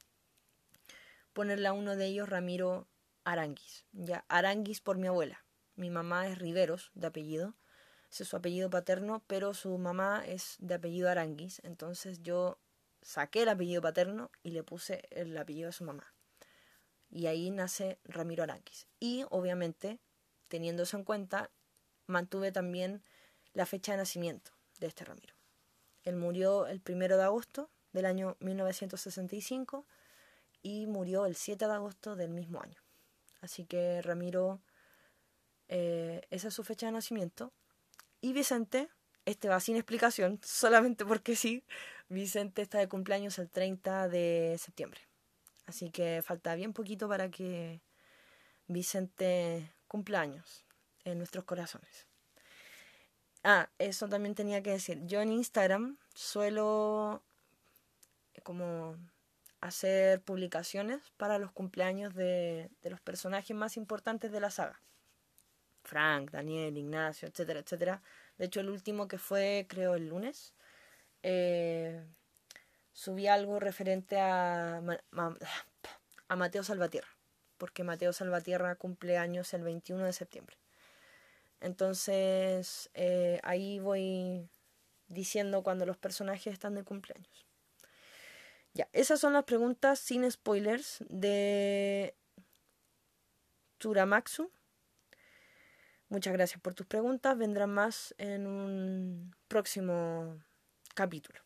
ponerle 1.33 1.69
a 1.69 1.73
uno 1.73 1.95
de 1.95 2.07
ellos 2.07 2.29
Ramiro 2.29 2.89
Aranguis. 3.25 3.85
Ya, 3.93 4.25
Aranguis 4.29 4.81
por 4.81 4.97
mi 4.97 5.07
abuela. 5.07 5.45
Mi 5.77 5.91
mamá 5.91 6.27
es 6.27 6.39
Riveros, 6.39 6.91
de 6.95 7.07
apellido 7.07 7.55
es 8.11 8.29
su 8.29 8.37
apellido 8.37 8.71
paterno, 8.71 9.23
pero 9.27 9.55
su 9.55 9.77
mamá 9.79 10.25
es 10.27 10.57
de 10.59 10.75
apellido 10.75 11.11
Aranguis, 11.11 11.61
entonces 11.65 12.23
yo 12.23 12.59
saqué 13.03 13.43
el 13.43 13.49
apellido 13.49 13.83
paterno 13.83 14.31
y 14.43 14.51
le 14.51 14.63
puse 14.63 15.03
el 15.11 15.37
apellido 15.37 15.67
de 15.67 15.73
su 15.73 15.85
mamá. 15.85 16.15
Y 17.11 17.27
ahí 17.27 17.51
nace 17.51 17.99
Ramiro 18.05 18.43
Aranguis. 18.43 18.87
Y 19.01 19.25
obviamente, 19.31 19.99
teniendo 20.49 20.83
eso 20.83 20.97
en 20.97 21.05
cuenta, 21.05 21.51
mantuve 22.07 22.53
también 22.53 23.03
la 23.55 23.67
fecha 23.67 23.93
de 23.93 23.99
nacimiento 23.99 24.53
de 24.79 24.89
este 24.89 25.05
Ramiro. 25.05 25.35
Él 26.05 26.17
murió 26.17 26.67
el 26.67 26.81
primero 26.81 27.17
de 27.17 27.25
agosto 27.25 27.71
del 27.93 28.07
año 28.07 28.37
1965 28.41 29.87
y 30.63 30.87
murió 30.87 31.27
el 31.27 31.35
7 31.35 31.67
de 31.67 31.73
agosto 31.73 32.17
del 32.17 32.31
mismo 32.31 32.63
año. 32.63 32.81
Así 33.41 33.65
que 33.65 34.03
Ramiro, 34.03 34.61
eh, 35.69 36.23
esa 36.31 36.49
es 36.49 36.55
su 36.55 36.65
fecha 36.65 36.87
de 36.87 36.93
nacimiento. 36.93 37.53
Y 38.21 38.33
Vicente, 38.33 38.89
este 39.25 39.49
va 39.49 39.61
sin 39.61 39.77
explicación, 39.77 40.41
solamente 40.45 41.05
porque 41.05 41.37
sí, 41.37 41.65
Vicente 42.09 42.63
está 42.63 42.79
de 42.79 42.89
cumpleaños 42.89 43.39
el 43.39 43.49
30 43.51 44.09
de 44.09 44.57
septiembre. 44.59 45.01
Así 45.67 45.91
que 45.91 46.23
falta 46.23 46.55
bien 46.55 46.73
poquito 46.73 47.09
para 47.09 47.31
que 47.31 47.83
Vicente 48.67 49.71
cumpla 49.87 50.21
años 50.21 50.65
en 51.05 51.19
nuestros 51.19 51.45
corazones. 51.45 52.07
Ah, 53.45 53.69
eso 53.79 54.09
también 54.09 54.35
tenía 54.35 54.63
que 54.63 54.71
decir. 54.71 55.01
Yo 55.07 55.21
en 55.21 55.33
Instagram 55.33 55.99
suelo 56.15 57.23
como 58.43 58.97
hacer 59.61 60.23
publicaciones 60.23 61.03
para 61.17 61.39
los 61.39 61.53
cumpleaños 61.53 62.15
de, 62.15 62.71
de 62.83 62.91
los 62.91 63.01
personajes 63.01 63.57
más 63.57 63.77
importantes 63.77 64.33
de 64.33 64.41
la 64.41 64.51
saga. 64.51 64.81
Frank, 65.89 66.31
Daniel, 66.31 66.77
Ignacio, 66.77 67.29
etcétera, 67.29 67.61
etcétera. 67.61 68.03
De 68.39 68.47
hecho, 68.47 68.61
el 68.61 68.71
último 68.71 69.09
que 69.09 69.19
fue, 69.19 69.67
creo, 69.69 69.95
el 69.95 70.09
lunes, 70.09 70.55
eh, 71.23 72.05
subí 72.93 73.27
algo 73.27 73.59
referente 73.61 74.21
a 74.21 74.83
Mateo 76.37 76.63
Salvatierra, 76.63 77.09
porque 77.59 77.85
Mateo 77.85 78.13
Salvatierra 78.13 78.75
cumple 78.77 79.19
años 79.19 79.55
el 79.55 79.63
21 79.63 80.05
de 80.05 80.13
septiembre. 80.13 80.57
Entonces 81.61 82.91
eh, 82.95 83.41
ahí 83.43 83.81
voy 83.81 84.49
diciendo 85.09 85.63
cuando 85.63 85.87
los 85.87 85.97
personajes 85.97 86.53
están 86.53 86.75
de 86.75 86.85
cumpleaños. 86.85 87.47
Ya, 88.75 88.89
esas 88.93 89.21
son 89.21 89.33
las 89.33 89.45
preguntas 89.45 89.99
sin 89.99 90.31
spoilers 90.31 91.05
de 91.09 92.15
Turamaxu. 93.79 94.51
Muchas 96.11 96.33
gracias 96.33 96.59
por 96.63 96.73
tus 96.73 96.87
preguntas. 96.87 97.37
Vendrán 97.37 97.71
más 97.71 98.15
en 98.17 98.47
un 98.47 99.37
próximo 99.47 100.43
capítulo. 100.95 101.39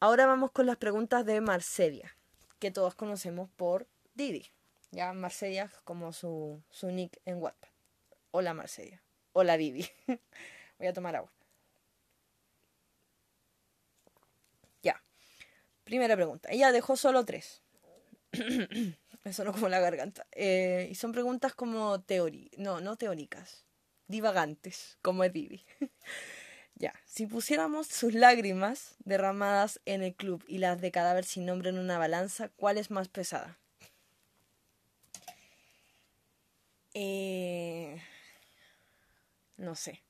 Ahora 0.00 0.26
vamos 0.26 0.50
con 0.50 0.66
las 0.66 0.76
preguntas 0.78 1.24
de 1.24 1.40
Marcedia, 1.40 2.16
que 2.58 2.72
todos 2.72 2.96
conocemos 2.96 3.48
por 3.50 3.86
Didi. 4.14 4.50
Ya 4.90 5.12
Marcedia 5.12 5.70
como 5.84 6.12
su, 6.12 6.60
su 6.70 6.90
nick 6.90 7.20
en 7.24 7.40
WhatsApp. 7.40 7.70
Hola 8.32 8.52
Marcedia. 8.52 9.00
Hola 9.32 9.56
Didi. 9.56 9.88
Voy 10.78 10.88
a 10.88 10.92
tomar 10.92 11.14
agua. 11.14 11.30
Ya. 14.82 15.00
Primera 15.84 16.16
pregunta. 16.16 16.48
Ella 16.50 16.72
dejó 16.72 16.96
solo 16.96 17.24
tres. 17.24 17.62
Me 19.24 19.32
sonó 19.32 19.52
como 19.52 19.68
la 19.68 19.78
garganta. 19.78 20.26
Eh, 20.32 20.88
y 20.90 20.96
son 20.96 21.12
preguntas 21.12 21.54
como 21.54 22.00
teoría. 22.00 22.50
No, 22.56 22.80
no 22.80 22.96
teóricas. 22.96 23.67
Divagantes, 24.08 24.98
como 25.02 25.24
es 25.24 25.32
Didi. 25.32 25.64
Ya, 26.80 26.94
si 27.06 27.26
pusiéramos 27.26 27.88
sus 27.88 28.14
lágrimas 28.14 28.94
derramadas 29.00 29.80
en 29.84 30.04
el 30.04 30.14
club 30.14 30.44
y 30.46 30.58
las 30.58 30.80
de 30.80 30.92
cadáver 30.92 31.24
sin 31.24 31.44
nombre 31.44 31.70
en 31.70 31.78
una 31.80 31.98
balanza, 31.98 32.50
¿cuál 32.50 32.78
es 32.78 32.92
más 32.92 33.08
pesada? 33.08 33.58
Eh... 36.94 38.00
No 39.56 39.74
sé. 39.74 40.04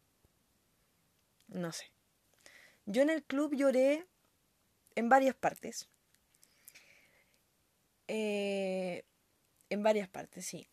No 1.48 1.72
sé. 1.72 1.90
Yo 2.84 3.00
en 3.00 3.08
el 3.08 3.24
club 3.24 3.54
lloré 3.54 4.06
en 4.94 5.08
varias 5.08 5.34
partes. 5.34 5.88
Eh, 8.08 9.04
en 9.70 9.82
varias 9.82 10.08
partes, 10.08 10.44
sí. 10.44 10.68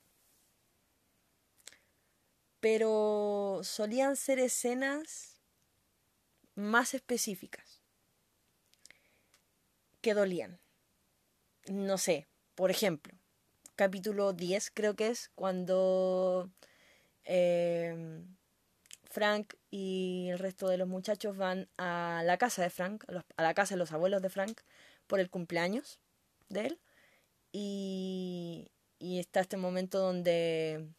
Pero 2.65 3.59
solían 3.61 4.15
ser 4.15 4.39
escenas 4.39 5.39
más 6.55 6.95
específicas 6.95 7.83
que 10.01 10.15
dolían. 10.15 10.59
No 11.67 11.99
sé, 11.99 12.27
por 12.55 12.71
ejemplo, 12.71 13.13
capítulo 13.75 14.33
10 14.33 14.71
creo 14.73 14.95
que 14.95 15.09
es 15.09 15.29
cuando 15.35 16.49
em, 17.23 18.35
Frank 19.11 19.53
y 19.69 20.29
el 20.31 20.39
resto 20.39 20.67
de 20.67 20.77
los 20.77 20.87
muchachos 20.87 21.37
van 21.37 21.69
a 21.77 22.23
la 22.25 22.39
casa 22.39 22.63
de 22.63 22.71
Frank, 22.71 23.05
a 23.37 23.43
la 23.43 23.53
casa 23.53 23.75
de 23.75 23.79
los 23.79 23.91
abuelos 23.91 24.23
de 24.23 24.31
Frank, 24.31 24.61
por 25.05 25.19
el 25.19 25.29
cumpleaños 25.29 25.99
de 26.49 26.65
él. 26.65 26.79
Y, 27.51 28.71
y 28.97 29.19
está 29.19 29.41
este 29.41 29.55
momento 29.55 29.99
donde 29.99 30.95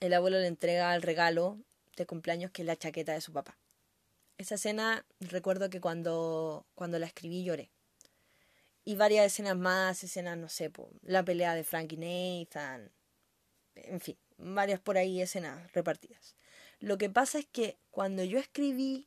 el 0.00 0.14
abuelo 0.14 0.38
le 0.38 0.46
entrega 0.46 0.94
el 0.94 1.02
regalo 1.02 1.58
de 1.96 2.06
cumpleaños 2.06 2.50
que 2.50 2.62
es 2.62 2.66
la 2.66 2.76
chaqueta 2.76 3.12
de 3.12 3.20
su 3.20 3.32
papá. 3.32 3.58
Esa 4.38 4.54
escena 4.54 5.04
recuerdo 5.20 5.68
que 5.68 5.80
cuando, 5.80 6.66
cuando 6.74 6.98
la 6.98 7.06
escribí 7.06 7.44
lloré. 7.44 7.70
Y 8.84 8.96
varias 8.96 9.26
escenas 9.26 9.56
más, 9.56 10.02
escenas, 10.02 10.38
no 10.38 10.48
sé, 10.48 10.72
la 11.02 11.22
pelea 11.22 11.54
de 11.54 11.64
Frank 11.64 11.92
y 11.92 11.96
Nathan, 11.98 12.90
en 13.74 14.00
fin, 14.00 14.16
varias 14.38 14.80
por 14.80 14.96
ahí 14.96 15.20
escenas 15.20 15.70
repartidas. 15.72 16.34
Lo 16.80 16.96
que 16.96 17.10
pasa 17.10 17.38
es 17.38 17.46
que 17.46 17.76
cuando 17.90 18.24
yo 18.24 18.38
escribí 18.38 19.06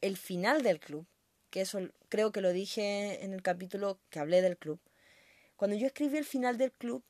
el 0.00 0.16
final 0.16 0.62
del 0.62 0.80
club, 0.80 1.06
que 1.50 1.60
eso 1.60 1.80
creo 2.08 2.32
que 2.32 2.40
lo 2.40 2.52
dije 2.52 3.22
en 3.22 3.34
el 3.34 3.42
capítulo 3.42 4.00
que 4.08 4.18
hablé 4.18 4.40
del 4.40 4.56
club, 4.56 4.80
cuando 5.56 5.76
yo 5.76 5.86
escribí 5.86 6.16
el 6.16 6.24
final 6.24 6.56
del 6.56 6.72
club, 6.72 7.04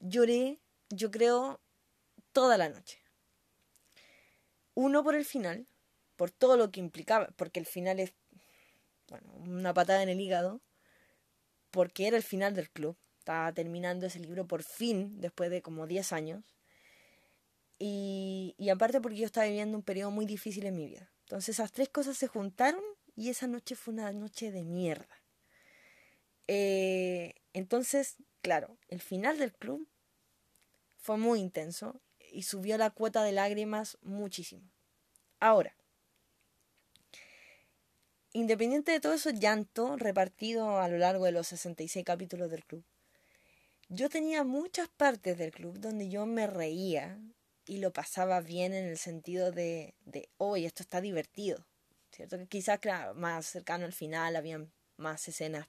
lloré, 0.00 0.58
yo 0.92 1.10
creo, 1.10 1.60
toda 2.32 2.58
la 2.58 2.68
noche. 2.68 3.02
Uno 4.74 5.02
por 5.02 5.14
el 5.14 5.24
final, 5.24 5.66
por 6.16 6.30
todo 6.30 6.56
lo 6.56 6.70
que 6.70 6.80
implicaba, 6.80 7.28
porque 7.36 7.60
el 7.60 7.66
final 7.66 8.00
es 8.00 8.14
bueno, 9.08 9.32
una 9.34 9.74
patada 9.74 10.02
en 10.02 10.08
el 10.08 10.20
hígado, 10.20 10.60
porque 11.70 12.06
era 12.06 12.16
el 12.16 12.22
final 12.22 12.54
del 12.54 12.70
club. 12.70 12.96
Estaba 13.18 13.52
terminando 13.52 14.06
ese 14.06 14.18
libro 14.20 14.46
por 14.46 14.62
fin, 14.62 15.20
después 15.20 15.50
de 15.50 15.62
como 15.62 15.86
10 15.86 16.12
años. 16.12 16.44
Y, 17.78 18.54
y 18.58 18.68
aparte 18.70 19.00
porque 19.00 19.18
yo 19.18 19.26
estaba 19.26 19.46
viviendo 19.46 19.76
un 19.76 19.82
periodo 19.82 20.10
muy 20.10 20.26
difícil 20.26 20.66
en 20.66 20.76
mi 20.76 20.86
vida. 20.86 21.10
Entonces 21.24 21.56
esas 21.56 21.72
tres 21.72 21.88
cosas 21.88 22.16
se 22.16 22.26
juntaron 22.26 22.82
y 23.16 23.30
esa 23.30 23.46
noche 23.46 23.76
fue 23.76 23.94
una 23.94 24.12
noche 24.12 24.50
de 24.50 24.64
mierda. 24.64 25.22
Eh, 26.48 27.34
entonces, 27.52 28.16
claro, 28.40 28.78
el 28.88 29.00
final 29.00 29.38
del 29.38 29.52
club 29.52 29.88
fue 31.02 31.18
muy 31.18 31.40
intenso 31.40 32.00
y 32.32 32.44
subió 32.44 32.78
la 32.78 32.88
cuota 32.88 33.22
de 33.22 33.32
lágrimas 33.32 33.98
muchísimo. 34.00 34.62
Ahora, 35.40 35.76
Independiente 38.34 38.92
de 38.92 39.00
todo 39.00 39.12
eso 39.12 39.28
llanto 39.28 39.96
repartido 39.96 40.80
a 40.80 40.88
lo 40.88 40.96
largo 40.96 41.26
de 41.26 41.32
los 41.32 41.48
66 41.48 42.02
capítulos 42.02 42.50
del 42.50 42.64
club, 42.64 42.82
yo 43.90 44.08
tenía 44.08 44.42
muchas 44.42 44.88
partes 44.88 45.36
del 45.36 45.52
club 45.52 45.78
donde 45.78 46.08
yo 46.08 46.24
me 46.24 46.46
reía 46.46 47.18
y 47.66 47.76
lo 47.76 47.92
pasaba 47.92 48.40
bien 48.40 48.72
en 48.72 48.86
el 48.86 48.96
sentido 48.96 49.52
de, 49.52 49.94
de 50.06 50.30
hoy 50.38 50.64
esto 50.64 50.82
está 50.82 51.02
divertido. 51.02 51.66
¿Cierto? 52.10 52.38
Que 52.38 52.46
quizás, 52.46 52.80
más 53.14 53.44
cercano 53.44 53.84
al 53.84 53.92
final 53.92 54.34
había 54.36 54.66
más 54.96 55.28
escenas 55.28 55.66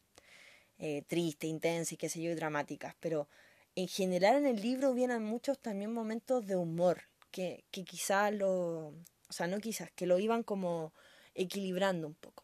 eh, 0.78 1.02
tristes, 1.06 1.50
intensas 1.50 1.94
y 1.94 1.98
qué 1.98 2.08
sé 2.08 2.22
yo, 2.22 2.34
dramáticas, 2.34 2.96
pero 3.02 3.28
en 3.76 3.88
general 3.88 4.38
en 4.38 4.46
el 4.46 4.62
libro 4.62 4.92
hubieran 4.92 5.24
muchos 5.24 5.60
también 5.60 5.94
momentos 5.94 6.46
de 6.46 6.56
humor 6.56 7.04
que, 7.32 7.64
que 7.72 7.84
quizás 7.84 8.34
lo, 8.34 8.88
o 8.88 9.34
sea, 9.34 9.48
no 9.48 9.60
quizás, 9.60 9.92
que 9.92 10.06
lo 10.06 10.20
iban 10.20 10.44
como 10.44 10.94
equilibrando 11.34 12.08
un 12.08 12.16
poco. 12.16 12.44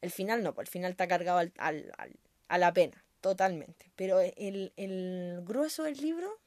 El 0.00 0.10
final 0.10 0.42
no, 0.42 0.54
pues 0.54 0.68
el 0.68 0.72
final 0.72 0.90
está 0.92 1.08
cargado 1.08 1.38
al, 1.38 1.52
al, 1.56 1.92
a 2.48 2.58
la 2.58 2.72
pena, 2.72 3.04
totalmente. 3.20 3.90
Pero 3.96 4.20
el, 4.20 4.72
el 4.76 5.40
grueso 5.44 5.84
del 5.84 5.96
libro 5.98 6.40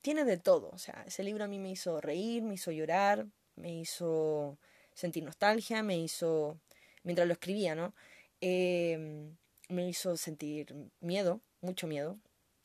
tiene 0.00 0.24
de 0.24 0.36
todo. 0.38 0.70
O 0.70 0.78
sea, 0.78 1.04
ese 1.06 1.22
libro 1.22 1.44
a 1.44 1.48
mí 1.48 1.58
me 1.58 1.70
hizo 1.70 2.00
reír, 2.00 2.42
me 2.42 2.54
hizo 2.54 2.70
llorar, 2.70 3.26
me 3.56 3.74
hizo 3.74 4.58
sentir 4.94 5.24
nostalgia, 5.24 5.82
me 5.82 5.98
hizo, 5.98 6.58
mientras 7.02 7.26
lo 7.26 7.34
escribía, 7.34 7.74
¿no? 7.74 7.94
Eh, 8.40 9.30
me 9.68 9.88
hizo 9.88 10.16
sentir 10.16 10.74
miedo, 11.00 11.40
mucho 11.60 11.86
miedo, 11.86 12.18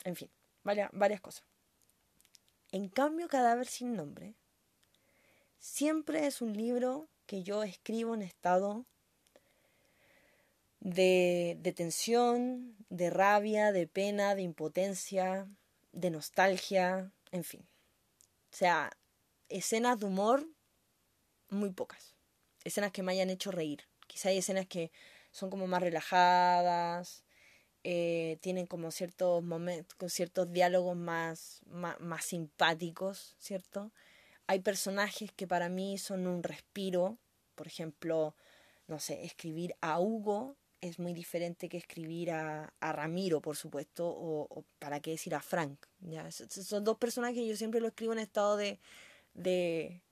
en 0.04 0.16
fin, 0.16 0.30
varias, 0.62 0.90
varias 0.92 1.20
cosas. 1.20 1.44
En 2.70 2.88
cambio, 2.88 3.28
Cadáver 3.28 3.66
sin 3.66 3.94
nombre 3.94 4.34
siempre 5.58 6.26
es 6.26 6.40
un 6.42 6.54
libro 6.54 7.08
que 7.26 7.42
yo 7.42 7.62
escribo 7.62 8.14
en 8.14 8.22
estado 8.22 8.84
de, 10.80 11.56
de 11.60 11.72
tensión, 11.72 12.76
de 12.88 13.10
rabia, 13.10 13.72
de 13.72 13.86
pena, 13.86 14.34
de 14.34 14.42
impotencia, 14.42 15.46
de 15.92 16.10
nostalgia, 16.10 17.12
en 17.30 17.44
fin. 17.44 17.68
O 18.52 18.56
sea, 18.56 18.90
escenas 19.48 20.00
de 20.00 20.06
humor, 20.06 20.46
muy 21.48 21.70
pocas. 21.70 22.14
Escenas 22.64 22.90
que 22.90 23.02
me 23.02 23.12
hayan 23.12 23.30
hecho 23.30 23.50
reír. 23.50 23.86
Quizá 24.06 24.30
hay 24.30 24.38
escenas 24.38 24.66
que 24.66 24.90
son 25.30 25.50
como 25.50 25.66
más 25.66 25.82
relajadas, 25.82 27.24
eh, 27.84 28.38
tienen 28.40 28.66
como 28.66 28.90
ciertos 28.90 29.42
momentos, 29.42 30.12
ciertos 30.12 30.52
diálogos 30.52 30.96
más, 30.96 31.60
más, 31.66 31.98
más, 32.00 32.24
simpáticos, 32.24 33.36
¿cierto? 33.38 33.92
Hay 34.46 34.60
personajes 34.60 35.32
que 35.32 35.46
para 35.46 35.68
mí 35.68 35.98
son 35.98 36.26
un 36.26 36.42
respiro, 36.42 37.18
por 37.54 37.66
ejemplo, 37.66 38.34
no 38.88 38.98
sé, 38.98 39.24
escribir 39.24 39.74
a 39.80 40.00
Hugo 40.00 40.56
es 40.82 40.98
muy 40.98 41.14
diferente 41.14 41.68
que 41.68 41.76
escribir 41.78 42.32
a, 42.32 42.74
a 42.80 42.92
Ramiro, 42.92 43.40
por 43.40 43.56
supuesto, 43.56 44.04
o, 44.04 44.64
para 44.80 45.00
qué 45.00 45.12
decir 45.12 45.34
a 45.34 45.40
Frank. 45.40 45.78
¿ya? 46.00 46.30
Son 46.30 46.84
dos 46.84 46.98
personajes 46.98 47.36
que 47.36 47.46
yo 47.46 47.56
siempre 47.56 47.80
lo 47.80 47.86
escribo 47.88 48.12
en 48.12 48.18
estado 48.18 48.56
de. 48.56 48.80
de 49.32 50.02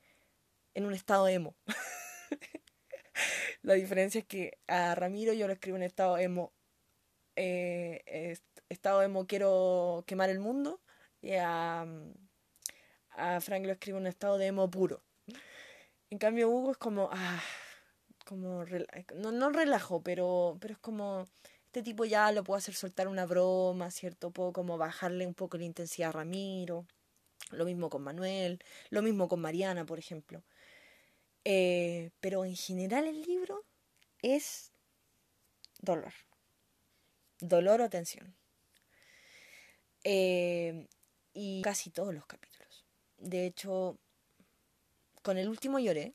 en 0.74 0.86
un 0.86 0.94
estado 0.94 1.26
emo. 1.26 1.56
La 3.62 3.74
diferencia 3.74 4.20
es 4.20 4.24
que 4.24 4.58
a 4.68 4.94
Ramiro 4.94 5.32
yo 5.32 5.48
lo 5.48 5.52
escribo 5.52 5.76
en 5.76 5.82
estado 5.82 6.16
emo. 6.16 6.52
Eh, 7.42 8.36
estado 8.68 9.02
emo 9.02 9.26
quiero 9.26 10.04
quemar 10.06 10.30
el 10.30 10.40
mundo. 10.40 10.80
Y 11.22 11.32
a, 11.34 11.86
a 13.10 13.40
Frank 13.40 13.64
lo 13.66 13.72
escribo 13.72 13.98
en 13.98 14.06
estado 14.06 14.38
de 14.38 14.46
emo 14.46 14.70
puro. 14.70 15.02
En 16.10 16.18
cambio, 16.18 16.50
Hugo 16.50 16.72
es 16.72 16.76
como. 16.78 17.08
Ah, 17.12 17.42
como 18.26 18.64
no, 19.16 19.32
no 19.32 19.50
relajo, 19.50 20.02
pero, 20.02 20.56
pero 20.60 20.74
es 20.74 20.78
como 20.78 21.26
este 21.66 21.82
tipo 21.82 22.04
ya 22.04 22.30
lo 22.32 22.44
puedo 22.44 22.58
hacer 22.58 22.74
soltar 22.74 23.08
una 23.08 23.26
broma, 23.26 23.90
¿cierto? 23.90 24.30
Puedo 24.30 24.52
como 24.52 24.78
bajarle 24.78 25.26
un 25.26 25.34
poco 25.34 25.56
la 25.56 25.64
intensidad 25.64 26.10
a 26.10 26.12
Ramiro. 26.12 26.86
Lo 27.52 27.64
mismo 27.64 27.90
con 27.90 28.02
Manuel, 28.02 28.62
lo 28.90 29.02
mismo 29.02 29.28
con 29.28 29.40
Mariana, 29.40 29.86
por 29.86 29.98
ejemplo. 29.98 30.42
Eh, 31.44 32.10
pero 32.20 32.44
en 32.44 32.56
general 32.56 33.06
el 33.06 33.22
libro 33.22 33.64
es 34.22 34.72
dolor. 35.80 36.12
Dolor 37.40 37.80
o 37.80 37.90
tensión. 37.90 38.34
Eh, 40.04 40.88
y 41.32 41.62
casi 41.62 41.90
todos 41.90 42.14
los 42.14 42.26
capítulos. 42.26 42.84
De 43.18 43.46
hecho, 43.46 43.98
con 45.22 45.38
el 45.38 45.48
último 45.48 45.78
lloré. 45.78 46.14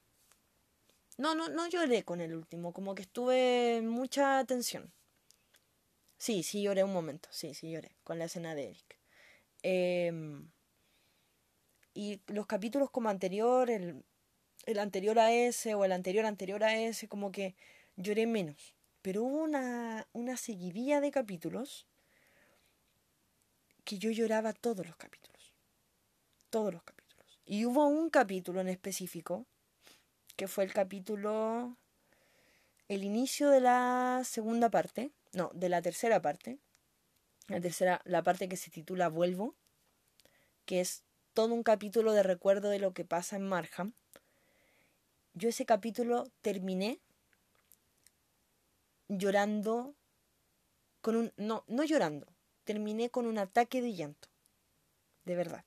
No, 1.17 1.33
no, 1.33 1.47
no 1.49 1.67
lloré 1.67 2.03
con 2.03 2.19
el 2.19 2.35
último, 2.35 2.73
como 2.73 2.93
que 2.95 3.03
estuve 3.03 3.81
mucha 3.81 4.43
tensión. 4.45 4.91
Sí, 6.17 6.43
sí 6.43 6.61
lloré 6.61 6.83
un 6.83 6.93
momento, 6.93 7.29
sí, 7.31 7.53
sí 7.53 7.71
lloré, 7.71 7.95
con 8.03 8.19
la 8.19 8.25
escena 8.25 8.55
de 8.55 8.69
Eric. 8.69 8.99
Em, 9.63 10.49
y 11.93 12.21
los 12.27 12.45
capítulos 12.47 12.91
como 12.91 13.09
anterior, 13.09 13.69
el, 13.69 14.03
el 14.65 14.79
anterior 14.79 15.19
a 15.19 15.31
ese 15.31 15.75
o 15.75 15.85
el 15.85 15.91
anterior 15.91 16.25
anterior 16.25 16.63
a 16.63 16.77
ese, 16.79 17.07
como 17.07 17.31
que 17.31 17.55
lloré 17.95 18.27
menos. 18.27 18.74
Pero 19.05 19.21
hubo 19.21 19.43
una, 19.43 20.07
una 20.13 20.35
seguidilla 20.35 20.99
de 20.99 21.11
capítulos 21.11 21.85
que 23.83 23.99
yo 23.99 24.09
lloraba 24.09 24.51
todos 24.51 24.83
los 24.83 24.95
capítulos. 24.95 25.53
Todos 26.49 26.73
los 26.73 26.81
capítulos. 26.81 27.39
Y 27.45 27.65
hubo 27.65 27.85
un 27.85 28.09
capítulo 28.09 28.61
en 28.61 28.67
específico, 28.67 29.45
que 30.35 30.47
fue 30.47 30.63
el 30.63 30.73
capítulo, 30.73 31.77
el 32.87 33.03
inicio 33.03 33.51
de 33.51 33.61
la 33.61 34.23
segunda 34.25 34.71
parte, 34.71 35.11
no, 35.33 35.51
de 35.53 35.69
la 35.69 35.83
tercera 35.83 36.19
parte, 36.19 36.57
la 37.47 37.61
tercera, 37.61 38.01
la 38.05 38.23
parte 38.23 38.49
que 38.49 38.57
se 38.57 38.71
titula 38.71 39.09
Vuelvo, 39.09 39.53
que 40.65 40.81
es 40.81 41.03
todo 41.35 41.53
un 41.53 41.61
capítulo 41.61 42.13
de 42.13 42.23
recuerdo 42.23 42.69
de 42.69 42.79
lo 42.79 42.95
que 42.95 43.05
pasa 43.05 43.35
en 43.35 43.47
Marham. 43.47 43.93
Yo 45.35 45.49
ese 45.49 45.67
capítulo 45.67 46.31
terminé 46.41 46.99
llorando 49.07 49.95
con 51.01 51.15
un 51.15 51.33
no, 51.37 51.63
no 51.67 51.83
llorando, 51.83 52.27
terminé 52.63 53.09
con 53.09 53.25
un 53.27 53.37
ataque 53.37 53.81
de 53.81 53.93
llanto. 53.93 54.29
De 55.23 55.35
verdad. 55.35 55.65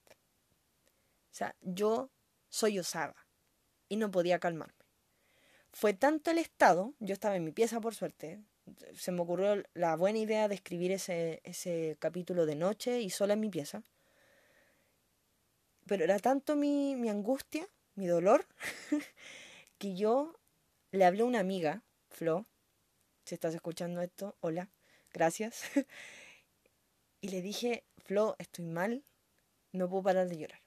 O 1.30 1.34
sea, 1.39 1.55
yo 1.61 2.11
soy 2.49 2.78
osada 2.78 3.14
y 3.89 3.97
no 3.97 4.11
podía 4.11 4.39
calmarme. 4.39 4.74
Fue 5.72 5.93
tanto 5.95 6.30
el 6.30 6.39
estado, 6.39 6.95
yo 6.99 7.12
estaba 7.12 7.36
en 7.36 7.45
mi 7.45 7.53
pieza 7.53 7.80
por 7.80 7.95
suerte, 7.95 8.41
se 8.95 9.12
me 9.12 9.20
ocurrió 9.20 9.62
la 9.74 9.97
buena 9.97 10.18
idea 10.18 10.49
de 10.49 10.55
escribir 10.55 10.93
ese, 10.93 11.41
ese 11.45 11.97
capítulo 11.99 12.47
de 12.47 12.57
noche 12.57 13.01
y 13.01 13.11
sola 13.11 13.34
en 13.34 13.41
mi 13.41 13.49
pieza. 13.49 13.82
Pero 15.86 16.05
era 16.05 16.18
tanto 16.18 16.57
mi, 16.57 16.97
mi 16.97 17.09
angustia, 17.09 17.66
mi 17.95 18.07
dolor, 18.07 18.47
que 19.78 19.95
yo 19.95 20.39
le 20.91 21.05
hablé 21.05 21.22
a 21.22 21.26
una 21.26 21.41
amiga, 21.41 21.82
Flo, 22.11 22.47
si 23.29 23.35
estás 23.35 23.55
escuchando 23.55 24.01
esto, 24.01 24.37
hola, 24.41 24.70
gracias. 25.12 25.62
y 27.20 27.29
le 27.29 27.43
dije, 27.43 27.85
Flo, 27.99 28.37
estoy 28.39 28.64
mal, 28.64 29.05
no 29.72 29.89
puedo 29.89 30.03
parar 30.03 30.29
de 30.29 30.39
llorar. 30.39 30.62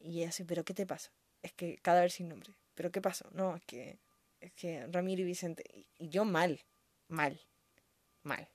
Y 0.00 0.18
ella 0.18 0.26
dice, 0.26 0.44
¿pero 0.44 0.64
qué 0.64 0.74
te 0.74 0.86
pasa? 0.86 1.12
Es 1.42 1.52
que 1.52 1.78
cada 1.78 2.00
vez 2.02 2.14
sin 2.14 2.28
nombre. 2.28 2.52
¿Pero 2.74 2.90
qué 2.90 3.00
pasó? 3.00 3.28
No, 3.30 3.56
es 3.56 3.64
que, 3.64 4.00
es 4.40 4.52
que 4.54 4.86
Ramiro 4.88 5.22
y 5.22 5.24
Vicente. 5.24 5.86
Y 5.98 6.08
yo 6.08 6.24
mal, 6.24 6.60
mal, 7.08 7.40
mal. 8.22 8.48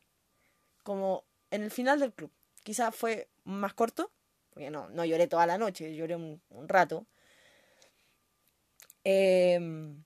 Como 0.84 1.24
en 1.52 1.64
el 1.64 1.72
final 1.72 2.00
del 2.00 2.14
club. 2.14 2.32
Quizás 2.64 2.94
fue 2.94 3.30
más 3.46 3.74
corto, 3.74 4.12
porque 4.50 4.70
no, 4.70 4.90
no 4.90 5.06
lloré 5.06 5.28
toda 5.28 5.46
la 5.46 5.58
noche, 5.58 5.96
lloré 5.96 6.16
un, 6.16 6.42
un 6.50 6.68
rato. 6.68 7.06
Em, 9.04 10.04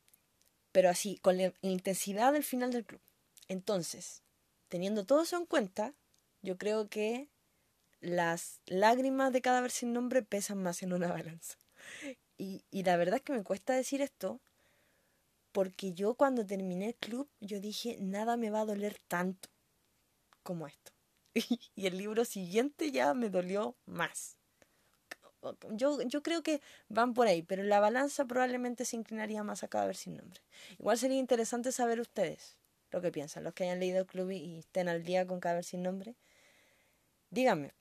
pero 0.71 0.89
así, 0.89 1.17
con 1.19 1.37
la 1.37 1.53
intensidad 1.61 2.33
del 2.33 2.43
final 2.43 2.71
del 2.71 2.85
club. 2.85 3.01
Entonces, 3.47 4.23
teniendo 4.67 5.05
todo 5.05 5.23
eso 5.23 5.37
en 5.37 5.45
cuenta, 5.45 5.93
yo 6.41 6.57
creo 6.57 6.89
que 6.89 7.29
las 8.01 8.61
lágrimas 8.65 9.33
de 9.33 9.41
cada 9.41 9.61
vez 9.61 9.73
sin 9.73 9.93
nombre 9.93 10.21
pesan 10.21 10.61
más 10.61 10.83
en 10.83 10.93
una 10.93 11.11
balanza. 11.11 11.57
Y, 12.37 12.63
y 12.71 12.83
la 12.83 12.95
verdad 12.97 13.15
es 13.17 13.21
que 13.23 13.33
me 13.33 13.43
cuesta 13.43 13.73
decir 13.73 14.01
esto, 14.01 14.39
porque 15.51 15.93
yo 15.93 16.13
cuando 16.13 16.45
terminé 16.45 16.87
el 16.89 16.95
club, 16.95 17.29
yo 17.41 17.59
dije, 17.59 17.97
nada 17.99 18.37
me 18.37 18.49
va 18.49 18.61
a 18.61 18.65
doler 18.65 18.97
tanto 19.07 19.49
como 20.43 20.67
esto. 20.67 20.91
y 21.75 21.85
el 21.87 21.97
libro 21.97 22.25
siguiente 22.25 22.91
ya 22.91 23.13
me 23.13 23.29
dolió 23.29 23.75
más. 23.85 24.38
Yo, 25.71 26.01
yo 26.01 26.21
creo 26.21 26.43
que 26.43 26.61
van 26.89 27.13
por 27.13 27.27
ahí, 27.27 27.41
pero 27.41 27.63
la 27.63 27.79
balanza 27.79 28.25
probablemente 28.25 28.85
se 28.85 28.97
inclinaría 28.97 29.43
más 29.43 29.63
a 29.63 29.67
cada 29.67 29.87
vez 29.87 29.99
sin 29.99 30.17
nombre. 30.17 30.41
Igual 30.79 30.97
sería 30.97 31.17
interesante 31.17 31.71
saber 31.71 31.99
ustedes 31.99 32.57
lo 32.91 33.01
que 33.01 33.11
piensan, 33.11 33.43
los 33.43 33.53
que 33.53 33.63
hayan 33.63 33.79
leído 33.79 33.99
el 33.99 34.05
club 34.05 34.31
y 34.31 34.59
estén 34.59 34.89
al 34.89 35.03
día 35.03 35.25
con 35.27 35.39
cada 35.39 35.55
vez 35.55 35.67
sin 35.67 35.83
nombre 35.83 36.15
díganme. 37.31 37.73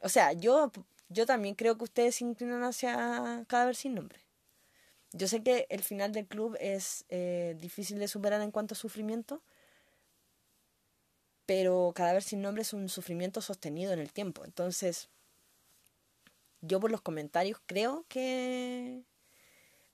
O 0.00 0.08
sea, 0.08 0.32
yo, 0.32 0.72
yo 1.08 1.26
también 1.26 1.54
creo 1.54 1.76
que 1.76 1.84
ustedes 1.84 2.16
se 2.16 2.24
inclinan 2.24 2.62
hacia 2.64 3.44
Cadáver 3.48 3.76
sin 3.76 3.94
nombre. 3.94 4.20
Yo 5.12 5.28
sé 5.28 5.42
que 5.42 5.66
el 5.68 5.82
final 5.82 6.12
del 6.12 6.26
club 6.26 6.56
es 6.60 7.04
eh, 7.08 7.56
difícil 7.60 7.98
de 7.98 8.08
superar 8.08 8.40
en 8.40 8.50
cuanto 8.50 8.74
a 8.74 8.76
sufrimiento, 8.76 9.42
pero 11.46 11.92
Cadáver 11.94 12.22
sin 12.22 12.40
nombre 12.40 12.62
es 12.62 12.72
un 12.72 12.88
sufrimiento 12.88 13.40
sostenido 13.42 13.92
en 13.92 13.98
el 13.98 14.12
tiempo. 14.12 14.44
Entonces, 14.44 15.10
yo 16.62 16.80
por 16.80 16.90
los 16.90 17.02
comentarios 17.02 17.60
creo 17.66 18.06
que... 18.08 19.02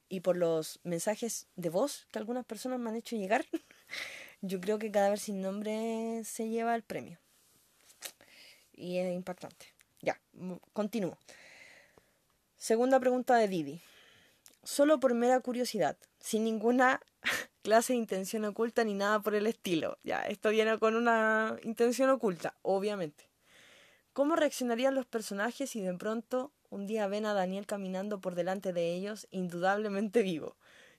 y 0.09 0.21
por 0.21 0.37
los 0.37 0.81
mensajes 0.85 1.49
de 1.57 1.71
voz 1.71 2.07
que 2.13 2.19
algunas 2.19 2.47
personas 2.47 2.79
me 2.79 2.91
han 2.91 2.97
hecho 2.97 3.17
llegar, 3.17 3.45
yo 4.41 4.61
creo 4.61 4.79
que 4.79 4.93
Cadáver 4.93 5.19
sin 5.19 5.43
nombre 5.43 6.23
se 6.25 6.49
lleva 6.49 6.75
el 6.77 6.83
premio 6.83 7.19
y 8.79 8.99
es 8.99 9.13
impactante. 9.15 9.67
Ya, 10.01 10.21
continúo. 10.73 11.19
Segunda 12.57 13.01
pregunta 13.01 13.37
de 13.37 13.49
Didi. 13.49 13.81
Solo 14.63 15.01
por 15.01 15.15
mera 15.15 15.41
curiosidad, 15.41 15.97
sin 16.21 16.45
ninguna 16.45 17.01
clase 17.63 17.93
de 17.93 17.99
intención 17.99 18.45
oculta 18.45 18.85
ni 18.85 18.95
nada 18.95 19.21
por 19.21 19.35
el 19.35 19.47
estilo. 19.47 19.99
Ya, 20.05 20.23
esto 20.23 20.51
viene 20.51 20.79
con 20.79 20.95
una 20.95 21.57
intención 21.63 22.11
oculta, 22.11 22.55
obviamente. 22.63 23.29
¿Cómo 24.13 24.37
reaccionarían 24.37 24.95
los 24.95 25.07
personajes 25.07 25.71
si 25.71 25.81
de 25.81 25.95
pronto 25.95 26.53
un 26.71 26.87
día 26.87 27.07
ven 27.07 27.27
a 27.27 27.35
Daniel 27.35 27.67
caminando 27.67 28.21
por 28.21 28.35
delante 28.35 28.73
de 28.73 28.95
ellos, 28.95 29.27
indudablemente 29.31 30.23
vivo? 30.23 30.57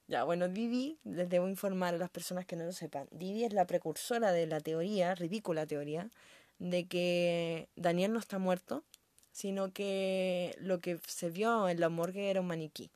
Ya, 0.07 0.23
bueno, 0.23 0.47
Didi, 0.47 0.97
les 1.03 1.29
debo 1.29 1.47
informar 1.47 1.93
a 1.93 1.97
las 1.97 2.09
personas 2.09 2.45
que 2.45 2.55
no 2.55 2.65
lo 2.65 2.71
sepan, 2.71 3.07
Didi 3.11 3.43
es 3.43 3.53
la 3.53 3.67
precursora 3.67 4.31
de 4.31 4.47
la 4.47 4.59
teoría, 4.59 5.13
ridícula 5.13 5.67
teoría, 5.67 6.09
de 6.57 6.87
que 6.87 7.69
Daniel 7.75 8.13
no 8.13 8.19
está 8.19 8.39
muerto, 8.39 8.83
sino 9.31 9.71
que 9.71 10.55
lo 10.59 10.81
que 10.81 10.99
se 11.07 11.29
vio 11.29 11.69
en 11.69 11.79
la 11.79 11.89
morgue 11.89 12.29
era 12.29 12.41
un 12.41 12.47
maniquí. 12.47 12.91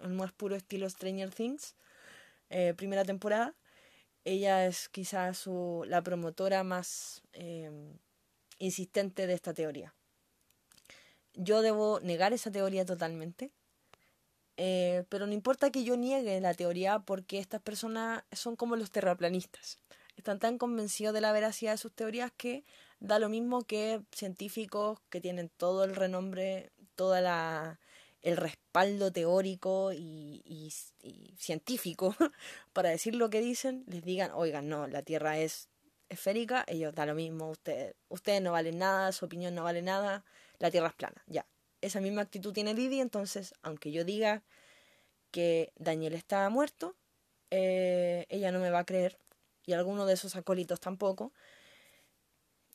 Un 0.00 0.16
más 0.16 0.32
puro 0.32 0.54
estilo 0.56 0.88
Stranger 0.88 1.30
Things, 1.30 1.76
eh, 2.50 2.74
primera 2.76 3.04
temporada. 3.04 3.54
Ella 4.24 4.66
es 4.66 4.88
quizás 4.88 5.46
la 5.86 6.02
promotora 6.02 6.62
más 6.62 7.22
em, 7.32 7.98
insistente 8.58 9.26
de 9.26 9.34
esta 9.34 9.54
teoría. 9.54 9.94
Yo 11.34 11.62
debo 11.62 12.00
negar 12.00 12.32
esa 12.32 12.50
teoría 12.50 12.84
totalmente, 12.84 13.52
eh, 14.56 15.04
pero 15.08 15.26
no 15.26 15.32
importa 15.32 15.70
que 15.70 15.84
yo 15.84 15.96
niegue 15.96 16.40
la 16.40 16.54
teoría 16.54 17.00
porque 17.00 17.38
estas 17.38 17.60
personas 17.60 18.24
son 18.32 18.56
como 18.56 18.76
los 18.76 18.90
terraplanistas. 18.90 19.78
Están 20.16 20.38
tan 20.38 20.58
convencidos 20.58 21.12
de 21.12 21.20
la 21.20 21.32
veracidad 21.32 21.72
de 21.72 21.78
sus 21.78 21.92
teorías 21.92 22.30
que 22.36 22.64
da 23.00 23.18
lo 23.18 23.28
mismo 23.28 23.64
que 23.64 24.02
científicos 24.12 25.00
que 25.10 25.20
tienen 25.20 25.50
todo 25.56 25.84
el 25.84 25.96
renombre, 25.96 26.72
todo 26.94 27.16
el 27.16 28.36
respaldo 28.36 29.12
teórico 29.12 29.92
y, 29.92 30.42
y, 30.44 31.34
científico 31.36 32.14
para 32.72 32.90
decir 32.90 33.16
lo 33.16 33.28
que 33.28 33.40
dicen, 33.40 33.84
les 33.86 34.04
digan, 34.04 34.30
oigan, 34.32 34.68
no, 34.68 34.86
la 34.86 35.02
Tierra 35.02 35.38
es 35.38 35.68
esférica, 36.08 36.64
ellos 36.68 36.94
da 36.94 37.06
lo 37.06 37.14
mismo, 37.14 37.50
ustedes, 37.50 37.96
ustedes 38.08 38.40
no 38.40 38.52
valen 38.52 38.78
nada, 38.78 39.10
su 39.12 39.24
opinión 39.24 39.54
no 39.54 39.64
vale 39.64 39.82
nada, 39.82 40.24
la 40.64 40.70
Tierra 40.70 40.88
es 40.88 40.94
plana, 40.94 41.22
ya. 41.26 41.46
Esa 41.82 42.00
misma 42.00 42.22
actitud 42.22 42.54
tiene 42.54 42.74
Didi, 42.74 43.00
entonces, 43.00 43.54
aunque 43.62 43.92
yo 43.92 44.04
diga 44.04 44.42
que 45.30 45.72
Daniel 45.76 46.14
está 46.14 46.48
muerto, 46.48 46.96
eh, 47.50 48.24
ella 48.30 48.50
no 48.50 48.58
me 48.58 48.70
va 48.70 48.78
a 48.78 48.86
creer, 48.86 49.18
y 49.66 49.74
alguno 49.74 50.06
de 50.06 50.14
esos 50.14 50.36
acólitos 50.36 50.80
tampoco, 50.80 51.32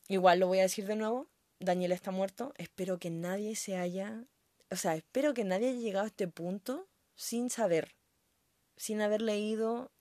Igual 0.08 0.40
lo 0.40 0.48
voy 0.48 0.58
a 0.58 0.64
decir 0.64 0.88
de 0.88 0.96
nuevo, 0.96 1.28
Daniel 1.60 1.92
está 1.92 2.10
muerto, 2.10 2.52
espero 2.58 2.98
que 2.98 3.12
nadie 3.12 3.56
se 3.56 3.78
haya, 3.78 4.26
o 4.72 4.76
sea, 4.76 4.96
espero 4.96 5.36
que 5.36 5.44
nadie 5.44 5.70
haya 5.70 5.80
llegado 5.80 6.06
a 6.06 6.08
este 6.08 6.28
punto 6.28 6.88
sin 7.14 7.52
saber, 7.52 7.96
sin 8.76 9.02
haber 9.02 9.22
leído 9.22 9.92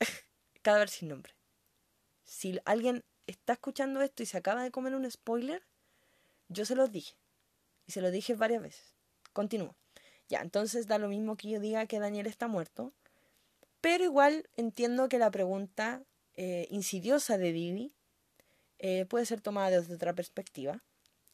Cadáver 0.62 0.90
sin 0.90 1.08
nombre. 1.08 1.34
Si 2.24 2.60
alguien 2.66 3.02
está 3.26 3.54
escuchando 3.54 4.02
esto 4.02 4.22
y 4.22 4.26
se 4.26 4.36
acaba 4.36 4.62
de 4.62 4.70
comer 4.70 4.94
un 4.94 5.10
spoiler, 5.10 5.62
yo 6.50 6.64
se 6.66 6.74
los 6.74 6.92
dije. 6.92 7.14
Y 7.86 7.92
se 7.92 8.02
lo 8.02 8.10
dije 8.10 8.34
varias 8.34 8.62
veces. 8.62 8.94
Continúo. 9.32 9.74
Ya, 10.28 10.40
entonces 10.40 10.86
da 10.86 10.98
lo 10.98 11.08
mismo 11.08 11.36
que 11.36 11.48
yo 11.48 11.60
diga 11.60 11.86
que 11.86 11.98
Daniel 11.98 12.26
está 12.26 12.48
muerto. 12.48 12.92
Pero 13.80 14.04
igual 14.04 14.48
entiendo 14.56 15.08
que 15.08 15.18
la 15.18 15.30
pregunta 15.30 16.02
eh, 16.34 16.66
insidiosa 16.70 17.38
de 17.38 17.52
Vivi 17.52 17.94
eh, 18.78 19.06
puede 19.06 19.26
ser 19.26 19.40
tomada 19.40 19.70
desde 19.70 19.94
otra 19.94 20.12
perspectiva. 20.12 20.82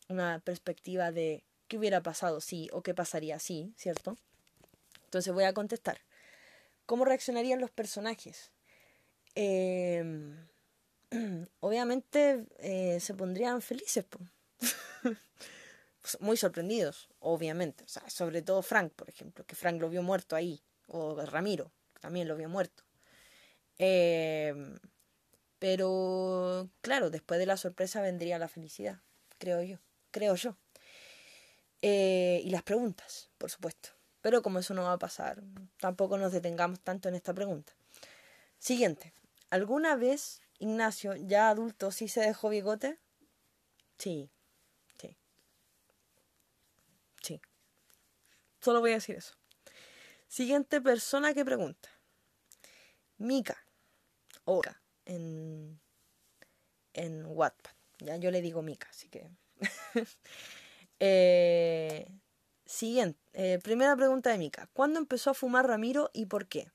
Una 0.09 0.39
perspectiva 0.39 1.11
de 1.11 1.45
qué 1.67 1.79
hubiera 1.79 2.03
pasado 2.03 2.41
si 2.41 2.69
o 2.73 2.83
qué 2.83 2.95
pasaría 2.95 3.39
si, 3.39 3.75
¿cierto? 3.77 4.17
Entonces 5.05 5.33
voy 5.33 5.45
a 5.45 5.55
contestar. 5.55 5.99
¿Cómo 6.87 7.05
reaccionarían 7.05 7.61
los 7.61 7.71
personajes? 7.71 8.53
Em, 9.35 10.47
obviamente 11.61 12.47
eh, 12.59 13.01
se 13.01 13.15
pondrían 13.15 13.63
felices. 13.63 14.05
Muy 16.21 16.37
sorprendidos, 16.37 17.09
obviamente. 17.19 17.85
Sobre 18.09 18.43
todo 18.43 18.63
Frank, 18.63 18.93
por 18.95 19.09
ejemplo, 19.09 19.45
que 19.45 19.57
Frank 19.57 19.81
lo 19.81 19.89
vio 19.89 20.03
muerto 20.03 20.37
ahí. 20.37 20.63
O 20.89 21.21
Ramiro, 21.25 21.73
también 22.01 22.29
lo 22.29 22.37
vio 22.37 22.49
muerto. 22.49 22.85
Em, 23.79 24.79
pero, 25.59 26.71
claro, 26.81 27.11
después 27.11 27.41
de 27.41 27.47
la 27.47 27.57
sorpresa 27.57 28.01
vendría 28.03 28.39
la 28.39 28.49
felicidad, 28.49 29.01
creo 29.39 29.63
yo. 29.63 29.79
Creo 30.13 30.35
yo. 30.37 30.57
Eh, 31.83 32.41
y 32.45 32.51
las 32.51 32.63
preguntas, 32.63 33.31
por 33.39 33.51
supuesto. 33.51 33.91
Pero 34.21 34.43
como 34.43 34.59
eso 34.61 34.75
no 34.75 34.85
va 34.85 34.93
a 34.93 34.99
pasar, 34.99 35.43
tampoco 35.79 36.19
nos 36.19 36.33
detengamos 36.33 36.81
tanto 36.81 37.09
en 37.09 37.15
esta 37.17 37.35
pregunta. 37.35 37.73
Siguiente. 38.59 39.13
¿Alguna 39.51 39.97
vez 39.97 40.41
Ignacio, 40.59 41.15
ya 41.17 41.51
adulto, 41.51 41.91
sí 41.91 42.09
se 42.09 42.21
dejó 42.21 42.49
bigote? 42.49 42.99
Sí. 43.99 44.31
Sí. 47.23 47.41
Solo 48.67 48.81
voy 48.81 48.91
a 48.91 48.95
decir 48.95 49.15
eso. 49.15 49.37
Siguiente 50.27 50.81
persona 50.81 51.33
que 51.35 51.45
pregunta. 51.45 51.89
Mika. 53.17 53.57
Ora. 54.45 54.83
En, 55.05 55.79
en 56.93 57.27
Wattpad. 57.27 57.71
Ya 58.01 58.17
yo 58.17 58.33
le 58.33 58.43
digo 58.43 58.63
Mika, 58.63 58.89
así 58.91 59.09
que. 59.09 59.31
eh, 60.99 62.09
Siguiente, 62.65 63.21
eh, 63.35 63.61
primera 63.63 63.95
pregunta 63.95 64.31
de 64.31 64.39
Mika. 64.39 64.69
¿Cuándo 64.73 64.99
empezó 64.99 65.31
a 65.31 65.35
fumar 65.35 65.69
Ramiro 65.69 66.11
y 66.13 66.27
por 66.27 66.49
qué? 66.49 66.67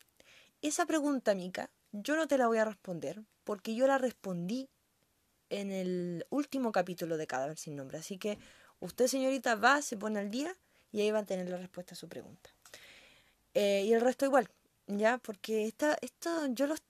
Esa 0.61 0.85
pregunta, 0.85 1.35
Mika, 1.35 1.71
yo 1.91 2.15
no 2.15 2.25
te 2.25 2.37
la 2.37 2.47
voy 2.47 2.59
a 2.59 2.63
responder 2.63 3.21
porque 3.43 3.75
yo 3.75 3.85
la 3.85 3.97
respondí 3.97 4.69
en 5.49 5.73
el 5.73 6.25
último 6.29 6.71
capítulo 6.71 7.17
de 7.17 7.27
Cadáver 7.27 7.57
sin 7.57 7.75
nombre. 7.75 7.97
Así 7.97 8.17
que 8.17 8.39
usted, 8.79 9.07
señorita, 9.07 9.55
va, 9.55 9.81
se 9.81 9.97
pone 9.97 10.21
al 10.21 10.31
día 10.31 10.57
y 10.91 11.01
ahí 11.01 11.11
va 11.11 11.19
a 11.19 11.25
tener 11.25 11.49
la 11.49 11.57
respuesta 11.57 11.93
a 11.93 11.97
su 11.97 12.07
pregunta. 12.07 12.49
Eh, 13.53 13.83
y 13.85 13.93
el 13.93 14.01
resto 14.01 14.25
igual, 14.25 14.49
¿ya? 14.87 15.17
Porque 15.17 15.65
esta, 15.65 15.97
esto, 16.01 16.47
yo, 16.47 16.67
los, 16.67 16.81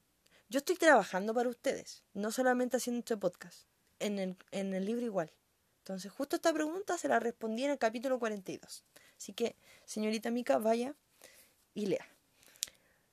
yo 0.49 0.59
estoy 0.59 0.75
trabajando 0.75 1.33
para 1.33 1.49
ustedes, 1.49 2.03
no 2.13 2.31
solamente 2.31 2.77
haciendo 2.77 2.99
este 2.99 3.17
podcast. 3.17 3.65
En 3.99 4.17
el, 4.17 4.35
en 4.49 4.73
el 4.73 4.85
libro 4.85 5.05
igual. 5.05 5.31
Entonces, 5.79 6.11
justo 6.11 6.35
esta 6.35 6.53
pregunta 6.53 6.97
se 6.97 7.07
la 7.07 7.19
respondí 7.19 7.65
en 7.65 7.71
el 7.71 7.77
capítulo 7.77 8.17
42. 8.17 8.83
Así 9.17 9.33
que, 9.33 9.55
señorita 9.85 10.31
Mica, 10.31 10.57
vaya 10.57 10.95
y 11.75 11.85
lea. 11.85 12.07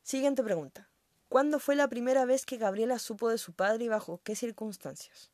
Siguiente 0.02 0.42
pregunta. 0.42 0.88
¿Cuándo 1.28 1.58
fue 1.58 1.76
la 1.76 1.88
primera 1.88 2.24
vez 2.24 2.46
que 2.46 2.56
Gabriela 2.56 2.98
supo 2.98 3.28
de 3.28 3.36
su 3.36 3.52
padre 3.52 3.84
y 3.84 3.88
bajo 3.88 4.20
qué 4.24 4.34
circunstancias? 4.34 5.30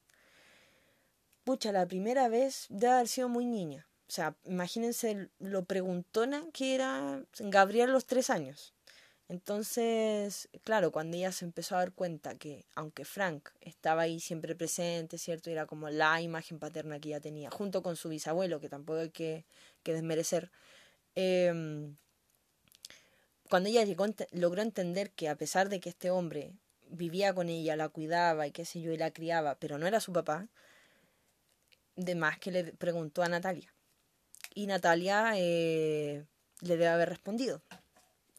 Pucha, 1.45 1.71
la 1.71 1.87
primera 1.87 2.29
vez 2.29 2.67
debe 2.69 2.95
haber 2.95 3.09
sido 3.09 3.29
muy 3.29 3.47
niña. 3.47 3.87
O 4.09 4.13
sea, 4.13 4.37
imagínense 4.45 5.29
lo 5.39 5.65
preguntona 5.65 6.45
que 6.53 6.75
era 6.75 7.23
Gabriela 7.39 7.91
a 7.91 7.95
los 7.95 8.07
tres 8.07 8.31
años. 8.31 8.75
Entonces, 9.29 10.49
claro, 10.65 10.93
cuando 10.93 11.17
ella 11.17 11.33
se 11.33 11.47
empezó 11.47 11.77
a 11.77 11.79
dar 11.79 11.93
cuenta 11.93 12.37
que, 12.37 12.67
aunque 12.75 13.05
Frank 13.07 13.49
estaba 13.63 14.03
ahí 14.03 14.21
siempre 14.21 14.55
presente, 14.55 15.17
¿cierto? 15.19 15.51
Era 15.51 15.67
como 15.67 15.89
la 15.89 16.21
imagen 16.21 16.59
paterna 16.59 17.01
que 17.01 17.09
ella 17.09 17.21
tenía, 17.21 17.51
junto 17.51 17.83
con 17.83 17.97
su 17.97 18.11
bisabuelo, 18.11 18.61
que 18.61 18.69
tampoco 18.69 19.01
hay 19.01 19.11
que, 19.11 19.45
desmerecer. 19.85 20.51
Em, 21.15 21.97
cuando 23.49 23.69
ella 23.69 23.85
llegó, 23.85 24.07
logró 24.33 24.63
entender 24.63 25.11
que 25.13 25.29
a 25.29 25.37
pesar 25.37 25.69
de 25.69 25.81
que 25.81 25.91
este 25.91 26.11
hombre 26.11 26.53
vivía 26.89 27.35
con 27.35 27.49
ella, 27.49 27.77
la 27.77 27.89
cuidaba 27.89 28.47
y 28.47 28.53
qué 28.53 28.65
sé 28.65 28.81
yo, 28.83 28.93
y 28.93 28.99
la 28.99 29.11
criaba, 29.13 29.57
pero 29.57 29.79
no 29.79 29.87
era 29.87 30.01
su 30.01 30.13
papá, 30.13 30.49
de 31.97 32.15
más 32.15 32.39
que 32.39 32.51
le 32.53 32.65
preguntó 32.75 33.23
a 33.23 33.29
Natalia. 33.29 33.74
Y 34.55 34.67
Natalia 34.67 35.33
eh, 35.37 36.25
le 36.61 36.77
debe 36.77 36.89
haber 36.89 37.09
respondido. 37.09 37.61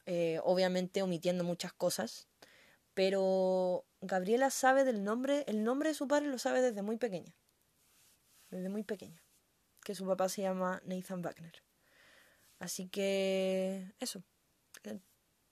Eh, 0.06 0.40
obviamente 0.44 1.02
omitiendo 1.02 1.44
muchas 1.44 1.74
cosas, 1.74 2.28
pero 2.94 3.86
Gabriela 4.02 4.50
sabe 4.50 4.84
del 4.84 5.04
nombre, 5.04 5.44
el 5.48 5.64
nombre 5.64 5.90
de 5.90 5.96
su 5.96 6.08
padre 6.08 6.28
lo 6.28 6.38
sabe 6.38 6.62
desde 6.62 6.84
muy 6.84 6.98
pequeña, 6.98 7.36
desde 8.52 8.70
muy 8.70 8.84
pequeña, 8.84 9.22
que 9.84 9.96
su 9.96 10.06
papá 10.06 10.30
se 10.30 10.44
llama 10.44 10.80
Nathan 10.86 11.24
Wagner. 11.24 11.64
Así 12.60 12.88
que 12.88 13.94
eso, 14.00 14.24
eh, 14.84 15.00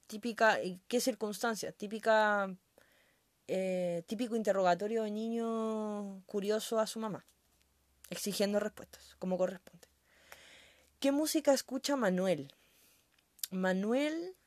típica, 0.05 0.59
¿qué 0.87 1.01
circunstancias? 1.01 1.73
Típica, 1.75 2.55
típico 4.05 4.35
interrogatorio 4.35 5.01
de 5.03 5.11
niño 5.11 6.23
curioso 6.27 6.79
a 6.79 6.85
su 6.85 6.99
mamá, 6.99 7.25
exigiendo 8.11 8.59
respuestas, 8.59 9.15
como 9.17 9.35
corresponde. 9.35 9.92
¿Qué 11.03 11.11
música 11.11 11.53
escucha 11.53 11.97
Manuel? 11.97 12.53
Manuel 13.51 14.37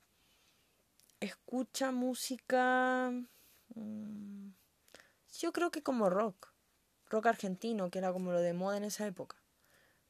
escucha 1.20 1.92
música, 1.92 3.10
mm, 3.74 4.48
yo 5.38 5.52
creo 5.52 5.70
que 5.70 5.82
como 5.82 6.08
rock, 6.08 6.54
rock 7.10 7.26
argentino, 7.26 7.90
que 7.90 7.98
era 7.98 8.10
como 8.10 8.32
lo 8.32 8.40
de 8.40 8.54
moda 8.54 8.78
en 8.78 8.84
esa 8.84 9.06
época. 9.06 9.36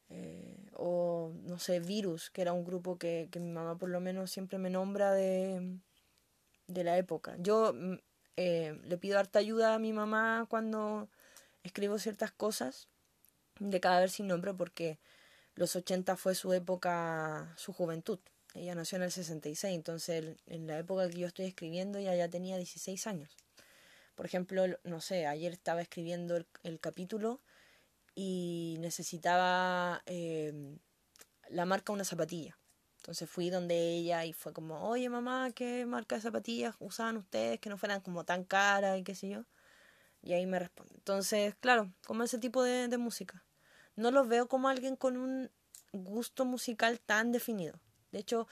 Eh, 0.09 0.71
o 0.75 1.33
no 1.43 1.59
sé, 1.59 1.81
Virus, 1.81 2.31
que 2.31 2.43
era 2.43 2.53
un 2.53 2.65
grupo 2.65 2.97
que, 2.97 3.29
mi 3.35 3.51
mamá 3.51 3.77
por 3.77 3.89
lo 3.89 3.99
menos 3.99 4.31
siempre 4.31 4.57
me 4.57 4.71
nombra 4.71 5.11
de, 5.15 5.81
de 6.69 6.85
la 6.85 6.97
época. 6.97 7.35
Yo 7.41 7.73
mm, 7.75 7.95
eh, 8.37 8.81
le 8.85 8.99
pido 8.99 9.19
harta 9.19 9.41
ayuda 9.41 9.75
a 9.75 9.81
mi 9.81 9.93
mamá 9.93 10.47
cuando 10.49 11.09
escribo 11.65 11.99
ciertas 11.99 12.31
cosas 12.31 12.87
de 13.59 13.81
cada 13.81 13.99
vez 13.99 14.13
sin 14.13 14.29
nombre 14.29 14.55
porque 14.55 15.01
los 15.57 15.75
80 15.75 16.17
fue 16.17 16.35
su 16.35 16.53
época, 16.53 17.55
su 17.57 17.73
juventud. 17.73 18.21
Ella 18.55 18.75
nació 18.75 18.97
en 18.97 19.05
el 19.05 19.11
66, 19.11 19.75
entonces 19.75 20.37
en 20.47 20.67
la 20.67 20.79
época 20.79 21.09
que 21.09 21.19
yo 21.19 21.27
estoy 21.27 21.47
escribiendo 21.47 21.99
ella 21.99 22.15
ya 22.15 22.29
tenía 22.29 22.57
16 22.57 23.07
años. 23.07 23.35
Por 24.15 24.27
ejemplo, 24.27 24.65
no 24.85 25.01
sé, 25.01 25.27
ayer 25.27 25.53
estaba 25.53 25.83
escribiendo 25.83 26.37
el, 26.63 26.81
capítulo 26.81 27.41
y 28.15 28.77
necesitaba 28.81 30.03
eh, 30.07 30.79
la 31.49 31.65
marca 31.67 31.93
una 31.93 32.05
zapatilla. 32.05 32.59
Entonces 32.99 33.29
fui 33.29 33.51
donde 33.51 33.77
ella 33.97 34.25
y 34.25 34.33
fue 34.33 34.53
como, 34.53 34.89
oye 34.89 35.09
mamá, 35.09 35.51
¿qué 35.55 35.87
marca 35.87 36.17
de 36.17 36.23
zapatillas 36.23 36.75
usaban 36.81 37.17
ustedes 37.17 37.61
que 37.61 37.71
no 37.71 37.79
fueran 37.79 38.01
como 38.01 38.25
tan 38.25 38.45
caras 38.45 38.99
y 38.99 39.05
qué 39.05 39.15
sé 39.15 39.29
yo? 39.29 39.45
Y 40.23 40.33
ahí 40.35 40.47
me 40.47 40.59
responde. 40.59 40.95
Entonces, 40.97 41.55
claro, 41.61 41.93
como 42.07 42.25
ese 42.25 42.39
tipo 42.39 42.63
de 42.63 42.99
música. 42.99 43.46
No 43.97 44.11
los 44.11 44.29
veo 44.29 44.47
como 44.49 44.69
alguien 44.69 44.97
con 44.97 45.17
un 45.17 45.51
gusto 45.93 46.45
musical 46.45 47.01
tan 47.01 47.33
definido. 47.33 47.79
De 48.13 48.19
hecho, 48.19 48.47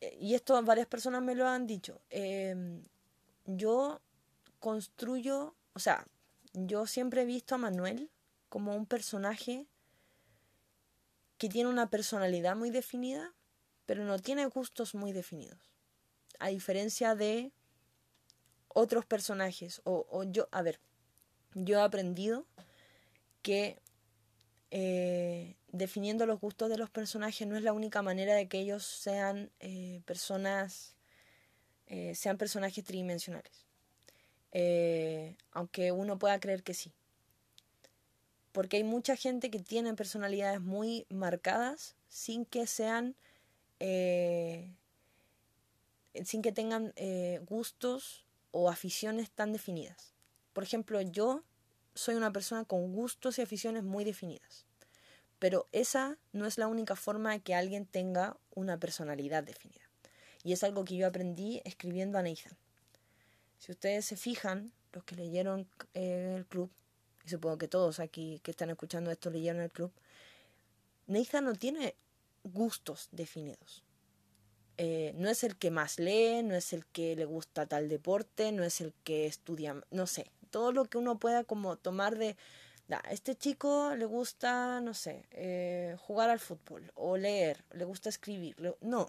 eh, 0.00 0.16
y 0.20 0.34
esto 0.34 0.60
varias 0.62 0.86
personas 0.86 1.22
me 1.22 1.34
lo 1.34 1.46
han 1.46 1.66
dicho, 1.66 2.00
em, 2.10 2.82
yo 3.46 4.00
construyo, 4.58 5.54
o 5.74 5.78
sea, 5.78 6.06
yo 6.52 6.86
siempre 6.86 7.22
he 7.22 7.24
visto 7.24 7.54
a 7.54 7.58
Manuel 7.58 8.10
como 8.48 8.74
un 8.76 8.86
personaje 8.86 9.66
que 11.38 11.48
tiene 11.48 11.70
una 11.70 11.90
personalidad 11.90 12.54
muy 12.54 12.70
definida, 12.70 13.34
pero 13.86 14.04
no 14.04 14.18
tiene 14.18 14.46
gustos 14.46 14.94
muy 14.94 15.12
definidos. 15.12 15.58
A 16.38 16.48
diferencia 16.48 17.14
de 17.14 17.52
otros 18.68 19.04
personajes, 19.04 19.80
o, 19.84 20.06
o 20.10 20.24
yo, 20.24 20.48
a 20.52 20.62
ver, 20.62 20.80
yo 21.54 21.78
he 21.78 21.82
aprendido 21.82 22.46
que 23.42 23.81
eh, 24.74 25.54
definiendo 25.70 26.24
los 26.24 26.40
gustos 26.40 26.70
de 26.70 26.78
los 26.78 26.88
personajes 26.88 27.46
no 27.46 27.58
es 27.58 27.62
la 27.62 27.74
única 27.74 28.00
manera 28.00 28.34
de 28.34 28.48
que 28.48 28.58
ellos 28.58 28.86
sean 28.86 29.50
eh, 29.60 30.00
personas, 30.06 30.96
eh, 31.88 32.14
sean 32.14 32.38
personajes 32.38 32.82
tridimensionales. 32.82 33.66
aunque 35.50 35.92
uno 35.92 36.18
pueda 36.18 36.40
creer 36.40 36.62
que 36.62 36.72
sí. 36.72 36.90
Porque 38.52 38.78
hay 38.78 38.84
mucha 38.84 39.14
gente 39.14 39.50
que 39.50 39.58
tiene 39.58 39.92
personalidades 39.94 40.62
muy 40.62 41.06
marcadas 41.10 41.94
sin 42.08 42.46
que 42.46 42.66
sean, 42.66 43.14
sin 46.24 46.42
que 46.42 46.52
tengan 46.52 46.94
gustos 47.46 48.24
o 48.52 48.70
aficiones 48.70 49.30
tan 49.30 49.52
definidas. 49.52 50.14
por 50.54 50.64
ejemplo, 50.64 51.00
yo 51.02 51.44
soy 51.94 52.14
una 52.14 52.32
persona 52.32 52.64
con 52.64 52.92
gustos 52.92 53.38
y 53.38 53.42
aficiones 53.42 53.82
muy 53.82 54.04
definidas. 54.04 54.66
Pero 55.38 55.66
esa 55.72 56.18
no 56.32 56.46
es 56.46 56.56
la 56.58 56.68
única 56.68 56.96
forma 56.96 57.32
de 57.32 57.40
que 57.40 57.54
alguien 57.54 57.86
tenga 57.86 58.36
una 58.54 58.78
personalidad 58.78 59.42
definida. 59.42 59.82
Y 60.44 60.52
es 60.52 60.62
algo 60.64 60.84
que 60.84 60.96
yo 60.96 61.06
aprendí 61.06 61.60
escribiendo 61.64 62.18
a 62.18 62.22
Nathan. 62.22 62.56
Si 63.58 63.72
ustedes 63.72 64.04
se 64.04 64.16
fijan, 64.16 64.72
los 64.92 65.04
que 65.04 65.16
leyeron 65.16 65.68
eh, 65.94 66.34
el 66.36 66.46
club, 66.46 66.70
y 67.24 67.28
supongo 67.28 67.58
que 67.58 67.68
todos 67.68 68.00
aquí 68.00 68.40
que 68.42 68.50
están 68.50 68.70
escuchando 68.70 69.10
esto 69.10 69.30
leyeron 69.30 69.62
el 69.62 69.70
club, 69.70 69.92
Nathan 71.06 71.44
no 71.44 71.54
tiene 71.54 71.94
gustos 72.44 73.08
definidos. 73.12 73.84
Eh, 74.78 75.12
no 75.16 75.28
es 75.28 75.44
el 75.44 75.56
que 75.56 75.70
más 75.70 75.98
lee, 75.98 76.42
no 76.42 76.54
es 76.54 76.72
el 76.72 76.86
que 76.86 77.14
le 77.14 77.24
gusta 77.24 77.66
tal 77.66 77.88
deporte, 77.88 78.52
no 78.52 78.64
es 78.64 78.80
el 78.80 78.94
que 79.04 79.26
estudia, 79.26 79.82
no 79.90 80.06
sé, 80.06 80.30
todo 80.52 80.70
lo 80.70 80.84
que 80.84 80.98
uno 80.98 81.18
pueda 81.18 81.42
como 81.42 81.76
tomar 81.76 82.16
de, 82.16 82.36
a 82.90 83.10
este 83.10 83.34
chico 83.34 83.94
le 83.96 84.04
gusta, 84.04 84.80
no 84.80 84.94
sé, 84.94 85.24
eh, 85.32 85.96
jugar 85.98 86.30
al 86.30 86.38
fútbol 86.38 86.92
o 86.94 87.16
leer, 87.16 87.64
le 87.72 87.84
gusta 87.84 88.08
escribir, 88.08 88.56
no. 88.80 89.08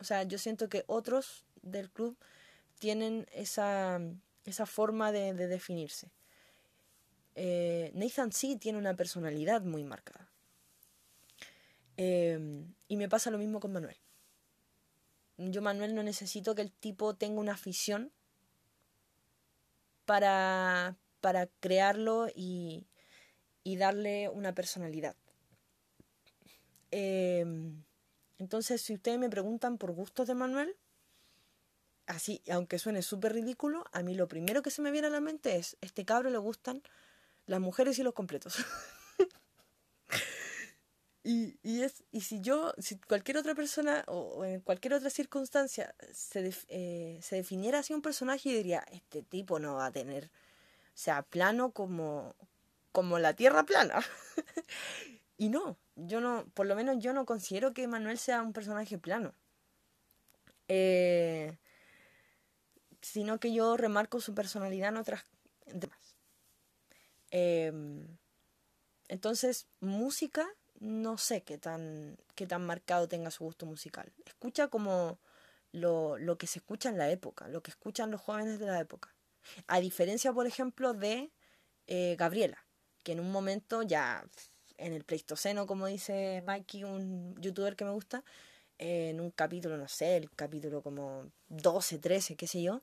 O 0.00 0.04
sea, 0.04 0.22
yo 0.22 0.38
siento 0.38 0.68
que 0.68 0.84
otros 0.86 1.44
del 1.62 1.90
club 1.90 2.16
tienen 2.78 3.26
esa, 3.32 4.00
esa 4.44 4.66
forma 4.66 5.12
de, 5.12 5.34
definirse. 5.34 6.10
Eh, 7.34 7.90
Nathan 7.94 8.32
sí 8.32 8.56
tiene 8.56 8.78
una 8.78 8.94
personalidad 8.94 9.62
muy 9.62 9.84
marcada. 9.84 10.30
y 11.96 12.96
me 12.96 13.08
pasa 13.08 13.30
lo 13.30 13.38
mismo 13.38 13.60
con 13.60 13.72
Manuel. 13.72 13.96
Yo, 15.36 15.62
Manuel, 15.62 15.94
no 15.94 16.02
necesito 16.04 16.54
que 16.54 16.62
el 16.62 16.70
tipo 16.70 17.14
tenga 17.14 17.40
una 17.40 17.54
afición 17.54 18.12
para, 20.04 20.96
para 21.20 21.46
crearlo 21.60 22.28
y, 22.34 22.86
y, 23.62 23.76
darle 23.76 24.28
una 24.28 24.54
personalidad. 24.54 25.16
Em, 26.90 27.82
entonces, 28.38 28.82
si 28.82 28.94
ustedes 28.94 29.18
me 29.18 29.30
preguntan 29.30 29.78
por 29.78 29.92
gustos 29.92 30.26
de 30.26 30.34
Manuel, 30.34 30.76
así, 32.06 32.42
aunque 32.50 32.78
suene 32.78 33.02
súper 33.02 33.32
ridículo, 33.32 33.84
a 33.92 34.02
mí 34.02 34.14
lo 34.14 34.28
primero 34.28 34.62
que 34.62 34.70
se 34.70 34.82
me 34.82 34.90
viene 34.90 35.08
a 35.08 35.10
la 35.10 35.20
mente 35.20 35.56
es, 35.56 35.76
este 35.80 36.04
cabro 36.04 36.30
le 36.30 36.38
gustan 36.38 36.82
las 37.46 37.60
mujeres 37.60 37.98
y 37.98 38.02
los 38.02 38.14
completos. 38.14 38.56
Y, 41.26 41.58
y, 41.62 41.82
es, 41.82 42.04
y 42.12 42.20
si 42.20 42.42
yo, 42.42 42.74
si 42.76 42.98
cualquier 42.98 43.38
otra 43.38 43.54
persona 43.54 44.04
o, 44.08 44.44
en 44.44 44.60
cualquier 44.60 44.92
otra 44.92 45.08
circunstancia 45.08 45.94
se, 46.12 46.52
eh, 46.68 47.18
se 47.22 47.36
definiera 47.36 47.78
así 47.78 47.94
un 47.94 48.02
personaje, 48.02 48.50
yo 48.50 48.56
diría, 48.56 48.84
este 48.92 49.22
tipo 49.22 49.58
no 49.58 49.76
va 49.76 49.86
a 49.86 49.90
tener, 49.90 50.26
o 50.26 50.92
sea, 50.92 51.22
plano 51.22 51.70
como, 51.70 52.34
como 52.92 53.18
la 53.18 53.32
tierra 53.32 53.64
plana. 53.64 54.04
y 55.38 55.48
no, 55.48 55.78
yo 55.96 56.20
no, 56.20 56.44
por 56.52 56.66
lo 56.66 56.76
menos 56.76 56.98
yo 56.98 57.14
no 57.14 57.24
considero 57.24 57.72
que 57.72 57.88
Manuel 57.88 58.18
sea 58.18 58.42
un 58.42 58.52
personaje 58.52 58.98
plano. 58.98 59.34
Eh, 60.68 61.56
sino 63.00 63.40
que 63.40 63.52
yo 63.54 63.78
remarco 63.78 64.20
su 64.20 64.34
personalidad 64.34 64.90
en 64.90 64.98
otras 64.98 65.24
demás. 65.66 66.16
Eh, 67.30 67.72
entonces, 69.08 69.66
música 69.80 70.46
no 70.84 71.16
sé 71.16 71.42
qué 71.42 71.56
tan, 71.56 72.18
qué 72.34 72.46
tan 72.46 72.64
marcado 72.66 73.08
tenga 73.08 73.30
su 73.30 73.44
gusto 73.44 73.64
musical. 73.64 74.12
Escucha 74.26 74.68
como 74.68 75.18
lo, 75.72 76.18
lo 76.18 76.36
que 76.36 76.46
se 76.46 76.58
escucha 76.58 76.90
en 76.90 76.98
la 76.98 77.10
época, 77.10 77.48
lo 77.48 77.62
que 77.62 77.70
escuchan 77.70 78.10
los 78.10 78.20
jóvenes 78.20 78.58
de 78.58 78.66
la 78.66 78.78
época. 78.78 79.14
A 79.66 79.80
diferencia, 79.80 80.32
por 80.32 80.46
ejemplo, 80.46 80.92
de 80.92 81.30
eh, 81.86 82.16
Gabriela, 82.18 82.66
que 83.02 83.12
en 83.12 83.20
un 83.20 83.32
momento 83.32 83.82
ya 83.82 84.24
en 84.76 84.92
el 84.92 85.04
Pleistoceno, 85.04 85.66
como 85.66 85.86
dice 85.86 86.42
Mikey, 86.46 86.84
un 86.84 87.34
youtuber 87.40 87.76
que 87.76 87.84
me 87.84 87.90
gusta, 87.92 88.22
en 88.76 89.20
un 89.20 89.30
capítulo, 89.30 89.78
no 89.78 89.88
sé, 89.88 90.16
el 90.18 90.30
capítulo 90.32 90.82
como 90.82 91.30
12, 91.48 91.98
13, 91.98 92.36
qué 92.36 92.46
sé 92.46 92.62
yo, 92.62 92.82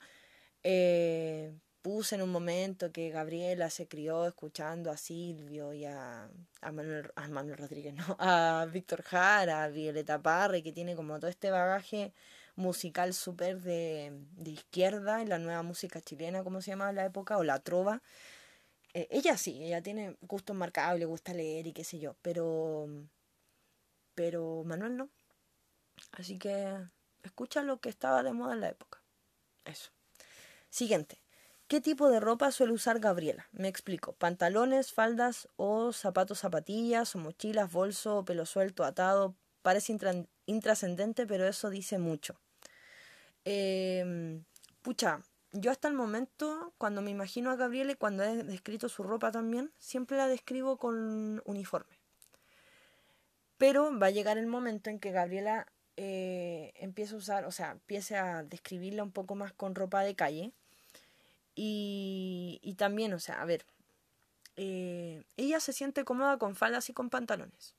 eh, 0.64 1.54
puse 1.82 2.16
en 2.16 2.22
un 2.22 2.32
momento 2.32 2.92
que 2.92 3.10
Gabriela 3.10 3.70
se 3.70 3.88
crió 3.88 4.28
escuchando 4.28 4.92
a 4.92 4.98
Silvio 4.98 5.74
y 5.74 5.86
a, 5.86 6.30
Manuel, 6.62 7.12
a 7.16 7.28
Manuel 7.28 7.58
Rodríguez, 7.58 7.94
no, 7.96 8.18
a 8.20 8.66
Víctor 8.72 9.04
Jara, 9.04 9.64
a 9.64 9.70
Violeta 9.70 10.22
Parre, 10.22 10.64
que 10.64 10.72
tiene 10.72 10.96
como 10.96 11.20
todo 11.20 11.30
este 11.30 11.52
bagaje 11.52 12.14
musical 12.56 13.14
súper 13.14 13.62
de, 13.62 14.12
de, 14.38 14.52
izquierda 14.52 15.22
en 15.22 15.30
la 15.30 15.40
nueva 15.40 15.64
música 15.64 16.02
chilena, 16.02 16.44
como 16.44 16.62
se 16.62 16.72
llama 16.72 16.90
en 16.90 16.96
la 16.98 17.06
época, 17.06 17.38
o 17.38 17.44
la 17.44 17.60
trova. 17.60 18.02
Eh, 18.94 19.08
ella 19.10 19.38
sí, 19.38 19.64
ella 19.64 19.82
tiene 19.82 20.18
gustos 20.22 20.56
marcados 20.56 21.00
le 21.00 21.06
gusta 21.06 21.34
leer 21.34 21.68
y 21.68 21.74
qué 21.74 21.84
sé 21.84 22.00
yo, 22.00 22.16
pero, 22.22 22.88
pero 24.16 24.64
Manuel 24.66 24.98
no. 24.98 25.10
Así 26.12 26.38
que 26.38 26.78
escucha 27.24 27.62
lo 27.64 27.80
que 27.80 27.90
estaba 27.90 28.24
de 28.24 28.34
moda 28.34 28.54
en 28.54 28.62
la 28.62 28.70
época. 28.70 29.02
Eso. 29.66 29.92
Siguiente. 30.70 31.21
¿Qué 31.72 31.80
tipo 31.80 32.10
de 32.10 32.20
ropa 32.20 32.52
suele 32.52 32.74
usar 32.74 33.00
Gabriela? 33.00 33.48
Me 33.54 33.70
explico. 33.70 34.12
Pantalones, 34.12 34.92
faldas 34.92 35.48
o 35.56 35.94
zapatos, 35.94 36.40
zapatillas 36.40 37.16
o 37.16 37.20
mochilas, 37.20 37.72
bolso, 37.72 38.26
pelo 38.26 38.46
suelto, 38.46 38.84
atado. 38.84 39.38
Parece 39.62 39.98
intrascendente, 40.48 41.26
pero 41.26 41.48
eso 41.48 41.70
dice 41.70 41.98
mucho. 41.98 42.36
Em, 43.46 44.44
pucha, 44.82 45.22
yo 45.54 45.72
hasta 45.72 45.88
el 45.88 45.94
momento, 45.94 46.74
cuando 46.78 47.02
me 47.02 47.10
imagino 47.10 47.52
a 47.52 47.56
Gabriela 47.56 47.94
y 47.94 47.96
cuando 47.96 48.24
he 48.24 48.44
descrito 48.44 48.90
su 48.90 49.04
ropa 49.04 49.32
también, 49.32 49.72
siempre 49.80 50.18
la 50.18 50.28
describo 50.28 50.76
con 50.76 51.42
uniforme. 51.46 51.96
Pero 53.58 53.98
va 53.98 54.08
a 54.08 54.12
llegar 54.12 54.38
el 54.38 54.48
momento 54.48 54.90
en 54.90 55.00
que 55.00 55.12
Gabriela 55.12 55.68
eh, 55.96 56.74
empiece 56.76 57.14
a 57.14 57.18
usar, 57.18 57.46
o 57.46 57.52
sea, 57.54 57.72
empiece 57.72 58.18
a 58.18 58.44
describirla 58.44 59.04
un 59.04 59.14
poco 59.14 59.36
más 59.36 59.54
con 59.54 59.74
ropa 59.74 60.02
de 60.02 60.16
calle 60.16 60.54
y, 61.64 62.74
también, 62.76 63.14
o 63.14 63.20
sea, 63.20 63.42
a 63.42 63.46
ver, 63.46 63.66
eh, 64.56 65.24
ella 65.38 65.60
se 65.60 65.74
siente 65.74 66.04
cómoda 66.04 66.38
con 66.38 66.56
faldas 66.56 66.90
y 66.90 66.94
con 66.94 67.12
pantalones. 67.12 67.76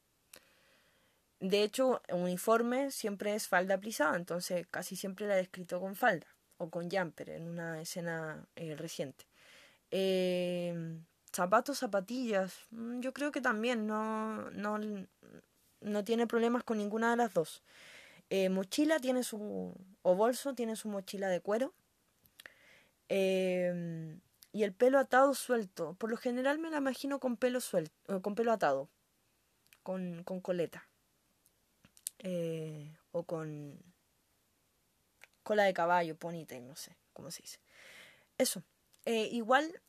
De 1.41 1.65
hecho, 1.65 2.01
uniforme 2.13 2.93
siempre 2.93 3.35
es 3.35 3.49
falda 3.49 3.79
plisada, 3.79 4.17
entonces 4.17 4.67
casi 4.71 4.95
siempre 4.95 5.27
la 5.27 5.35
he 5.35 5.39
descrito 5.39 5.81
con 5.81 5.97
falda 5.97 6.27
o 6.59 6.71
con 6.71 6.89
jumper 6.91 7.31
en 7.31 7.49
una 7.49 7.81
escena 7.81 8.47
eh, 8.55 8.77
reciente. 8.77 9.27
Eh, 9.91 11.01
zapatos, 11.33 11.79
zapatillas, 11.79 12.67
mm, 12.71 13.01
yo 13.01 13.13
creo 13.13 13.33
que 13.33 13.41
también 13.41 13.89
no, 13.89 14.49
no, 14.53 14.79
no 15.81 16.05
tiene 16.05 16.29
problemas 16.29 16.63
con 16.63 16.79
ninguna 16.79 17.11
de 17.11 17.17
las 17.17 17.35
dos. 17.35 17.63
mochila 18.51 19.01
tiene 19.01 19.25
su, 19.25 19.75
o 20.03 20.15
bolso 20.15 20.55
tiene 20.55 20.77
su 20.77 20.89
mochila 20.89 21.29
de 21.29 21.41
cuero 21.41 21.75
Em, 23.15 24.23
y 24.53 24.63
el 24.63 24.73
pelo 24.73 24.99
atado 24.99 25.35
suelto. 25.35 25.95
Por 25.99 26.11
lo 26.11 26.17
general 26.17 26.59
me 26.59 26.71
la 26.71 26.79
imagino 26.79 27.21
con 27.21 27.37
pelo 27.37 27.61
suelto, 27.61 27.95
eh, 28.09 28.23
con 28.23 28.35
pelo 28.35 28.53
atado, 28.53 28.89
con, 29.83 30.25
con 30.25 30.41
coleta. 30.41 30.89
Eh, 32.21 32.97
o 33.11 33.25
con 33.25 33.79
cola 35.43 35.65
de 35.65 35.75
caballo, 35.75 36.17
ponytail, 36.17 36.67
no 36.67 36.75
sé 36.75 36.97
cómo 37.13 37.31
se 37.31 37.43
dice. 37.43 37.59
Eso. 38.39 38.63
Eh, 39.05 39.29
igual, 39.33 39.83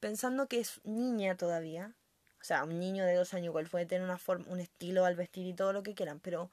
pensando 0.00 0.48
que 0.48 0.60
es 0.60 0.80
niña 0.84 1.36
todavía, 1.36 1.94
o 2.40 2.44
sea, 2.44 2.64
un 2.64 2.78
niño 2.80 3.04
de 3.04 3.14
dos 3.14 3.34
años 3.34 3.46
igual 3.46 3.68
puede 3.68 3.84
tener 3.84 4.04
una 4.04 4.18
forma, 4.18 4.46
un 4.48 4.60
estilo 4.60 5.04
al 5.04 5.16
vestir 5.16 5.46
y 5.46 5.52
todo 5.52 5.74
lo 5.74 5.82
que 5.82 5.94
quieran, 5.94 6.20
pero 6.20 6.50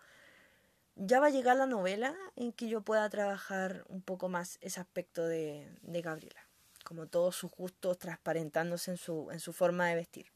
ya 0.96 1.20
va 1.20 1.28
a 1.28 1.32
llegar 1.32 1.58
la 1.58 1.66
novela 1.66 2.16
en 2.36 2.54
que 2.54 2.68
yo 2.68 2.82
pueda 2.82 3.10
trabajar 3.10 3.84
un 3.88 4.02
poco 4.02 4.30
más 4.30 4.58
ese 4.62 4.80
aspecto 4.80 5.26
de, 5.26 5.68
Gabriela, 5.82 6.48
como 6.84 7.08
todos 7.08 7.36
sus 7.36 7.52
gustos 7.52 7.98
transparentándose 7.98 8.91
en 8.91 8.98
su, 8.98 9.30
en 9.32 9.39
su 9.39 9.54
forma 9.54 9.88
de 9.88 9.96
vestir. 9.96 10.32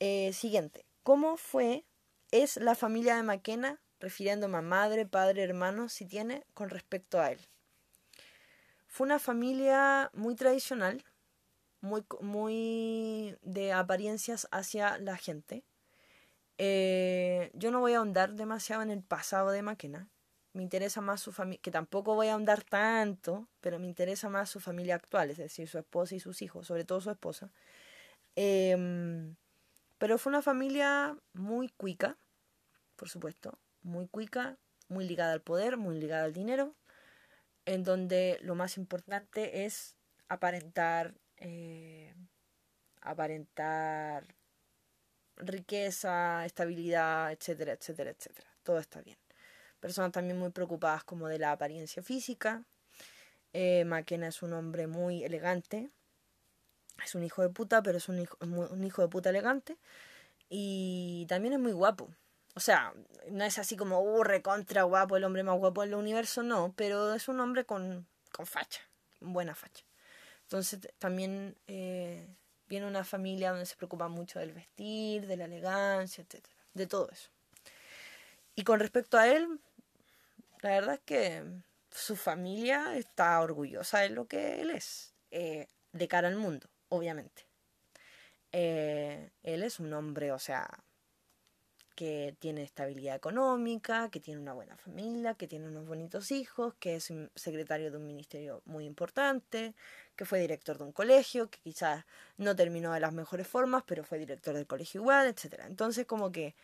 Eh, 0.00 0.32
siguiente, 0.32 0.84
¿cómo 1.02 1.36
fue, 1.36 1.84
es 2.30 2.56
la 2.56 2.74
familia 2.74 3.16
de 3.16 3.22
Maquena, 3.22 3.80
refiriéndome 4.00 4.58
a 4.58 4.62
madre, 4.62 5.06
padre, 5.06 5.42
hermano, 5.42 5.88
si 5.88 6.04
tiene, 6.04 6.44
con 6.54 6.68
respecto 6.68 7.20
a 7.20 7.30
él? 7.30 7.40
Fue 8.86 9.06
una 9.06 9.18
familia 9.18 10.10
muy 10.14 10.34
tradicional, 10.34 11.04
muy, 11.80 12.04
muy 12.20 13.36
de 13.42 13.72
apariencias 13.72 14.48
hacia 14.50 14.98
la 14.98 15.16
gente, 15.16 15.64
eh, 16.58 17.50
yo 17.54 17.70
no 17.70 17.80
voy 17.80 17.94
a 17.94 17.98
ahondar 17.98 18.34
demasiado 18.34 18.82
en 18.82 18.90
el 18.90 19.02
pasado 19.02 19.50
de 19.50 19.62
Maquena. 19.62 20.08
Me 20.52 20.62
interesa 20.62 21.00
más 21.00 21.20
su 21.20 21.32
familia, 21.32 21.60
que 21.62 21.70
tampoco 21.72 22.14
voy 22.14 22.28
a 22.28 22.34
ahondar 22.34 22.62
tanto, 22.62 23.48
pero 23.60 23.78
me 23.80 23.86
interesa 23.86 24.28
más 24.28 24.50
su 24.50 24.60
familia 24.60 24.94
actual, 24.96 25.30
es 25.30 25.38
decir, 25.38 25.68
su 25.68 25.78
esposa 25.78 26.14
y 26.14 26.20
sus 26.20 26.42
hijos, 26.42 26.66
sobre 26.66 26.84
todo 26.84 27.00
su 27.00 27.10
esposa. 27.10 27.50
Em, 28.36 29.36
pero 29.98 30.18
fue 30.18 30.30
una 30.30 30.42
familia 30.42 31.16
muy 31.32 31.68
cuica, 31.70 32.18
por 32.96 33.08
supuesto, 33.08 33.58
muy 33.82 34.08
cuica, 34.08 34.58
muy 34.88 35.06
ligada 35.06 35.32
al 35.32 35.42
poder, 35.42 35.76
muy 35.76 35.98
ligada 35.98 36.24
al 36.24 36.32
dinero. 36.32 36.74
en 37.66 37.82
donde 37.84 38.38
lo 38.42 38.54
más 38.54 38.76
importante 38.76 39.64
es 39.64 39.96
aparentar, 40.28 41.14
eh, 41.38 42.14
aparentar 43.00 44.34
riqueza, 45.36 46.44
estabilidad, 46.44 47.32
etcétera, 47.32 47.72
etcétera, 47.72 48.10
etcétera. 48.10 48.48
Todo 48.62 48.78
está 48.78 49.00
bien. 49.02 49.18
Personas 49.80 50.12
también 50.12 50.38
muy 50.38 50.50
preocupadas 50.50 51.04
como 51.04 51.28
de 51.28 51.38
la 51.38 51.52
apariencia 51.52 52.02
física. 52.02 52.62
Eh, 53.52 53.84
es 54.08 54.42
un 54.42 54.52
hombre 54.52 54.86
muy 54.86 55.24
elegante. 55.24 55.90
Es 57.04 57.14
un 57.14 57.24
hijo 57.24 57.42
de 57.42 57.50
puta, 57.50 57.82
pero 57.82 57.98
es 57.98 58.08
un 58.08 58.20
hijo, 58.20 58.36
un 58.40 58.84
hijo 58.84 59.02
de 59.02 59.08
puta 59.08 59.30
elegante. 59.30 59.76
Y 60.48 61.26
también 61.28 61.54
es 61.54 61.60
muy 61.60 61.72
guapo. 61.72 62.08
O 62.56 62.60
sea, 62.60 62.94
no 63.30 63.44
es 63.44 63.58
así 63.58 63.76
como, 63.76 64.00
uh, 64.00 64.22
recontra 64.22 64.84
guapo, 64.84 65.16
el 65.16 65.24
hombre 65.24 65.42
más 65.42 65.58
guapo 65.58 65.82
del 65.82 65.94
universo, 65.94 66.42
no, 66.42 66.72
pero 66.76 67.12
es 67.14 67.28
un 67.28 67.40
hombre 67.40 67.64
con, 67.64 68.06
con 68.32 68.46
facha, 68.46 68.80
buena 69.20 69.54
facha. 69.56 69.84
Entonces 70.42 70.88
también 70.98 71.56
eh, 71.66 72.28
viene 72.74 72.88
una 72.88 73.04
familia 73.04 73.50
donde 73.50 73.66
se 73.66 73.76
preocupa 73.76 74.08
mucho 74.08 74.40
del 74.40 74.52
vestir, 74.52 75.28
de 75.28 75.36
la 75.36 75.44
elegancia, 75.44 76.24
etcétera, 76.24 76.56
de 76.72 76.88
todo 76.88 77.08
eso. 77.08 77.30
Y 78.56 78.64
con 78.64 78.80
respecto 78.80 79.16
a 79.16 79.28
él, 79.28 79.60
la 80.60 80.70
verdad 80.70 80.94
es 80.94 81.00
que 81.02 81.44
su 81.92 82.16
familia 82.16 82.96
está 82.96 83.40
orgullosa 83.40 84.00
de 84.00 84.10
lo 84.10 84.26
que 84.26 84.60
él 84.60 84.70
es, 84.70 85.14
eh, 85.30 85.68
de 85.92 86.08
cara 86.08 86.26
al 86.26 86.34
mundo, 86.34 86.66
obviamente. 86.88 87.46
Eh, 88.50 89.30
él 89.44 89.62
es 89.62 89.78
un 89.78 89.92
hombre, 89.92 90.32
o 90.32 90.40
sea, 90.40 90.68
que 91.94 92.36
tiene 92.38 92.62
estabilidad 92.62 93.16
económica, 93.16 94.08
que 94.10 94.20
tiene 94.20 94.40
una 94.40 94.52
buena 94.52 94.76
familia, 94.76 95.34
que 95.34 95.46
tiene 95.46 95.68
unos 95.68 95.86
bonitos 95.86 96.30
hijos, 96.30 96.74
que 96.74 96.96
es 96.96 97.12
secretario 97.34 97.90
de 97.90 97.96
un 97.96 98.06
ministerio 98.06 98.62
muy 98.64 98.84
importante, 98.84 99.74
que 100.16 100.24
fue 100.24 100.40
director 100.40 100.78
de 100.78 100.84
un 100.84 100.92
colegio, 100.92 101.50
que 101.50 101.58
quizás 101.60 102.04
no 102.36 102.56
terminó 102.56 102.92
de 102.92 103.00
las 103.00 103.12
mejores 103.12 103.46
formas, 103.46 103.84
pero 103.86 104.04
fue 104.04 104.18
director 104.18 104.54
del 104.54 104.66
colegio 104.66 105.00
igual, 105.00 105.28
etc. 105.28 105.62
Entonces, 105.66 106.06
como 106.06 106.32
que, 106.32 106.54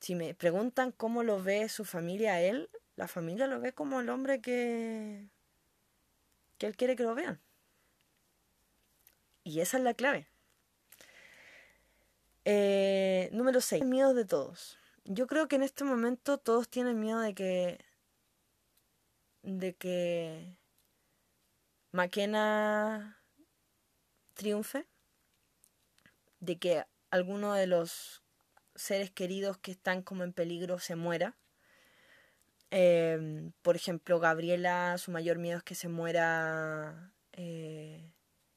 si 0.00 0.14
me 0.14 0.34
preguntan 0.34 0.92
cómo 0.92 1.22
lo 1.22 1.42
ve 1.42 1.68
su 1.68 1.84
familia 1.84 2.34
a 2.34 2.40
él, 2.40 2.68
la 2.96 3.08
familia 3.08 3.46
lo 3.46 3.60
ve 3.60 3.72
como 3.72 4.00
el 4.00 4.08
hombre 4.10 4.40
que, 4.40 5.28
que 6.58 6.66
él 6.66 6.76
quiere 6.76 6.96
que 6.96 7.02
lo 7.02 7.14
vean. 7.14 7.40
Y 9.44 9.60
esa 9.60 9.78
es 9.78 9.84
la 9.84 9.94
clave. 9.94 10.28
Eh, 12.48 13.28
número 13.32 13.60
6. 13.60 13.84
Miedo 13.84 14.14
de 14.14 14.24
todos. 14.24 14.78
Yo 15.04 15.26
creo 15.26 15.48
que 15.48 15.56
en 15.56 15.64
este 15.64 15.82
momento 15.82 16.38
todos 16.38 16.68
tienen 16.68 17.00
miedo 17.00 17.18
de 17.18 17.34
que. 17.34 17.84
de 19.42 19.74
que. 19.74 20.56
McKenna 21.90 23.20
triunfe. 24.34 24.86
De 26.38 26.56
que 26.56 26.84
alguno 27.10 27.52
de 27.52 27.66
los 27.66 28.22
seres 28.76 29.10
queridos 29.10 29.58
que 29.58 29.72
están 29.72 30.02
como 30.02 30.22
en 30.22 30.32
peligro 30.32 30.78
se 30.78 30.94
muera. 30.94 31.36
Em, 32.70 33.50
por 33.62 33.74
ejemplo, 33.74 34.20
Gabriela, 34.20 34.98
su 34.98 35.10
mayor 35.10 35.38
miedo 35.38 35.58
es 35.58 35.64
que 35.64 35.74
se 35.74 35.88
muera 35.88 37.12
eh, 37.32 38.12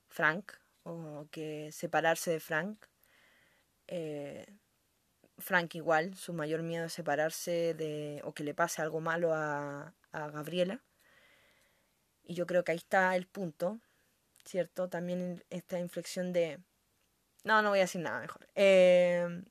Frank 0.09 0.53
o 0.83 1.27
que 1.31 1.71
separarse 1.71 2.29
de 2.29 2.39
Frank. 2.39 2.88
Eh, 3.91 4.45
Frank 5.39 5.75
igual, 5.75 6.15
su 6.15 6.33
mayor 6.33 6.61
miedo 6.63 6.85
es 6.85 6.93
separarse 6.93 7.73
de 7.73 8.21
o 8.23 8.33
que 8.33 8.43
le 8.43 8.53
pase 8.53 8.81
algo 8.81 9.01
malo 9.01 9.33
a, 9.33 9.93
Gabriela. 10.11 10.83
Y 12.23 12.35
yo 12.35 12.45
creo 12.45 12.63
que 12.63 12.71
ahí 12.71 12.77
está 12.77 13.15
el 13.15 13.27
punto, 13.27 13.79
¿cierto? 14.45 14.89
También 14.89 15.43
esta 15.49 15.79
inflexión 15.79 16.33
de... 16.33 16.59
No, 17.43 17.61
no 17.61 17.69
voy 17.69 17.79
a 17.79 17.83
decir 17.83 18.01
nada 18.01 18.19
mejor. 18.21 18.47
Eh, 18.55 19.43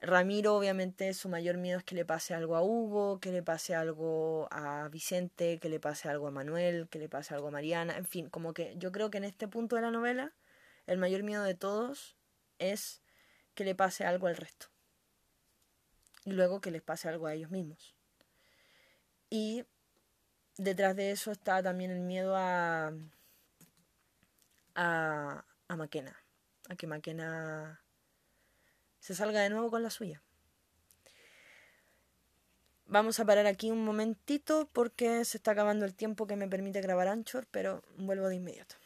Ramiro, 0.00 0.56
obviamente, 0.56 1.14
su 1.14 1.28
mayor 1.28 1.56
miedo 1.58 1.78
es 1.78 1.84
que 1.84 1.94
le 1.94 2.04
pase 2.04 2.34
algo 2.34 2.56
a 2.56 2.62
Hugo, 2.62 3.20
que 3.20 3.30
le 3.30 3.42
pase 3.42 3.74
algo 3.74 4.48
a 4.50 4.88
Vicente, 4.88 5.58
que 5.60 5.68
le 5.68 5.80
pase 5.80 6.08
algo 6.08 6.26
a 6.26 6.30
Manuel, 6.30 6.88
que 6.88 6.98
le 6.98 7.08
pase 7.08 7.34
algo 7.34 7.48
a 7.48 7.50
Mariana, 7.52 7.96
en 7.96 8.04
fin, 8.04 8.28
como 8.28 8.52
que 8.52 8.74
yo 8.78 8.90
creo 8.90 9.10
que 9.10 9.18
en 9.18 9.24
este 9.24 9.48
punto 9.48 9.76
de 9.76 9.82
la 9.82 9.90
novela, 9.90 10.34
el 10.86 10.98
mayor 10.98 11.22
miedo 11.22 11.44
de 11.44 11.54
todos 11.54 12.16
es 12.58 13.01
que 13.54 13.64
le 13.64 13.74
pase 13.74 14.04
algo 14.04 14.26
al 14.26 14.36
resto. 14.36 14.66
Y 16.24 16.32
luego 16.32 16.60
que 16.60 16.70
les 16.70 16.82
pase 16.82 17.08
algo 17.08 17.26
a 17.26 17.34
ellos 17.34 17.50
mismos. 17.50 17.94
Y 19.30 19.64
detrás 20.56 20.94
de 20.96 21.10
eso 21.10 21.32
está 21.32 21.62
también 21.62 21.90
el 21.90 22.00
miedo 22.00 22.36
a, 22.36 22.92
a, 24.74 25.44
a 25.68 25.76
Maquena. 25.76 26.16
A 26.68 26.76
que 26.76 26.86
Maquena 26.86 27.82
se 29.00 29.14
salga 29.14 29.40
de 29.40 29.50
nuevo 29.50 29.70
con 29.70 29.82
la 29.82 29.90
suya. 29.90 30.22
Vamos 32.86 33.18
a 33.20 33.24
parar 33.24 33.46
aquí 33.46 33.70
un 33.70 33.84
momentito 33.84 34.68
porque 34.72 35.24
se 35.24 35.38
está 35.38 35.52
acabando 35.52 35.86
el 35.86 35.94
tiempo 35.94 36.26
que 36.26 36.36
me 36.36 36.46
permite 36.46 36.82
grabar 36.82 37.08
Anchor, 37.08 37.46
pero 37.50 37.82
vuelvo 37.96 38.28
de 38.28 38.36
inmediato. 38.36 38.76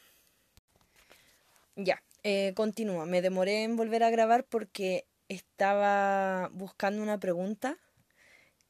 Ya, 1.75 2.01
eh, 2.29 2.55
continúa. 2.55 3.07
Me 3.07 3.23
demoré 3.23 3.63
en 3.63 3.77
volver 3.77 4.03
a 4.03 4.11
grabar 4.11 4.45
porque 4.45 5.07
estaba 5.29 6.49
buscando 6.53 7.01
una 7.01 7.21
pregunta 7.21 7.79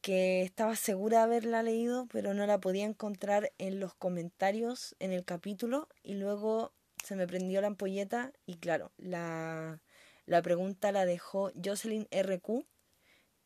que 0.03 0.43
estaba 0.43 0.77
segura 0.77 1.21
de 1.21 1.25
haberla 1.25 1.63
leído, 1.63 2.07
pero 2.13 2.35
no 2.35 2.47
la 2.47 2.61
podía 2.61 2.85
encontrar 2.85 3.53
en 3.57 3.81
los 3.81 3.95
comentarios 3.95 4.95
en 4.99 5.13
el 5.13 5.25
capítulo 5.25 5.89
y 6.03 6.15
luego 6.17 6.75
se 7.03 7.17
me 7.17 7.27
prendió 7.27 7.63
la 7.63 7.69
ampolleta 7.69 8.33
y 8.45 8.57
claro, 8.59 8.93
la, 8.99 9.81
la 10.27 10.43
pregunta 10.43 10.93
la 10.93 11.07
dejó 11.07 11.51
Jocelyn 11.65 12.09
RQ, 12.11 12.67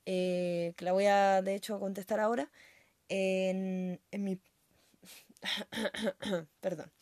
eh, 0.07 0.75
que 0.77 0.85
la 0.85 0.93
voy 0.93 1.07
a 1.07 1.41
de 1.43 1.55
hecho 1.55 1.79
contestar 1.79 2.19
ahora, 2.21 2.51
en, 3.09 4.01
en 4.11 4.25
mi... 4.25 4.41
Perdón, 6.61 6.93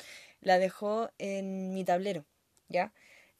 la 0.40 0.58
dejó 0.58 1.10
en 1.18 1.72
mi 1.72 1.84
tablero 1.84 2.26
¿ya? 2.68 2.92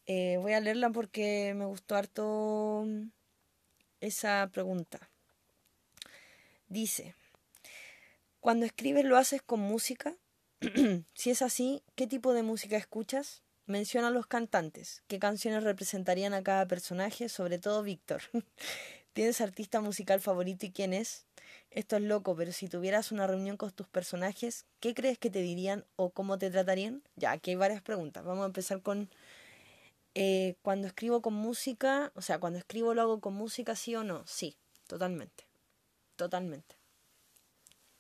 Eh, 0.07 0.39
voy 0.41 0.55
a 0.55 0.61
leerla 0.61 0.91
porque 0.91 1.53
me 1.55 1.67
gustó 1.67 1.95
harto 1.95 2.87
esa 4.01 4.49
pregunta. 4.53 5.11
Dice, 6.69 7.15
cuando 8.41 8.67
escribes 8.67 9.05
lo 9.05 9.17
haces 9.17 9.43
con 9.43 9.61
música. 9.61 10.17
si 11.15 11.31
es 11.31 11.43
así, 11.43 11.83
¿qué 11.95 12.07
tipo 12.07 12.33
de 12.33 12.43
música 12.43 12.77
escuchas? 12.77 13.43
Menciona 13.67 14.09
a 14.09 14.11
los 14.11 14.27
cantantes. 14.27 15.03
¿Qué 15.07 15.19
canciones 15.19 15.63
representarían 15.63 16.33
a 16.35 16.43
cada 16.43 16.67
personaje? 16.67 17.29
Sobre 17.29 17.59
todo 17.59 17.83
Víctor. 17.83 18.23
¿Tienes 19.13 19.41
artista 19.41 19.81
musical 19.81 20.21
favorito 20.21 20.67
y 20.67 20.73
quién 20.73 20.95
es? 20.95 21.28
Esto 21.71 21.97
es 21.97 22.03
loco, 22.03 22.35
pero 22.35 22.53
si 22.53 22.69
tuvieras 22.69 23.13
una 23.13 23.27
reunión 23.27 23.57
con 23.57 23.71
tus 23.73 23.89
personajes, 23.89 24.65
¿qué 24.81 24.95
crees 24.95 25.19
que 25.19 25.31
te 25.31 25.43
dirían 25.43 25.85
o 25.97 26.11
cómo 26.11 26.39
te 26.39 26.51
tratarían? 26.51 27.03
Ya, 27.17 27.33
aquí 27.33 27.51
hay 27.51 27.57
varias 27.57 27.83
preguntas. 27.83 28.25
Vamos 28.25 28.45
a 28.45 28.47
empezar 28.47 28.83
con 28.83 29.11
eh, 30.15 30.57
cuando 30.63 30.89
escribo 30.89 31.23
con 31.23 31.35
música, 31.35 32.11
o 32.15 32.23
sea, 32.23 32.41
cuando 32.41 32.59
escribo 32.59 32.95
lo 32.95 33.03
hago 33.03 33.21
con 33.21 33.35
música, 33.35 33.77
sí 33.77 33.95
o 33.95 34.03
no, 34.03 34.27
sí, 34.27 34.57
totalmente. 34.87 35.47
Totalmente. 36.17 36.77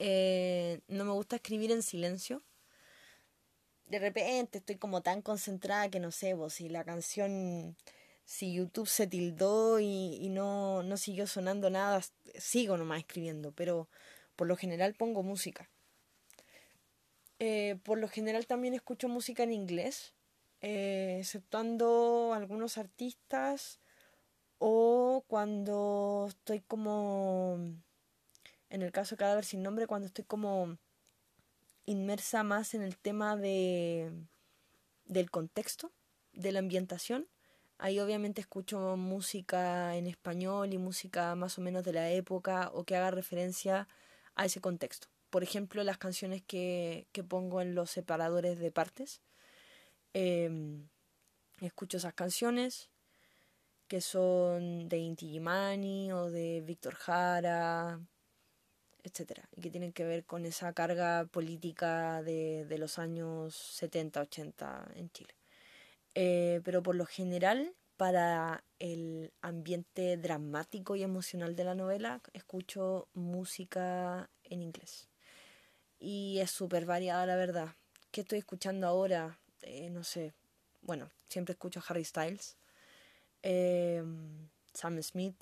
Eh, 0.00 0.80
no 0.88 1.04
me 1.04 1.12
gusta 1.12 1.36
escribir 1.36 1.70
en 1.70 1.82
silencio. 1.82 2.42
De 3.86 3.98
repente 3.98 4.58
estoy 4.58 4.76
como 4.76 5.02
tan 5.02 5.22
concentrada 5.22 5.90
que 5.90 6.00
no 6.00 6.10
sé, 6.10 6.34
vos, 6.34 6.54
si 6.54 6.68
la 6.68 6.84
canción 6.84 7.76
si 8.28 8.52
YouTube 8.52 8.86
se 8.86 9.06
tildó 9.06 9.80
y, 9.80 10.28
no, 10.28 10.82
no 10.82 10.98
siguió 10.98 11.26
sonando 11.26 11.70
nada, 11.70 12.02
sigo 12.34 12.76
nomás 12.76 12.98
escribiendo, 12.98 13.52
pero 13.52 13.88
por 14.36 14.46
lo 14.46 14.54
general 14.54 14.94
pongo 14.94 15.22
música. 15.22 15.70
Eh, 17.38 17.78
por 17.84 17.96
lo 17.96 18.06
general 18.06 18.46
también 18.46 18.74
escucho 18.74 19.08
música 19.08 19.44
en 19.44 19.52
inglés, 19.52 20.12
eh, 20.60 21.16
exceptuando 21.20 22.34
algunos 22.34 22.76
artistas 22.76 23.80
o 24.58 25.24
cuando 25.26 26.26
estoy 26.28 26.60
como, 26.60 27.56
en 28.68 28.82
el 28.82 28.92
caso 28.92 29.14
de 29.14 29.20
Cadáver 29.20 29.46
sin 29.46 29.62
nombre, 29.62 29.86
cuando 29.86 30.06
estoy 30.06 30.26
como 30.26 30.76
inmersa 31.86 32.42
más 32.42 32.74
en 32.74 32.82
el 32.82 32.98
tema 32.98 33.38
de, 33.38 34.12
del 35.06 35.30
contexto, 35.30 35.92
de 36.34 36.52
la 36.52 36.58
ambientación 36.58 37.26
Ahí 37.78 38.00
obviamente 38.00 38.40
escucho 38.40 38.96
música 38.96 39.96
en 39.96 40.08
español 40.08 40.72
y 40.72 40.78
música 40.78 41.34
más 41.36 41.58
o 41.58 41.60
menos 41.62 41.84
de 41.84 41.92
la 41.92 42.10
época 42.10 42.70
o 42.74 42.84
que 42.84 42.96
haga 42.96 43.12
referencia 43.12 43.88
a 44.34 44.46
ese 44.46 44.60
contexto. 44.60 45.08
Por 45.30 45.42
ejemplo, 45.44 45.84
las 45.84 45.98
canciones 45.98 46.42
que, 46.42 47.06
que 47.12 47.22
pongo 47.22 47.60
en 47.60 47.74
los 47.74 47.90
separadores 47.90 48.58
de 48.58 48.72
partes. 48.72 49.22
Em, 50.14 50.88
escucho 51.60 51.98
esas 51.98 52.14
canciones 52.14 52.90
que 53.88 54.00
son 54.00 54.88
de 54.88 54.98
Inti 54.98 55.28
Gimani 55.28 56.12
o 56.12 56.30
de 56.30 56.62
Víctor 56.62 56.94
Jara, 56.94 58.00
etc. 59.04 59.40
Y 59.56 59.62
que 59.62 59.70
tienen 59.70 59.92
que 59.92 60.04
ver 60.04 60.24
con 60.24 60.46
esa 60.46 60.72
carga 60.72 61.26
política 61.26 62.22
de, 62.22 62.66
de 62.66 62.78
los 62.78 62.98
años 62.98 63.54
70, 63.54 64.22
80 64.22 64.92
en 64.96 65.10
Chile. 65.10 65.37
Eh, 66.20 66.60
pero 66.64 66.82
por 66.82 66.96
lo 66.96 67.06
general, 67.06 67.76
para 67.96 68.64
el 68.80 69.32
ambiente 69.40 70.16
dramático 70.16 70.96
y 70.96 71.04
emocional 71.04 71.54
de 71.54 71.62
la 71.62 71.76
novela, 71.76 72.20
escucho 72.32 73.06
música 73.14 74.28
en 74.42 74.62
inglés. 74.62 75.08
Y 76.00 76.40
es 76.40 76.50
súper 76.50 76.86
variada, 76.86 77.24
la 77.24 77.36
verdad. 77.36 77.68
¿Qué 78.10 78.22
estoy 78.22 78.40
escuchando 78.40 78.88
ahora? 78.88 79.38
Eh, 79.62 79.90
no 79.90 80.02
sé. 80.02 80.34
Bueno, 80.80 81.08
siempre 81.28 81.52
escucho 81.52 81.80
Harry 81.86 82.04
Styles, 82.04 82.56
eh, 83.44 84.02
Sam 84.74 85.00
Smith. 85.00 85.36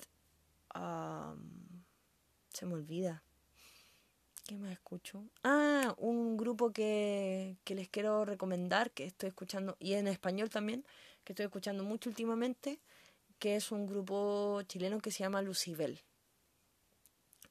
se 2.53 2.65
me 2.67 2.73
olvida. 2.75 3.23
¿Qué 4.47 4.55
más 4.55 4.71
escucho? 4.71 5.25
Ah, 5.43 5.93
un 5.97 6.37
grupo 6.37 6.71
que, 6.71 7.57
que 7.65 7.75
les 7.75 7.89
quiero 7.89 8.23
recomendar, 8.23 8.91
que 8.91 9.03
estoy 9.03 9.27
escuchando, 9.27 9.75
y 9.77 9.93
en 9.93 10.07
español 10.07 10.49
también, 10.49 10.85
que 11.25 11.33
estoy 11.33 11.45
escuchando 11.47 11.83
mucho 11.83 12.09
últimamente, 12.09 12.79
que 13.39 13.57
es 13.57 13.73
un 13.73 13.85
grupo 13.87 14.61
chileno 14.63 14.99
que 14.99 15.11
se 15.11 15.19
llama 15.19 15.41
Lucibel. 15.41 16.01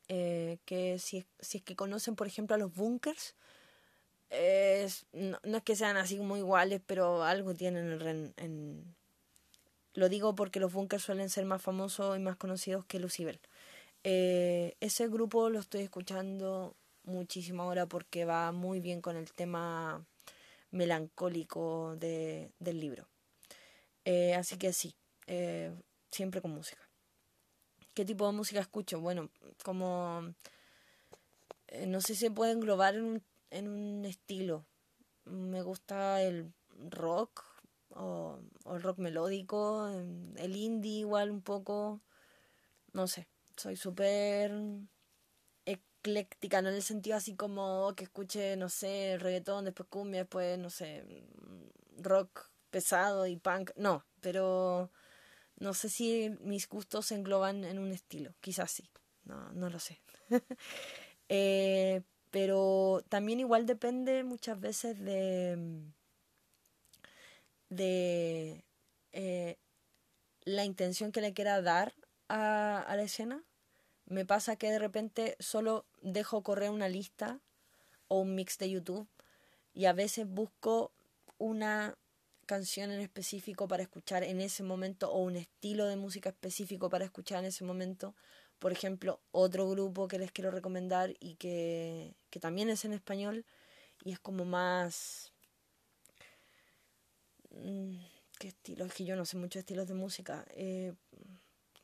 Eh, 0.08 0.58
que 0.64 0.98
si, 0.98 1.26
si 1.38 1.58
es 1.58 1.64
que 1.64 1.76
conocen, 1.76 2.16
por 2.16 2.26
ejemplo, 2.28 2.54
a 2.54 2.58
los 2.58 2.72
bunkers, 2.72 3.36
no, 5.12 5.38
es 5.42 5.62
que 5.64 5.76
sean 5.76 5.98
así 5.98 6.16
como 6.16 6.38
iguales, 6.38 6.80
pero 6.86 7.24
algo 7.24 7.54
tienen 7.54 8.00
en, 8.00 8.34
en, 8.38 8.96
Lo 9.92 10.08
digo 10.08 10.34
porque 10.34 10.60
los 10.60 10.72
bunkers 10.72 11.02
suelen 11.02 11.28
ser 11.28 11.44
más 11.44 11.60
famosos 11.60 12.16
y 12.16 12.20
más 12.20 12.36
conocidos 12.36 12.86
que 12.86 13.00
Lucibel. 13.00 13.38
Eh, 14.02 14.76
ese 14.80 15.08
grupo 15.08 15.50
lo 15.50 15.58
estoy 15.58 15.82
escuchando 15.82 16.76
muchísimo 17.06 17.62
ahora 17.62 17.86
porque 17.86 18.24
va 18.24 18.52
muy 18.52 18.80
bien 18.80 19.00
con 19.00 19.16
el 19.16 19.32
tema 19.32 20.04
melancólico 20.70 21.96
de, 21.96 22.52
del 22.58 22.80
libro. 22.80 23.08
Eh, 24.04 24.34
así 24.34 24.56
que 24.58 24.72
sí, 24.72 24.94
eh, 25.26 25.72
siempre 26.10 26.40
con 26.40 26.52
música. 26.52 26.82
¿Qué 27.94 28.04
tipo 28.04 28.26
de 28.26 28.32
música 28.32 28.60
escucho? 28.60 29.00
Bueno, 29.00 29.30
como... 29.64 30.34
Eh, 31.68 31.86
no 31.86 32.00
sé 32.00 32.14
si 32.14 32.20
se 32.20 32.30
puede 32.30 32.52
englobar 32.52 32.94
en 32.94 33.22
un, 33.68 34.04
estilo. 34.04 34.66
Me 35.24 35.62
gusta 35.62 36.22
el 36.22 36.52
rock 36.90 37.44
o, 37.90 38.38
o 38.64 38.76
el 38.76 38.82
rock 38.82 38.98
melódico, 38.98 39.88
el 39.88 40.56
indie 40.56 41.00
igual 41.00 41.30
un 41.30 41.42
poco. 41.42 42.00
No 42.92 43.08
sé, 43.08 43.26
soy 43.56 43.76
súper 43.76 44.52
ecléctica, 46.06 46.62
no 46.62 46.68
en 46.68 46.76
el 46.76 46.82
sentido 46.82 47.16
así 47.16 47.34
como 47.34 47.92
que 47.96 48.04
escuche, 48.04 48.56
no 48.56 48.68
sé, 48.68 49.18
reggaetón, 49.18 49.64
después 49.64 49.88
cumbia, 49.88 50.20
después, 50.20 50.58
no 50.58 50.70
sé, 50.70 51.04
rock 51.98 52.48
pesado 52.70 53.26
y 53.26 53.36
punk. 53.36 53.70
No, 53.76 54.04
pero 54.20 54.90
no 55.58 55.74
sé 55.74 55.88
si 55.88 56.30
mis 56.40 56.68
gustos 56.68 57.06
se 57.06 57.16
engloban 57.16 57.64
en 57.64 57.78
un 57.78 57.92
estilo. 57.92 58.34
Quizás 58.40 58.70
sí, 58.70 58.88
no, 59.24 59.52
no 59.52 59.68
lo 59.68 59.80
sé. 59.80 60.00
eh, 61.28 62.02
pero 62.30 63.02
también 63.08 63.40
igual 63.40 63.66
depende 63.66 64.22
muchas 64.24 64.60
veces 64.60 64.98
de, 65.00 65.82
de 67.68 68.64
eh, 69.12 69.58
la 70.44 70.64
intención 70.64 71.10
que 71.12 71.20
le 71.20 71.34
quiera 71.34 71.62
dar 71.62 71.94
a 72.28 72.94
la 72.96 73.02
escena 73.02 73.44
me 74.06 74.24
pasa 74.24 74.56
que 74.56 74.70
de 74.70 74.78
repente 74.78 75.36
solo 75.40 75.84
dejo 76.12 76.42
correr 76.42 76.70
una 76.70 76.88
lista 76.88 77.40
o 78.08 78.20
un 78.20 78.34
mix 78.34 78.58
de 78.58 78.70
YouTube 78.70 79.08
y 79.74 79.86
a 79.86 79.92
veces 79.92 80.26
busco 80.28 80.92
una 81.38 81.96
canción 82.46 82.92
en 82.92 83.00
específico 83.00 83.66
para 83.66 83.82
escuchar 83.82 84.22
en 84.22 84.40
ese 84.40 84.62
momento 84.62 85.10
o 85.10 85.18
un 85.18 85.36
estilo 85.36 85.86
de 85.86 85.96
música 85.96 86.30
específico 86.30 86.88
para 86.88 87.04
escuchar 87.04 87.40
en 87.40 87.46
ese 87.46 87.64
momento. 87.64 88.14
Por 88.58 88.72
ejemplo, 88.72 89.20
otro 89.32 89.68
grupo 89.68 90.08
que 90.08 90.18
les 90.18 90.32
quiero 90.32 90.50
recomendar 90.50 91.14
y 91.20 91.34
que, 91.34 92.14
que 92.30 92.40
también 92.40 92.70
es 92.70 92.84
en 92.84 92.92
español 92.92 93.44
y 94.04 94.12
es 94.12 94.20
como 94.20 94.44
más... 94.44 95.32
Mm, 97.50 97.98
¿Qué 98.38 98.48
estilo? 98.48 98.84
Es 98.84 98.92
que 98.92 99.04
yo 99.04 99.16
no 99.16 99.24
sé 99.24 99.36
muchos 99.38 99.60
estilos 99.60 99.88
de 99.88 99.94
música. 99.94 100.44
Eh, 100.50 100.92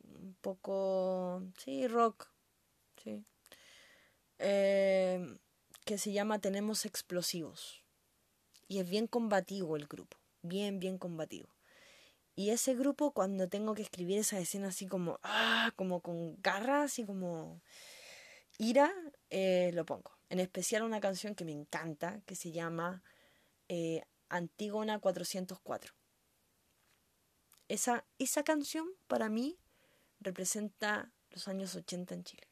un 0.04 0.36
poco, 0.40 1.42
sí, 1.58 1.88
rock, 1.88 2.28
sí, 3.02 3.24
que 5.84 5.98
se 5.98 6.12
llama 6.12 6.38
Tenemos 6.38 6.84
Explosivos. 6.84 7.82
Y 8.68 8.78
es 8.78 8.88
bien 8.88 9.06
combativo 9.06 9.76
el 9.76 9.86
grupo, 9.86 10.16
bien, 10.42 10.78
bien 10.78 10.98
combativo. 10.98 11.48
Y 12.34 12.50
ese 12.50 12.74
grupo, 12.74 13.12
cuando 13.12 13.48
tengo 13.48 13.74
que 13.74 13.82
escribir 13.82 14.18
esa 14.18 14.38
escena 14.38 14.68
así 14.68 14.86
como, 14.86 15.18
ah, 15.22 15.72
como 15.76 16.00
con 16.00 16.40
garras 16.40 16.98
y 16.98 17.04
como 17.04 17.60
ira, 18.58 18.92
eh, 19.28 19.70
lo 19.74 19.84
pongo. 19.84 20.12
En 20.30 20.40
especial 20.40 20.82
una 20.82 21.00
canción 21.00 21.34
que 21.34 21.44
me 21.44 21.52
encanta, 21.52 22.22
que 22.24 22.34
se 22.34 22.52
llama 22.52 23.02
eh, 23.68 24.02
Antígona 24.30 24.98
404. 24.98 25.92
Esa, 27.68 28.06
esa 28.18 28.42
canción 28.42 28.86
para 29.08 29.28
mí 29.28 29.58
representa 30.20 31.12
los 31.30 31.48
años 31.48 31.74
80 31.74 32.14
en 32.14 32.24
Chile. 32.24 32.48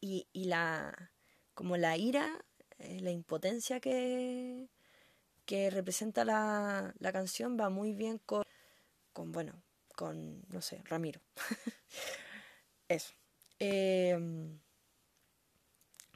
Y, 0.00 0.28
y 0.32 0.44
la, 0.44 1.10
como 1.58 1.76
la 1.76 1.96
ira, 1.96 2.44
eh, 2.78 3.00
la 3.00 3.10
impotencia 3.10 3.80
que, 3.80 4.68
que 5.44 5.70
representa 5.70 6.24
la, 6.24 6.94
la 7.00 7.12
canción 7.12 7.58
va 7.58 7.68
muy 7.68 7.92
bien 7.94 8.18
con, 8.18 8.44
con, 9.12 9.32
bueno, 9.32 9.60
con, 9.96 10.40
no 10.50 10.62
sé, 10.62 10.80
Ramiro. 10.84 11.20
Eso. 12.88 13.12
Em, 13.58 14.60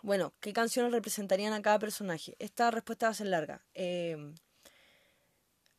bueno, 0.02 0.32
¿qué 0.38 0.52
canciones 0.52 0.92
representarían 0.92 1.54
a 1.54 1.60
cada 1.60 1.80
personaje? 1.80 2.36
Esta 2.38 2.70
respuesta 2.70 3.06
va 3.06 3.10
a 3.10 3.14
ser 3.14 3.26
larga. 3.26 3.66
Em, 3.74 4.36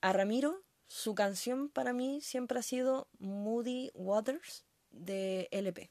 a 0.02 0.12
Ramiro 0.12 0.62
su 0.88 1.16
canción 1.16 1.70
para 1.70 1.94
mí 1.94 2.20
siempre 2.20 2.60
ha 2.60 2.64
sido 2.64 3.08
Moody 3.18 3.92
Waters 3.94 4.66
de 4.92 5.48
LP. 5.52 5.90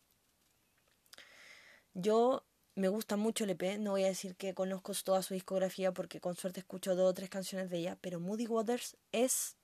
Yo 1.95 2.45
me 2.75 2.89
gusta 2.89 3.17
mucho 3.17 3.45
LP, 3.45 3.79
no 3.79 3.93
voy 3.93 4.05
a 4.05 4.09
decir 4.09 4.35
que 4.37 4.55
conozco 4.55 4.93
toda 5.05 5.23
su 5.23 5.35
discografía 5.35 5.93
porque 5.93 6.21
con 6.21 6.37
suerte 6.37 6.61
escucho 6.61 6.97
dos 6.97 7.11
o 7.11 7.15
tres 7.15 7.29
canciones 7.29 7.71
de 7.71 7.79
ella, 7.79 7.99
pero 8.01 8.21
Moody 8.21 8.47
Waters 8.47 8.97
es 9.13 9.57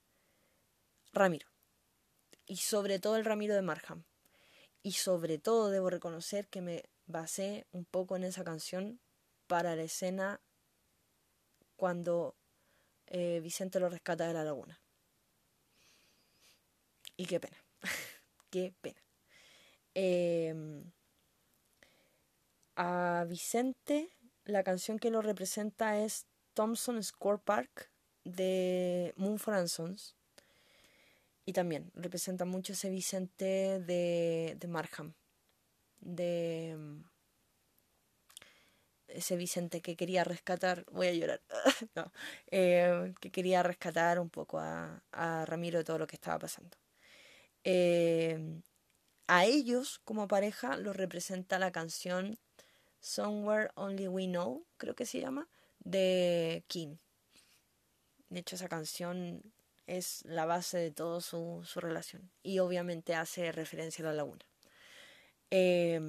Ramiro. 1.11 1.47
Y 2.45 2.57
sobre 2.57 2.99
todo 2.99 3.15
el 3.15 3.25
Ramiro 3.25 3.55
de 3.55 3.61
Marham. 3.61 4.03
Y 4.81 4.93
sobre 4.93 5.37
todo 5.39 5.69
debo 5.69 5.89
reconocer 5.89 6.47
que 6.47 6.61
me 6.61 6.83
basé 7.05 7.65
un 7.71 7.85
poco 7.85 8.15
en 8.15 8.23
esa 8.23 8.43
canción 8.43 8.99
para 9.47 9.75
la 9.75 9.83
escena 9.83 10.39
cuando 11.75 12.35
eh, 13.07 13.39
Vicente 13.41 13.79
lo 13.79 13.89
rescata 13.89 14.27
de 14.27 14.33
la 14.33 14.43
laguna. 14.43 14.79
Y 17.17 17.25
qué 17.25 17.39
pena. 17.39 17.57
qué 18.51 18.73
pena. 18.81 19.01
Em, 19.93 20.91
a 22.79 23.25
Vicente, 23.27 24.09
la 24.45 24.63
canción 24.63 24.99
que 24.99 25.11
lo 25.11 25.21
representa 25.21 25.99
es 25.99 26.27
Thompson 26.53 27.03
Score 27.03 27.41
Park 27.41 27.91
de 28.23 29.13
and 29.17 29.67
Sons. 29.67 30.15
Y 31.45 31.51
también 31.51 31.91
representa 31.93 32.45
mucho 32.45 32.73
ese 32.73 32.89
Vicente 32.89 33.81
de, 33.81 34.55
de 34.57 34.67
Marham. 34.69 35.13
De 35.99 36.77
ese 39.07 39.35
Vicente 39.35 39.81
que 39.81 39.97
quería 39.97 40.23
rescatar, 40.23 40.85
voy 40.89 41.07
a 41.07 41.13
llorar, 41.13 41.41
eh, 42.51 43.13
que 43.19 43.29
quería 43.29 43.61
rescatar 43.61 44.19
un 44.19 44.29
poco 44.29 44.59
a, 44.59 45.03
a 45.11 45.45
Ramiro 45.45 45.79
de 45.79 45.83
todo 45.83 45.97
lo 45.97 46.07
que 46.07 46.15
estaba 46.15 46.39
pasando. 46.39 46.77
Eh, 47.65 48.61
a 49.27 49.45
ellos 49.45 49.99
como 50.05 50.29
pareja 50.29 50.77
los 50.77 50.95
representa 50.95 51.59
la 51.59 51.71
canción 51.71 52.39
Somewhere 52.99 53.69
Only 53.75 54.07
We 54.07 54.25
Know, 54.25 54.65
creo 54.77 54.95
que 54.95 55.05
se 55.05 55.19
llama, 55.19 55.47
de 55.79 56.63
King. 56.67 56.97
De 58.29 58.41
hecho, 58.41 58.55
esa 58.55 58.69
canción 58.69 59.41
es 59.87 60.23
la 60.25 60.45
base 60.45 60.77
de 60.77 60.91
toda 60.91 61.19
su, 61.21 61.63
su, 61.65 61.79
relación 61.79 62.29
y 62.43 62.59
obviamente 62.59 63.15
hace 63.15 63.51
referencia 63.51 64.03
a 64.03 64.09
la 64.09 64.13
laguna. 64.13 64.45
Eh, 65.49 65.99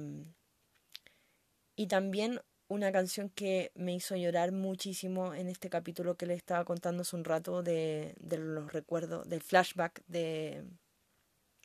y 1.75 1.87
también 1.87 2.41
una 2.67 2.91
canción 2.91 3.29
que 3.29 3.71
me 3.75 3.93
hizo 3.93 4.15
llorar 4.15 4.51
muchísimo 4.51 5.33
en 5.33 5.49
este 5.49 5.69
capítulo 5.69 6.15
que 6.15 6.25
le 6.25 6.35
estaba 6.35 6.63
contando 6.63 7.01
hace 7.01 7.15
un 7.15 7.25
rato 7.25 7.63
de, 7.63 8.15
de 8.19 8.37
los 8.37 8.71
recuerdos, 8.71 9.27
del 9.27 9.41
flashback 9.41 10.03
de, 10.07 10.63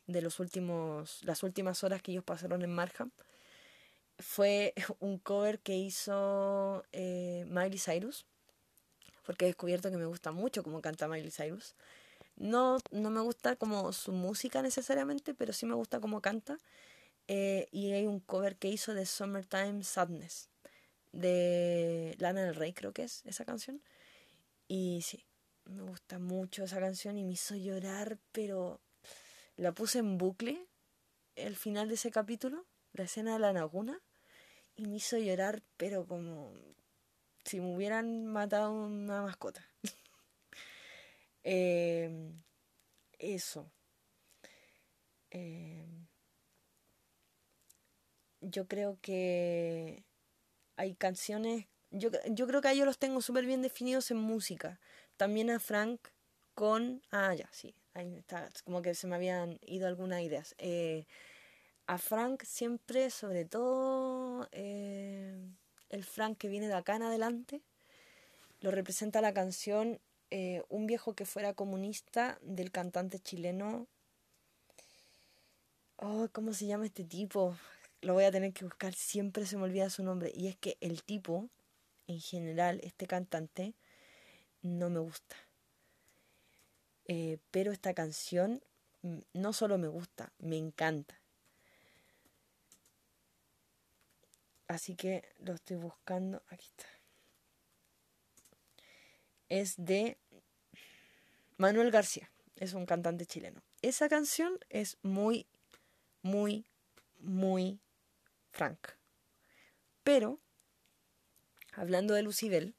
de 0.07 0.21
los 0.21 0.39
últimos, 0.39 1.23
las 1.23 1.43
últimas 1.43 1.83
horas 1.83 2.01
que 2.01 2.11
ellos 2.11 2.23
pasaron 2.23 2.61
en 2.61 2.73
Marham. 2.73 3.11
Fue 4.19 4.73
un 4.99 5.17
cover 5.17 5.59
que 5.59 5.77
hizo 5.77 6.83
eh, 6.91 7.45
Miley 7.47 7.79
Cyrus, 7.79 8.25
porque 9.25 9.45
he 9.45 9.47
descubierto 9.49 9.91
que 9.91 9.97
me 9.97 10.05
gusta 10.05 10.31
mucho 10.31 10.63
cómo 10.63 10.81
canta 10.81 11.07
Miley 11.07 11.31
Cyrus. 11.31 11.75
No, 12.37 12.77
no 12.91 13.09
me 13.09 13.21
gusta 13.21 13.55
como 13.55 13.91
su 13.93 14.11
música 14.11 14.61
necesariamente, 14.61 15.33
pero 15.33 15.53
sí 15.53 15.65
me 15.65 15.75
gusta 15.75 15.99
cómo 15.99 16.21
canta. 16.21 16.57
Eh, 17.27 17.67
y 17.71 17.91
hay 17.91 18.07
un 18.07 18.19
cover 18.19 18.55
que 18.57 18.69
hizo 18.69 18.93
de 18.93 19.05
Summertime 19.05 19.83
Sadness, 19.83 20.49
de 21.11 22.15
Lana 22.19 22.43
del 22.43 22.55
Rey 22.55 22.73
creo 22.73 22.93
que 22.93 23.03
es 23.03 23.25
esa 23.25 23.43
canción. 23.43 23.81
Y 24.67 25.01
sí, 25.01 25.25
me 25.65 25.83
gusta 25.83 26.19
mucho 26.19 26.63
esa 26.63 26.79
canción 26.79 27.17
y 27.17 27.23
me 27.23 27.33
hizo 27.33 27.55
llorar, 27.55 28.17
pero 28.31 28.79
la 29.57 29.73
puse 29.73 29.99
en 29.99 30.17
bucle 30.17 30.67
el 31.35 31.55
final 31.55 31.87
de 31.87 31.95
ese 31.95 32.11
capítulo, 32.11 32.65
la 32.93 33.03
escena 33.03 33.33
de 33.33 33.39
la 33.39 33.53
laguna, 33.53 33.99
y 34.77 34.87
me 34.87 34.97
hizo 34.97 35.17
llorar, 35.17 35.61
pero 35.77 36.05
como 36.07 36.53
si 37.45 37.59
me 37.59 37.75
hubieran 37.75 38.27
matado 38.27 38.71
una 38.71 39.21
mascota. 39.23 39.65
Em, 41.43 42.43
eso. 43.19 43.71
Em, 45.31 46.07
yo 48.41 48.67
creo 48.67 48.97
que 49.01 50.03
hay 50.77 50.95
canciones, 50.95 51.67
yo, 51.91 52.09
yo 52.31 52.47
creo 52.47 52.61
que 52.61 52.69
a 52.69 52.73
ellos 52.73 52.85
los 52.85 52.99
tengo 52.99 53.21
súper 53.21 53.45
bien 53.45 53.61
definidos 53.61 54.11
en 54.11 54.17
música. 54.17 54.79
También 55.17 55.49
a 55.51 55.59
Frank 55.59 56.01
con, 56.55 57.01
ah, 57.11 57.35
ya, 57.35 57.49
sí, 57.51 57.75
ahí 57.93 58.17
está, 58.17 58.49
como 58.65 58.81
que 58.81 58.95
se 58.95 59.07
me 59.07 59.15
habían 59.15 59.59
ido 59.63 59.87
algunas 59.87 60.21
ideas. 60.23 60.55
Eh, 60.59 61.07
a 61.87 61.97
Frank 61.97 62.43
siempre, 62.43 63.09
sobre 63.09 63.45
todo 63.45 64.47
eh, 64.51 65.35
el 65.89 66.03
Frank 66.03 66.37
que 66.37 66.49
viene 66.49 66.67
de 66.67 66.73
acá 66.73 66.97
en 66.97 67.03
adelante, 67.03 67.61
lo 68.59 68.71
representa 68.71 69.21
la 69.21 69.33
canción 69.33 69.99
eh, 70.29 70.63
Un 70.67 70.87
viejo 70.87 71.13
que 71.13 71.25
fuera 71.25 71.53
comunista 71.53 72.37
del 72.41 72.71
cantante 72.71 73.19
chileno. 73.19 73.87
Oh, 75.95 76.27
¿cómo 76.33 76.53
se 76.53 76.67
llama 76.67 76.85
este 76.85 77.05
tipo? 77.05 77.55
Lo 78.01 78.13
voy 78.13 78.25
a 78.25 78.31
tener 78.31 78.51
que 78.53 78.65
buscar, 78.65 78.93
siempre 78.93 79.45
se 79.45 79.55
me 79.55 79.63
olvida 79.63 79.89
su 79.89 80.03
nombre. 80.03 80.31
Y 80.35 80.47
es 80.47 80.57
que 80.57 80.77
el 80.81 81.03
tipo, 81.03 81.49
en 82.07 82.19
general, 82.19 82.81
este 82.83 83.07
cantante, 83.07 83.73
no 84.61 84.89
me 84.89 84.99
gusta. 84.99 85.37
Eh, 87.05 87.37
pero 87.51 87.71
esta 87.71 87.93
canción 87.93 88.61
mm, 89.03 89.19
no 89.33 89.53
solo 89.53 89.77
me 89.77 89.87
gusta, 89.87 90.33
me 90.39 90.57
encanta. 90.57 91.15
Así 94.67 94.95
que 94.95 95.23
lo 95.39 95.53
estoy 95.53 95.77
buscando. 95.77 96.43
Aquí 96.49 96.67
está. 96.67 96.85
Es 99.49 99.75
de 99.77 100.17
Manuel 101.57 101.91
García. 101.91 102.29
Es 102.55 102.73
un 102.73 102.85
cantante 102.85 103.25
chileno. 103.25 103.61
Esa 103.81 104.09
canción 104.09 104.57
es 104.69 104.97
muy, 105.03 105.47
muy, 106.21 106.65
muy 107.19 107.79
frank. 108.51 108.79
Pero, 110.03 110.39
hablando 111.73 112.13
de 112.13 112.23
Lucibel, 112.23 112.75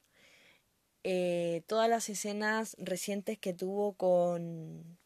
eh, 1.05 1.63
todas 1.67 1.89
las 1.89 2.09
escenas 2.09 2.75
recientes 2.79 3.39
que 3.39 3.55
tuvo 3.55 3.95
con, 3.95 4.99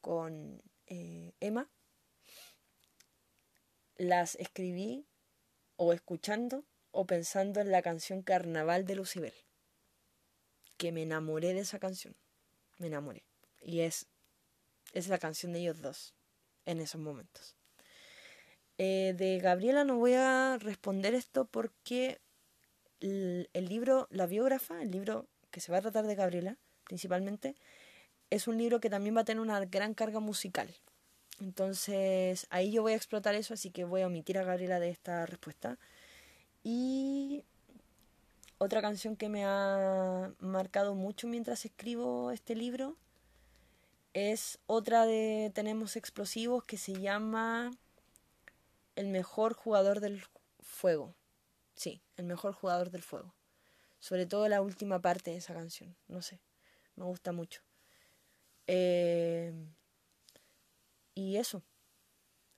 con 0.00 0.62
eh, 0.86 1.32
Emma, 1.40 1.70
las 3.96 4.34
escribí 4.36 5.06
o 5.76 5.92
escuchando 5.92 6.64
o 6.90 7.06
pensando 7.06 7.60
en 7.60 7.70
la 7.70 7.82
canción 7.82 8.22
Carnaval 8.22 8.84
de 8.86 8.94
Lucibel. 8.94 9.34
Que 10.76 10.92
me 10.92 11.02
enamoré 11.02 11.54
de 11.54 11.60
esa 11.60 11.78
canción. 11.78 12.14
Me 12.78 12.88
enamoré. 12.88 13.24
Y 13.60 13.80
es, 13.80 14.06
es 14.92 15.08
la 15.08 15.18
canción 15.18 15.52
de 15.52 15.60
ellos 15.60 15.80
dos 15.80 16.14
en 16.66 16.80
esos 16.80 17.00
momentos. 17.00 17.56
Eh, 18.78 19.14
de 19.16 19.38
Gabriela 19.38 19.84
no 19.84 19.98
voy 19.98 20.14
a 20.14 20.58
responder 20.58 21.14
esto 21.14 21.44
porque 21.44 22.20
el, 23.00 23.48
el, 23.52 23.68
libro, 23.68 24.08
la 24.10 24.26
biógrafa, 24.26 24.82
el 24.82 24.90
libro 24.90 25.28
que 25.50 25.60
se 25.60 25.70
va 25.70 25.78
a 25.78 25.82
tratar 25.82 26.06
de 26.06 26.16
Gabriela 26.16 26.58
principalmente, 26.84 27.54
es 28.30 28.48
un 28.48 28.58
libro 28.58 28.80
que 28.80 28.90
también 28.90 29.16
va 29.16 29.20
a 29.20 29.24
tener 29.24 29.40
una 29.40 29.64
gran 29.64 29.94
carga 29.94 30.20
musical. 30.20 30.74
Entonces 31.40 32.46
ahí 32.50 32.70
yo 32.70 32.82
voy 32.82 32.92
a 32.92 32.96
explotar 32.96 33.34
eso, 33.34 33.54
así 33.54 33.70
que 33.70 33.84
voy 33.84 34.02
a 34.02 34.06
omitir 34.06 34.38
a 34.38 34.44
Gabriela 34.44 34.80
de 34.80 34.90
esta 34.90 35.26
respuesta. 35.26 35.78
Y 36.62 37.44
otra 38.58 38.80
canción 38.80 39.16
que 39.16 39.28
me 39.28 39.44
ha 39.44 40.32
marcado 40.38 40.94
mucho 40.94 41.26
mientras 41.26 41.64
escribo 41.64 42.30
este 42.30 42.54
libro 42.54 42.96
es 44.14 44.58
otra 44.66 45.06
de 45.06 45.50
Tenemos 45.54 45.96
Explosivos 45.96 46.64
que 46.64 46.78
se 46.78 46.94
llama 46.94 47.72
El 48.94 49.08
mejor 49.08 49.54
jugador 49.54 50.00
del 50.00 50.24
fuego. 50.60 51.14
Sí, 51.74 52.00
el 52.16 52.24
mejor 52.24 52.54
jugador 52.54 52.90
del 52.90 53.02
fuego. 53.02 53.34
Sobre 53.98 54.24
todo 54.24 54.48
la 54.48 54.62
última 54.62 55.00
parte 55.00 55.32
de 55.32 55.38
esa 55.38 55.52
canción. 55.52 55.96
No 56.06 56.22
sé, 56.22 56.38
me 56.94 57.04
gusta 57.04 57.32
mucho. 57.32 57.60
Eh, 58.68 59.52
y 61.14 61.36
eso. 61.36 61.62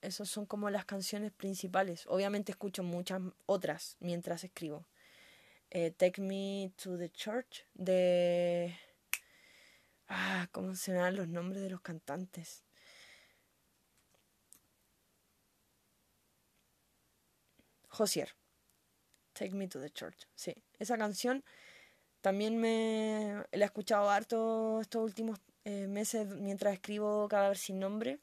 Esas 0.01 0.29
son 0.29 0.45
como 0.45 0.69
las 0.69 0.85
canciones 0.85 1.31
principales. 1.31 2.05
Obviamente 2.07 2.51
escucho 2.51 2.83
muchas 2.83 3.21
otras 3.45 3.97
mientras 3.99 4.43
escribo. 4.43 4.87
Eh, 5.69 5.91
Take 5.91 6.21
Me 6.21 6.71
to 6.81 6.97
the 6.97 7.09
Church 7.09 7.65
de... 7.73 8.77
Ah, 10.07 10.47
¿cómo 10.51 10.75
se 10.75 10.93
llaman 10.93 11.15
los 11.17 11.27
nombres 11.27 11.61
de 11.61 11.69
los 11.69 11.81
cantantes? 11.81 12.63
Josier. 17.89 18.29
Take 19.33 19.55
Me 19.55 19.67
to 19.67 19.81
the 19.81 19.89
Church. 19.89 20.27
Sí, 20.35 20.53
esa 20.79 20.97
canción 20.97 21.43
también 22.21 22.57
me 22.57 23.43
la 23.51 23.65
he 23.65 23.65
escuchado 23.65 24.09
harto 24.09 24.81
estos 24.81 25.03
últimos 25.03 25.39
eh, 25.65 25.87
meses 25.87 26.27
mientras 26.27 26.73
escribo 26.73 27.27
Cada 27.27 27.49
vez 27.49 27.59
sin 27.59 27.79
nombre. 27.79 28.19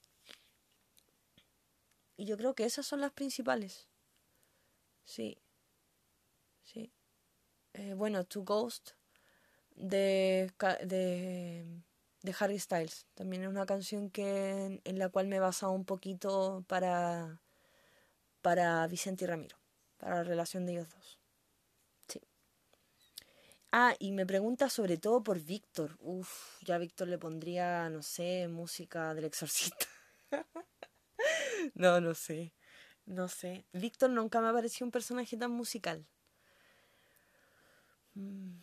Y 2.16 2.26
yo 2.26 2.36
creo 2.36 2.54
que 2.54 2.64
esas 2.64 2.86
son 2.86 3.00
las 3.00 3.12
principales. 3.12 3.88
Sí. 5.04 5.38
Sí. 6.62 6.92
Eh, 7.74 7.94
bueno, 7.94 8.24
To 8.24 8.42
Ghost 8.42 8.92
de, 9.74 10.52
de, 10.84 11.66
de, 12.22 12.34
Harry 12.38 12.58
Styles. 12.58 13.06
También 13.14 13.42
es 13.42 13.48
una 13.48 13.66
canción 13.66 14.10
que, 14.10 14.80
en 14.84 14.98
la 14.98 15.08
cual 15.08 15.26
me 15.26 15.36
he 15.36 15.40
basado 15.40 15.72
un 15.72 15.84
poquito 15.84 16.64
para, 16.68 17.40
para 18.42 18.86
Vicente 18.86 19.24
y 19.24 19.28
Ramiro. 19.28 19.58
Para 19.98 20.16
la 20.16 20.24
relación 20.24 20.66
de 20.66 20.72
ellos 20.72 20.90
dos. 20.90 21.18
Sí. 22.08 22.20
Ah, 23.72 23.94
y 23.98 24.12
me 24.12 24.26
pregunta 24.26 24.70
sobre 24.70 24.98
todo 24.98 25.22
por 25.22 25.40
Víctor. 25.40 25.96
Uf, 26.00 26.62
ya 26.62 26.78
Víctor 26.78 27.08
le 27.08 27.18
pondría, 27.18 27.88
no 27.90 28.02
sé, 28.02 28.48
música 28.48 29.14
del 29.14 29.24
exorcista. 29.26 29.86
no, 31.74 32.00
no 32.00 32.14
sé. 32.14 32.52
No 33.06 33.28
sé. 33.28 33.66
Víctor 33.72 34.10
nunca 34.10 34.40
me 34.40 34.48
ha 34.48 34.52
parecido 34.52 34.86
un 34.86 34.90
personaje 34.90 35.36
tan 35.36 35.50
musical. 35.50 36.06
Mm. 38.14 38.60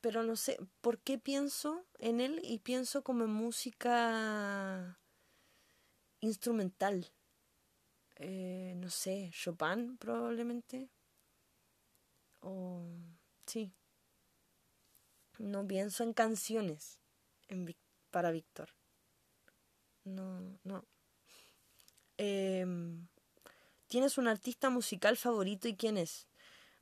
Pero 0.00 0.22
no 0.22 0.34
sé, 0.36 0.58
¿por 0.80 0.98
qué 0.98 1.18
pienso 1.18 1.84
en 1.98 2.20
él 2.20 2.40
y 2.42 2.60
pienso 2.60 3.02
como 3.02 3.24
en 3.24 3.30
música 3.30 4.98
instrumental? 6.20 7.06
Eh, 8.16 8.74
no 8.76 8.88
sé, 8.88 9.30
Chopin 9.32 9.98
probablemente. 9.98 10.88
O 12.40 12.82
sí. 13.46 13.72
No 15.38 15.66
pienso 15.66 16.02
en 16.02 16.14
canciones 16.14 16.98
para 18.10 18.30
Víctor. 18.30 18.79
No, 20.04 20.58
no. 20.64 20.84
Em, 22.16 23.08
¿Tienes 23.88 24.18
un 24.18 24.28
artista 24.28 24.70
musical 24.70 25.16
favorito 25.16 25.68
y 25.68 25.76
quién 25.76 25.98
es? 25.98 26.28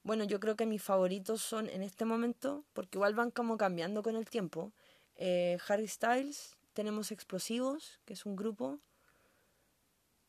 Bueno, 0.02 0.24
yo 0.24 0.40
creo 0.40 0.56
que 0.56 0.66
mis 0.66 0.82
favoritos 0.82 1.42
son 1.42 1.68
en 1.68 1.82
este 1.82 2.04
momento, 2.04 2.64
porque 2.72 2.98
igual 2.98 3.14
van 3.14 3.30
como 3.30 3.56
cambiando 3.56 4.02
con 4.02 4.16
el 4.16 4.28
tiempo. 4.28 4.72
Eh, 5.16 5.58
Harry 5.68 5.88
Styles, 5.88 6.56
tenemos 6.72 7.12
Explosivos, 7.12 8.00
que 8.04 8.14
es 8.14 8.26
un 8.26 8.36
grupo. 8.36 8.80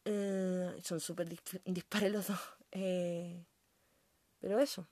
Eh, 0.06 0.80
son 0.84 1.00
súper 1.00 1.28
dispares 1.66 2.12
los 2.12 2.28
dos. 2.28 2.40
Eh, 2.72 3.46
pero 4.40 4.60
eso, 4.60 4.88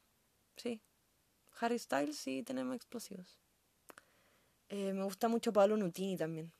sí. 0.58 0.82
Harry 1.60 1.80
Styles 1.80 2.18
sí 2.18 2.44
tenemos 2.44 2.76
Explosivos. 2.76 3.40
me 4.70 5.04
gusta 5.04 5.28
mucho 5.28 5.54
Pablo 5.54 5.78
Nutini 5.78 6.18
también. 6.18 6.52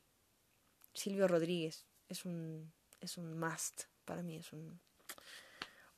Silvio 0.98 1.28
Rodríguez 1.28 1.86
es 2.08 2.24
un, 2.24 2.72
es 3.00 3.16
un 3.16 3.38
must 3.38 3.84
para 4.04 4.22
mí, 4.22 4.36
es 4.36 4.52
un... 4.52 4.80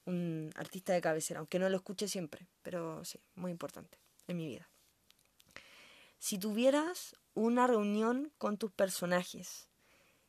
un 0.05 0.53
artista 0.57 0.93
de 0.93 1.01
cabecera, 1.01 1.41
aunque 1.41 1.59
no 1.59 1.69
lo 1.69 1.77
escuche 1.77 2.09
siempre, 2.09 2.47
pero 2.63 3.05
sí, 3.05 3.21
muy 3.35 3.51
importante 3.51 3.99
en 4.27 4.37
mi 4.37 4.47
vida. 4.47 4.69
Si 6.19 6.39
tuvieras 6.39 7.17
una 7.35 7.67
reunión 7.67 8.31
con 8.37 8.59
tus 8.59 8.71
personajes, 8.73 9.69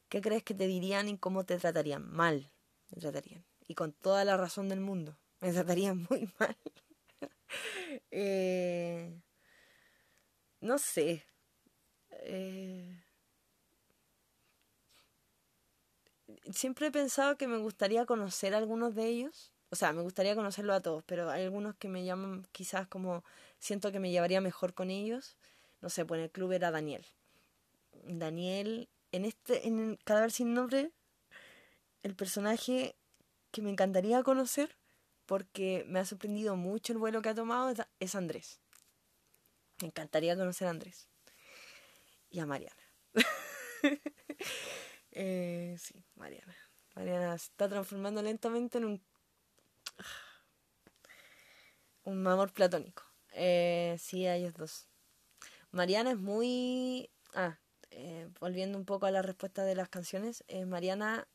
¿qué 0.08 0.22
crees 0.22 0.44
que 0.44 0.54
te 0.54 0.68
dirían 0.68 1.10
y 1.10 1.18
cómo 1.18 1.44
te 1.44 1.58
tratarían? 1.58 2.10
Mal, 2.10 2.50
me 2.92 3.02
tratarían. 3.02 3.44
Y 3.68 3.76
con 3.76 3.92
toda 3.92 4.24
la 4.24 4.38
razón 4.38 4.70
del 4.70 4.80
mundo, 4.80 5.18
me 5.42 5.52
tratarían 5.52 6.06
muy 6.10 6.30
mal. 6.40 6.58
eh, 8.12 9.22
no 10.62 10.78
sé. 10.78 11.26
Eh, 12.12 13.04
siempre 16.52 16.88
he 16.88 16.92
pensado 16.92 17.38
que 17.38 17.48
me 17.48 17.58
gustaría 17.58 18.06
conocer 18.06 18.54
a 18.54 18.58
algunos 18.58 18.96
de 18.96 19.08
ellos. 19.08 19.52
O 19.70 19.76
sea, 19.76 19.94
me 19.94 20.02
gustaría 20.02 20.36
conocerlos 20.36 20.76
a 20.76 20.82
todos, 20.82 21.04
pero 21.06 21.30
hay 21.30 21.44
algunos 21.44 21.76
que 21.76 21.88
me 21.88 22.04
llaman 22.04 22.46
quizás 22.52 22.88
como 22.88 23.24
siento 23.60 23.92
que 23.92 24.00
me 24.00 24.12
llevaría 24.12 24.42
mejor 24.42 24.74
con 24.74 24.90
ellos. 24.90 25.38
No 25.82 25.90
sé, 25.90 26.06
pues 26.06 26.20
en 26.20 26.26
el 26.26 26.32
club 26.32 26.52
era 26.52 26.72
Daniel. 26.72 27.06
Daniel, 28.04 28.90
en 29.12 29.26
este, 29.26 29.68
en 29.68 29.98
el 30.06 30.32
sin 30.32 30.54
nombre, 30.54 30.92
el 32.04 32.16
personaje 32.16 32.96
que 33.52 33.62
me 33.62 33.70
encantaría 33.70 34.24
conocer, 34.24 34.76
porque 35.26 35.86
me 35.88 36.00
ha 36.00 36.06
sorprendido 36.06 36.56
mucho 36.56 36.94
el 36.94 37.00
vuelo 37.00 37.22
que 37.22 37.30
ha 37.30 37.36
tomado, 37.36 37.74
es 38.00 38.16
Andrés. 38.16 38.60
Me 39.82 39.88
encantaría 39.88 40.36
conocer 40.36 40.68
a 40.68 40.72
Andrés. 40.72 41.08
Y 42.30 42.40
a 42.40 42.46
Mariana. 42.46 42.76
Eh, 45.12 45.76
sí, 45.80 46.06
Mariana. 46.16 46.56
Mariana 46.96 47.38
se 47.38 47.46
está 47.46 47.70
transformando 47.70 48.22
lentamente 48.22 48.78
en 48.78 48.86
un. 48.86 49.02
Un 52.04 52.26
amor 52.26 52.52
platónico. 52.52 53.04
Eh, 53.34 53.96
sí, 54.00 54.26
a 54.26 54.36
ellos 54.36 54.54
dos. 54.56 54.88
Mariana 55.72 56.12
es 56.12 56.18
muy. 56.18 57.12
Ah, 57.34 57.60
eh, 57.92 58.28
volviendo 58.40 58.78
un 58.78 58.86
poco 58.86 59.06
a 59.06 59.12
la 59.12 59.22
respuesta 59.22 59.64
de 59.64 59.76
las 59.76 59.90
canciones. 59.90 60.44
Eh, 60.48 60.66
Mariana 60.66 61.28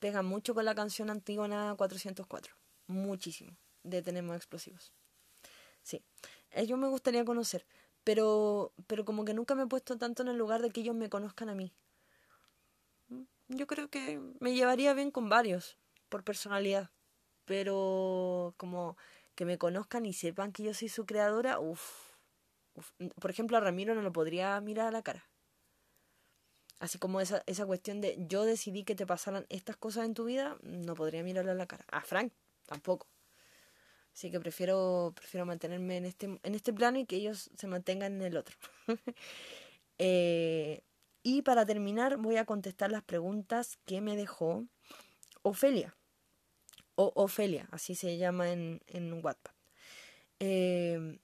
pega 0.00 0.22
mucho 0.22 0.54
con 0.54 0.64
la 0.64 0.74
canción 0.74 1.08
Antígona 1.10 1.74
404. 1.76 2.54
Muchísimo. 2.88 3.56
De 3.84 4.02
Tenemos 4.02 4.36
Explosivos. 4.36 4.92
Sí. 5.82 6.02
Ellos 6.50 6.78
me 6.78 6.88
gustaría 6.88 7.24
conocer. 7.24 7.64
Pero, 8.04 8.72
pero 8.86 9.04
como 9.04 9.24
que 9.24 9.34
nunca 9.34 9.54
me 9.54 9.64
he 9.64 9.66
puesto 9.66 9.98
tanto 9.98 10.22
en 10.22 10.28
el 10.28 10.36
lugar 10.36 10.62
de 10.62 10.70
que 10.70 10.80
ellos 10.80 10.96
me 10.96 11.08
conozcan 11.08 11.48
a 11.48 11.54
mí 11.54 11.72
yo 13.48 13.66
creo 13.66 13.88
que 13.88 14.20
me 14.40 14.54
llevaría 14.54 14.94
bien 14.94 15.10
con 15.10 15.28
varios, 15.28 15.78
por 16.08 16.24
personalidad. 16.24 16.90
Pero 17.44 18.54
como 18.56 18.96
que 19.34 19.44
me 19.44 19.58
conozcan 19.58 20.06
y 20.06 20.12
sepan 20.12 20.52
que 20.52 20.62
yo 20.62 20.74
soy 20.74 20.88
su 20.88 21.06
creadora, 21.06 21.58
uff. 21.58 22.08
Por 23.20 23.30
ejemplo, 23.30 23.56
a 23.56 23.60
Ramiro 23.60 23.94
no 23.94 24.02
lo 24.02 24.12
podría 24.12 24.60
mirar 24.60 24.88
a 24.88 24.92
la 24.92 25.02
cara. 25.02 25.28
Así 26.80 26.98
como 26.98 27.20
esa, 27.20 27.42
esa 27.46 27.66
cuestión 27.66 28.00
de 28.00 28.16
yo 28.20 28.44
decidí 28.44 28.84
que 28.84 28.94
te 28.94 29.06
pasaran 29.06 29.46
estas 29.48 29.76
cosas 29.76 30.04
en 30.04 30.14
tu 30.14 30.24
vida, 30.24 30.58
no 30.62 30.94
podría 30.94 31.22
mirarle 31.24 31.50
a 31.50 31.54
la 31.54 31.66
cara. 31.66 31.84
A 31.90 32.02
Frank 32.02 32.32
tampoco. 32.66 33.08
Así 34.12 34.30
que 34.30 34.40
prefiero, 34.40 35.12
prefiero 35.14 35.46
mantenerme 35.46 35.96
en 35.96 36.04
este, 36.04 36.26
en 36.42 36.54
este 36.54 36.72
plano 36.72 36.98
y 36.98 37.06
que 37.06 37.16
ellos 37.16 37.50
se 37.56 37.66
mantengan 37.66 38.14
en 38.16 38.22
el 38.22 38.36
otro. 38.36 38.56
eh, 39.98 40.82
y 41.22 41.42
para 41.42 41.66
terminar 41.66 42.16
voy 42.16 42.36
a 42.36 42.44
contestar 42.44 42.90
las 42.90 43.02
preguntas 43.02 43.78
que 43.84 44.00
me 44.00 44.16
dejó 44.16 44.64
Ofelia. 45.42 45.96
O 46.94 47.12
Ofelia, 47.14 47.68
así 47.70 47.94
se 47.94 48.16
llama 48.18 48.50
en, 48.50 48.80
en 48.86 49.12
WhatsApp. 49.24 49.54
Eh, 50.40 51.18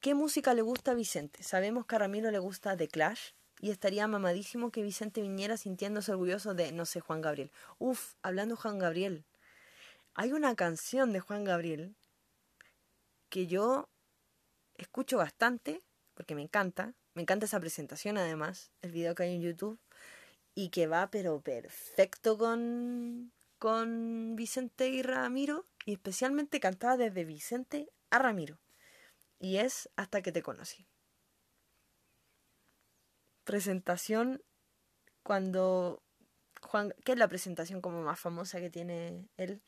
¿Qué 0.00 0.14
música 0.14 0.52
le 0.52 0.62
gusta 0.62 0.90
a 0.90 0.94
Vicente? 0.94 1.42
Sabemos 1.42 1.86
que 1.86 1.94
a 1.94 2.00
Ramiro 2.00 2.30
le 2.30 2.40
gusta 2.40 2.76
The 2.76 2.88
Clash 2.88 3.34
y 3.60 3.70
estaría 3.70 4.08
mamadísimo 4.08 4.72
que 4.72 4.82
Vicente 4.82 5.22
viniera 5.22 5.56
sintiéndose 5.56 6.10
orgulloso 6.10 6.54
de, 6.54 6.72
no 6.72 6.86
sé, 6.86 6.98
Juan 6.98 7.20
Gabriel. 7.20 7.52
Uf, 7.78 8.14
hablando 8.22 8.56
Juan 8.56 8.80
Gabriel. 8.80 9.24
Hay 10.14 10.32
una 10.32 10.56
canción 10.56 11.12
de 11.12 11.20
Juan 11.20 11.44
Gabriel 11.44 11.94
que 13.28 13.46
yo 13.46 13.88
escucho 14.74 15.18
bastante, 15.18 15.80
porque 16.14 16.34
me 16.34 16.42
encanta, 16.42 16.94
me 17.14 17.22
encanta 17.22 17.46
esa 17.46 17.60
presentación 17.60 18.18
además, 18.18 18.72
el 18.82 18.92
video 18.92 19.14
que 19.14 19.24
hay 19.24 19.34
en 19.34 19.42
YouTube, 19.42 19.78
y 20.54 20.70
que 20.70 20.86
va 20.86 21.10
pero 21.10 21.40
perfecto 21.40 22.36
con, 22.38 23.32
con 23.58 24.36
Vicente 24.36 24.88
y 24.88 25.02
Ramiro, 25.02 25.66
y 25.84 25.92
especialmente 25.92 26.60
cantada 26.60 26.96
desde 26.96 27.24
Vicente 27.24 27.88
a 28.10 28.18
Ramiro. 28.18 28.58
Y 29.38 29.58
es 29.58 29.88
hasta 29.96 30.22
que 30.22 30.32
te 30.32 30.42
conocí. 30.42 30.86
Presentación 33.44 34.42
cuando 35.22 36.02
Juan, 36.62 36.94
¿qué 37.04 37.12
es 37.12 37.18
la 37.18 37.28
presentación 37.28 37.80
como 37.80 38.02
más 38.02 38.18
famosa 38.18 38.60
que 38.60 38.70
tiene 38.70 39.28
él? 39.36 39.62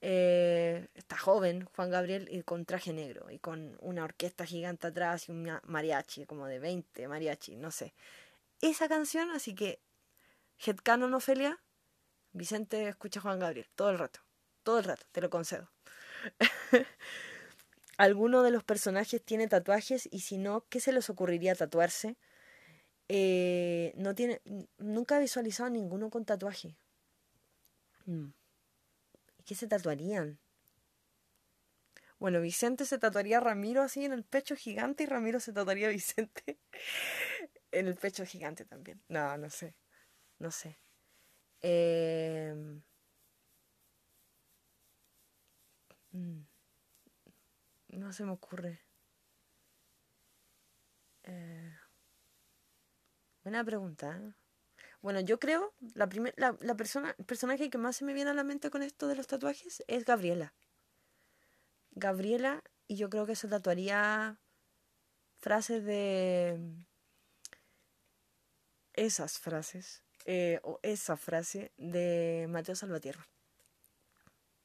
Eh, 0.00 0.88
está 0.94 1.16
joven, 1.16 1.64
Juan 1.74 1.90
Gabriel, 1.90 2.28
y 2.30 2.42
con 2.42 2.64
traje 2.64 2.92
negro 2.92 3.30
y 3.30 3.38
con 3.38 3.76
una 3.80 4.04
orquesta 4.04 4.46
gigante 4.46 4.86
atrás 4.86 5.28
y 5.28 5.32
un 5.32 5.50
mariachi, 5.64 6.26
como 6.26 6.46
de 6.46 6.58
20 6.58 7.08
mariachi, 7.08 7.56
no 7.56 7.70
sé. 7.70 7.94
Esa 8.60 8.88
canción, 8.88 9.30
así 9.30 9.54
que 9.54 9.80
Headcanon 10.64 11.14
Ofelia, 11.14 11.60
Vicente 12.32 12.88
escucha 12.88 13.20
a 13.20 13.22
Juan 13.22 13.38
Gabriel 13.40 13.66
todo 13.74 13.90
el 13.90 13.98
rato, 13.98 14.20
todo 14.62 14.78
el 14.78 14.84
rato, 14.84 15.06
te 15.12 15.20
lo 15.20 15.30
concedo. 15.30 15.70
¿Alguno 17.96 18.42
de 18.42 18.52
los 18.52 18.62
personajes 18.62 19.22
tiene 19.24 19.48
tatuajes? 19.48 20.08
Y 20.12 20.20
si 20.20 20.38
no, 20.38 20.64
¿qué 20.68 20.78
se 20.78 20.92
les 20.92 21.10
ocurriría 21.10 21.54
tatuarse? 21.56 22.16
Eh, 23.08 23.92
no 23.96 24.14
tiene, 24.14 24.40
nunca 24.78 25.16
he 25.16 25.20
visualizado 25.20 25.70
ninguno 25.70 26.10
con 26.10 26.24
tatuaje. 26.24 26.76
Mm. 28.06 28.28
¿Qué 29.48 29.54
se 29.54 29.66
tatuarían? 29.66 30.38
Bueno, 32.18 32.42
Vicente 32.42 32.84
se 32.84 32.98
tatuaría 32.98 33.38
a 33.38 33.40
Ramiro 33.40 33.80
así 33.80 34.04
en 34.04 34.12
el 34.12 34.22
pecho 34.22 34.54
gigante 34.54 35.04
y 35.04 35.06
Ramiro 35.06 35.40
se 35.40 35.54
tatuaría 35.54 35.86
a 35.88 35.90
Vicente 35.90 36.58
en 37.72 37.86
el 37.86 37.94
pecho 37.96 38.26
gigante 38.26 38.66
también. 38.66 39.02
No, 39.08 39.38
no 39.38 39.48
sé. 39.48 39.74
No 40.38 40.50
sé. 40.50 40.78
Eh... 41.62 42.54
No 47.88 48.12
se 48.12 48.24
me 48.24 48.32
ocurre. 48.32 48.80
Eh... 51.22 51.72
Buena 53.42 53.64
pregunta. 53.64 54.37
Bueno, 55.00 55.20
yo 55.20 55.38
creo, 55.38 55.74
la, 55.94 56.08
la, 56.36 56.56
la 56.60 56.76
persona, 56.76 57.14
el 57.18 57.24
personaje 57.24 57.70
que 57.70 57.78
más 57.78 57.96
se 57.96 58.04
me 58.04 58.14
viene 58.14 58.30
a 58.30 58.34
la 58.34 58.44
mente 58.44 58.70
con 58.70 58.82
esto 58.82 59.06
de 59.06 59.14
los 59.14 59.26
tatuajes 59.26 59.84
es 59.86 60.04
Gabriela. 60.04 60.54
Gabriela, 61.92 62.62
y 62.86 62.96
yo 62.96 63.08
creo 63.08 63.26
que 63.26 63.36
se 63.36 63.48
tatuaría 63.48 64.38
frases 65.38 65.84
de... 65.84 66.58
Esas 68.94 69.38
frases, 69.38 70.02
eh, 70.24 70.58
o 70.64 70.80
esa 70.82 71.16
frase 71.16 71.70
de 71.76 72.46
Mateo 72.48 72.74
Salvatierra. 72.74 73.28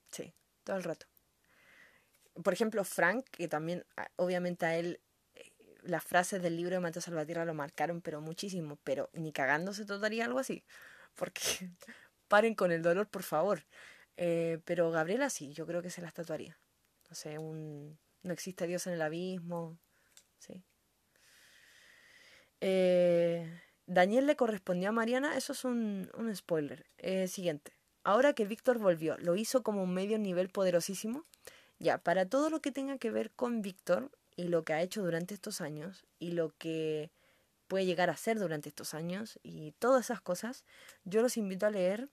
Sí, 0.10 0.34
todo 0.64 0.78
el 0.78 0.84
rato. 0.84 1.06
Por 2.44 2.52
ejemplo, 2.52 2.84
Frank, 2.84 3.28
que 3.30 3.48
también, 3.48 3.86
obviamente 4.16 4.66
a 4.66 4.76
él 4.76 5.00
las 5.84 6.04
frases 6.04 6.42
del 6.42 6.58
libro 6.58 6.76
de 6.76 6.80
Mateo 6.80 7.02
Salvatierra 7.02 7.46
lo 7.46 7.54
marcaron, 7.54 8.02
pero 8.02 8.22
muchísimo. 8.22 8.78
Pero 8.84 9.10
ni 9.14 9.32
cagando 9.32 9.74
se 9.74 9.86
trataría 9.86 10.26
algo 10.26 10.40
así. 10.40 10.64
Porque 11.16 11.42
paren 12.28 12.56
con 12.56 12.72
el 12.72 12.82
dolor, 12.82 13.08
por 13.08 13.24
favor. 13.24 13.66
Eh, 14.18 14.60
pero 14.66 14.92
Gabriela 14.92 15.30
sí, 15.30 15.54
yo 15.54 15.66
creo 15.66 15.82
que 15.82 15.90
se 15.90 16.02
las 16.02 16.14
tatuaría. 16.14 16.58
No 17.10 17.16
sé, 17.16 17.38
un. 17.38 17.98
No 18.24 18.34
existe 18.34 18.68
Dios 18.68 18.88
en 18.88 18.94
el 18.94 19.02
abismo. 19.02 19.78
Sí. 20.40 20.64
Eh, 22.62 23.62
Daniel 23.86 24.26
le 24.26 24.36
correspondió 24.36 24.90
a 24.90 24.92
Mariana, 24.94 25.36
eso 25.36 25.54
es 25.54 25.66
un, 25.66 26.10
un 26.16 26.34
spoiler. 26.36 26.86
Eh, 26.98 27.28
siguiente. 27.28 27.74
Ahora 28.04 28.34
que 28.34 28.46
Víctor 28.46 28.80
volvió, 28.80 29.18
lo 29.18 29.36
hizo 29.36 29.64
como 29.64 29.84
un 29.84 29.94
medio 29.94 30.18
nivel 30.18 30.50
poderosísimo. 30.50 31.26
Ya, 31.80 31.98
para 31.98 32.28
todo 32.28 32.50
lo 32.50 32.62
que 32.62 32.72
tenga 32.72 32.98
que 32.98 33.12
ver 33.12 33.32
con 33.32 33.62
Víctor, 33.62 34.12
y 34.36 34.44
lo 34.44 34.64
que 34.64 34.74
ha 34.74 34.82
hecho 34.82 35.04
durante 35.04 35.34
estos 35.34 35.62
años 35.62 36.06
y 36.20 36.32
lo 36.32 36.50
que 36.58 37.12
puede 37.68 37.86
llegar 37.86 38.10
a 38.10 38.18
ser 38.18 38.40
durante 38.40 38.70
estos 38.70 38.94
años 38.94 39.40
y 39.44 39.72
todas 39.80 40.06
esas 40.06 40.22
cosas, 40.22 40.64
yo 41.06 41.22
los 41.22 41.38
invito 41.38 41.66
a 41.66 41.72
leer. 41.72 42.10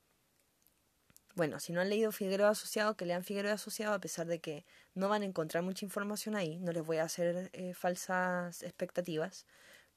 Bueno, 1.34 1.60
si 1.60 1.72
no 1.72 1.80
han 1.80 1.90
leído 1.90 2.12
Figueroa 2.12 2.50
Asociado, 2.50 2.96
que 2.96 3.06
lean 3.06 3.24
Figueroa 3.24 3.52
Asociado, 3.52 3.94
a 3.94 4.00
pesar 4.00 4.26
de 4.26 4.40
que 4.40 4.64
no 4.94 5.08
van 5.08 5.22
a 5.22 5.26
encontrar 5.26 5.62
mucha 5.62 5.84
información 5.84 6.34
ahí, 6.34 6.58
no 6.58 6.72
les 6.72 6.84
voy 6.84 6.98
a 6.98 7.04
hacer 7.04 7.50
eh, 7.52 7.74
falsas 7.74 8.62
expectativas, 8.62 9.46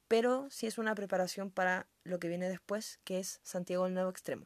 pero 0.07 0.47
sí 0.49 0.67
es 0.67 0.77
una 0.77 0.95
preparación 0.95 1.49
para 1.49 1.87
lo 2.03 2.19
que 2.19 2.27
viene 2.27 2.49
después, 2.49 2.99
que 3.03 3.19
es 3.19 3.39
Santiago 3.43 3.87
el 3.87 3.93
Nuevo 3.93 4.09
Extremo, 4.09 4.45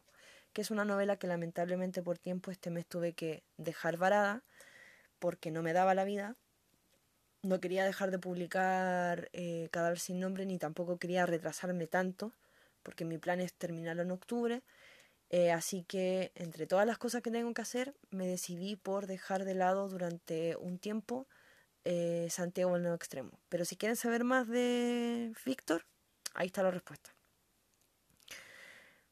que 0.54 0.62
es 0.62 0.72
una 0.72 0.86
novela 0.86 1.18
que 1.18 1.28
lamentablemente 1.28 2.02
por 2.02 2.18
tiempo 2.18 2.52
este 2.52 2.70
mes 2.70 2.86
tuve 2.86 3.14
que 3.14 3.44
dejar 3.58 3.98
varada 3.98 4.44
porque 5.20 5.52
no 5.52 5.64
me 5.64 5.74
daba 5.74 5.94
la 5.94 6.06
vida. 6.06 6.36
No 7.44 7.60
quería 7.60 7.86
dejar 7.86 8.12
de 8.12 8.20
publicar 8.20 9.30
eh, 9.34 9.70
Cadáver 9.72 10.00
sin 10.00 10.20
nombre 10.20 10.46
ni 10.46 10.58
tampoco 10.58 10.98
quería 10.98 11.26
retrasarme 11.26 11.88
tanto 11.88 12.34
porque 12.84 13.06
mi 13.06 13.18
plan 13.18 13.42
es 13.42 13.54
terminarlo 13.54 14.04
en 14.04 14.12
octubre. 14.12 14.64
Eh, 15.30 15.52
así 15.52 15.84
que 15.84 16.32
entre 16.36 16.68
todas 16.68 16.88
las 16.88 16.98
cosas 16.98 17.22
que 17.22 17.32
tengo 17.32 17.54
que 17.54 17.62
hacer 17.62 17.94
me 18.12 18.28
decidí 18.28 18.78
por 18.78 19.08
dejar 19.08 19.44
de 19.44 19.56
lado 19.56 19.90
durante 19.90 20.56
un 20.56 20.80
tiempo 20.80 21.28
eh, 21.84 22.28
Santiago 22.30 22.76
el 22.78 22.86
Extremo. 22.86 23.40
Pero 23.50 23.66
si 23.66 23.76
quieren 23.76 23.96
saber 23.96 24.24
más 24.24 24.48
de 24.48 25.34
Víctor, 25.46 25.86
ahí 26.34 26.48
está 26.48 26.64
la 26.64 26.72
respuesta. 26.72 27.14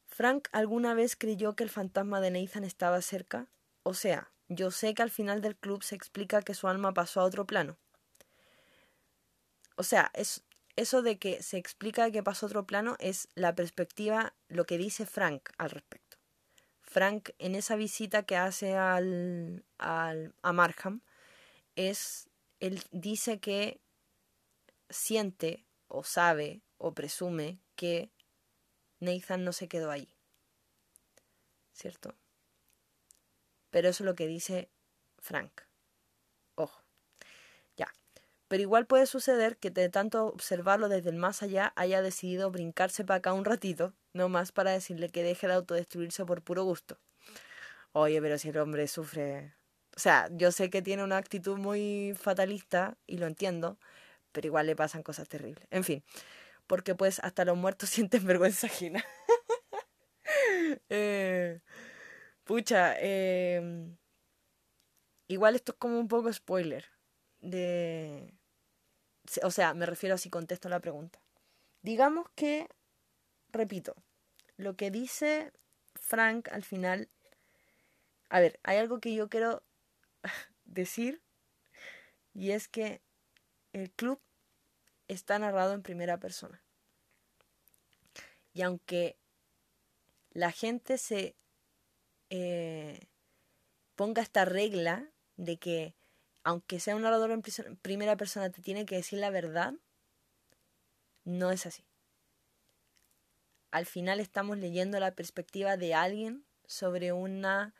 Frank 0.06 0.48
alguna 0.52 0.94
vez 0.94 1.16
creyó 1.16 1.54
que 1.54 1.64
el 1.64 1.70
fantasma 1.70 2.20
de 2.22 2.30
Nathan 2.30 2.64
estaba 2.64 3.02
cerca. 3.02 3.46
O 3.82 3.92
sea, 3.92 4.30
yo 4.48 4.70
sé 4.70 4.94
que 4.94 5.02
al 5.02 5.10
final 5.10 5.42
del 5.42 5.56
club 5.56 5.82
se 5.82 5.94
explica 5.94 6.40
que 6.40 6.54
su 6.54 6.68
alma 6.68 6.94
pasó 6.94 7.20
a 7.20 7.24
otro 7.24 7.46
plano. 7.46 7.76
O 9.76 9.82
sea, 9.82 10.10
es, 10.14 10.42
eso 10.74 11.02
de 11.02 11.18
que 11.18 11.42
se 11.42 11.58
explica 11.58 12.10
que 12.10 12.22
pasó 12.22 12.46
otro 12.46 12.66
plano 12.66 12.96
es 12.98 13.28
la 13.34 13.54
perspectiva, 13.54 14.34
lo 14.48 14.66
que 14.66 14.78
dice 14.78 15.06
Frank 15.06 15.50
al 15.58 15.70
respecto. 15.70 16.16
Frank 16.82 17.30
en 17.38 17.54
esa 17.54 17.76
visita 17.76 18.24
que 18.24 18.36
hace 18.36 18.74
al, 18.74 19.64
al, 19.78 20.34
a 20.42 20.52
Markham 20.52 21.02
es, 21.74 22.28
él 22.60 22.82
dice 22.90 23.38
que 23.38 23.80
siente 24.88 25.66
o 25.88 26.04
sabe 26.04 26.62
o 26.78 26.94
presume 26.94 27.58
que 27.74 28.10
Nathan 29.00 29.44
no 29.44 29.52
se 29.52 29.68
quedó 29.68 29.90
allí. 29.90 30.08
¿Cierto? 31.72 32.14
Pero 33.70 33.88
eso 33.88 34.04
es 34.04 34.06
lo 34.06 34.14
que 34.14 34.26
dice 34.26 34.70
Frank. 35.18 35.65
Pero 38.48 38.62
igual 38.62 38.86
puede 38.86 39.06
suceder 39.06 39.56
que 39.56 39.70
de 39.70 39.88
tanto 39.88 40.26
observarlo 40.26 40.88
desde 40.88 41.10
el 41.10 41.16
más 41.16 41.42
allá 41.42 41.72
haya 41.76 42.00
decidido 42.02 42.50
brincarse 42.50 43.04
para 43.04 43.18
acá 43.18 43.32
un 43.32 43.44
ratito, 43.44 43.92
no 44.12 44.28
más 44.28 44.52
para 44.52 44.70
decirle 44.70 45.08
que 45.08 45.22
deje 45.22 45.48
de 45.48 45.54
autodestruirse 45.54 46.24
por 46.24 46.42
puro 46.42 46.62
gusto. 46.64 46.98
Oye, 47.92 48.20
pero 48.20 48.38
si 48.38 48.50
el 48.50 48.58
hombre 48.58 48.86
sufre... 48.88 49.54
O 49.96 49.98
sea, 49.98 50.28
yo 50.32 50.52
sé 50.52 50.70
que 50.70 50.82
tiene 50.82 51.02
una 51.02 51.16
actitud 51.16 51.56
muy 51.58 52.14
fatalista 52.20 52.98
y 53.06 53.18
lo 53.18 53.26
entiendo, 53.26 53.78
pero 54.32 54.46
igual 54.46 54.66
le 54.66 54.76
pasan 54.76 55.02
cosas 55.02 55.28
terribles. 55.28 55.66
En 55.70 55.82
fin, 55.82 56.04
porque 56.66 56.94
pues 56.94 57.20
hasta 57.20 57.44
los 57.44 57.56
muertos 57.56 57.88
sienten 57.90 58.26
vergüenza 58.26 58.66
ajena. 58.68 59.04
eh, 60.90 61.60
pucha, 62.44 62.94
eh, 62.98 63.88
igual 65.28 65.54
esto 65.56 65.72
es 65.72 65.78
como 65.78 65.98
un 65.98 66.08
poco 66.08 66.32
spoiler 66.32 66.84
de... 67.40 68.35
O 69.42 69.50
sea, 69.50 69.74
me 69.74 69.86
refiero 69.86 70.14
a 70.14 70.18
si 70.18 70.30
contesto 70.30 70.68
la 70.68 70.80
pregunta. 70.80 71.20
Digamos 71.82 72.28
que, 72.34 72.68
repito, 73.50 73.94
lo 74.56 74.76
que 74.76 74.90
dice 74.90 75.52
Frank 75.94 76.48
al 76.50 76.64
final... 76.64 77.08
A 78.28 78.40
ver, 78.40 78.58
hay 78.64 78.78
algo 78.78 79.00
que 79.00 79.14
yo 79.14 79.28
quiero 79.28 79.62
decir 80.64 81.22
y 82.34 82.50
es 82.50 82.68
que 82.68 83.00
el 83.72 83.90
club 83.92 84.20
está 85.08 85.38
narrado 85.38 85.72
en 85.74 85.82
primera 85.82 86.18
persona. 86.18 86.62
Y 88.52 88.62
aunque 88.62 89.16
la 90.32 90.50
gente 90.50 90.98
se 90.98 91.36
eh, 92.30 93.06
ponga 93.94 94.22
esta 94.22 94.44
regla 94.44 95.08
de 95.36 95.56
que 95.56 95.94
aunque 96.46 96.78
sea 96.78 96.94
un 96.94 97.02
narrador 97.02 97.32
en 97.32 97.42
primera 97.82 98.16
persona 98.16 98.50
te 98.50 98.62
tiene 98.62 98.86
que 98.86 98.94
decir 98.94 99.18
la 99.18 99.30
verdad, 99.30 99.74
no 101.24 101.50
es 101.50 101.66
así. 101.66 101.84
Al 103.72 103.84
final 103.84 104.20
estamos 104.20 104.56
leyendo 104.56 105.00
la 105.00 105.16
perspectiva 105.16 105.76
de 105.76 105.94
alguien 105.94 106.46
sobre 106.64 107.10
una 107.10 107.74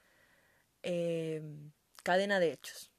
eh, 0.82 1.42
cadena 2.02 2.40
de 2.40 2.54
hechos. 2.54 2.90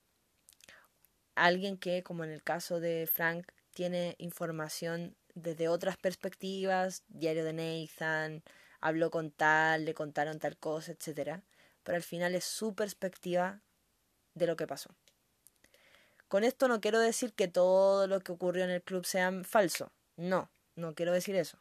Alguien 1.36 1.78
que, 1.78 2.02
como 2.02 2.24
en 2.24 2.32
el 2.32 2.44
caso 2.44 2.80
de 2.80 3.06
Frank, 3.06 3.52
tiene 3.74 4.16
información 4.20 5.18
desde 5.36 5.68
otras 5.68 5.98
perspectivas, 5.98 7.04
diario 7.10 7.44
de 7.44 7.52
Nathan, 7.52 8.42
habló 8.80 9.12
con 9.12 9.32
tal, 9.32 9.84
le 9.84 9.94
contaron 9.94 10.40
tal 10.40 10.58
cosa, 10.58 10.94
etc. 10.94 11.42
Pero 11.84 11.98
al 11.98 12.04
final 12.04 12.36
es 12.36 12.46
su 12.46 12.74
perspectiva 12.74 13.62
de 14.34 14.48
lo 14.48 14.56
que 14.56 14.66
pasó. 14.66 14.96
Con 16.28 16.44
esto 16.44 16.68
no 16.68 16.82
quiero 16.82 17.00
decir 17.00 17.34
que 17.34 17.48
todo 17.48 18.08
lo 18.08 18.20
que 18.20 18.32
ocurrió 18.32 18.64
en 18.64 18.70
el 18.70 18.82
club 18.82 19.06
sea 19.06 19.32
falso. 19.44 19.92
No, 20.18 20.50
no 20.76 20.94
quiero 20.94 21.14
decir 21.14 21.36
eso. 21.36 21.60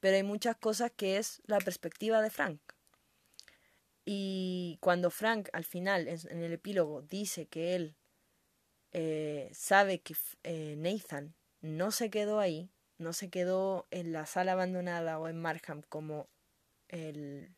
Pero 0.00 0.16
hay 0.16 0.22
muchas 0.22 0.56
cosas 0.56 0.90
que 0.96 1.18
es 1.18 1.40
la 1.46 1.58
perspectiva 1.58 2.20
de 2.20 2.30
Frank. 2.30 2.60
Y 4.04 4.78
cuando 4.80 5.10
Frank 5.10 5.48
al 5.52 5.64
final, 5.64 6.08
en 6.08 6.42
el 6.42 6.52
epílogo, 6.52 7.02
dice 7.02 7.46
que 7.46 7.74
él 7.74 7.96
eh, 8.92 9.50
sabe 9.52 10.00
que 10.00 10.14
eh, 10.44 10.74
Nathan 10.78 11.34
no 11.60 11.90
se 11.90 12.08
quedó 12.08 12.40
ahí, 12.40 12.70
no 12.98 13.12
se 13.12 13.30
quedó 13.30 13.86
en 13.90 14.12
la 14.12 14.26
sala 14.26 14.52
abandonada 14.52 15.18
o 15.18 15.28
en 15.28 15.40
Markham 15.40 15.82
como, 15.88 16.28
el, 16.88 17.54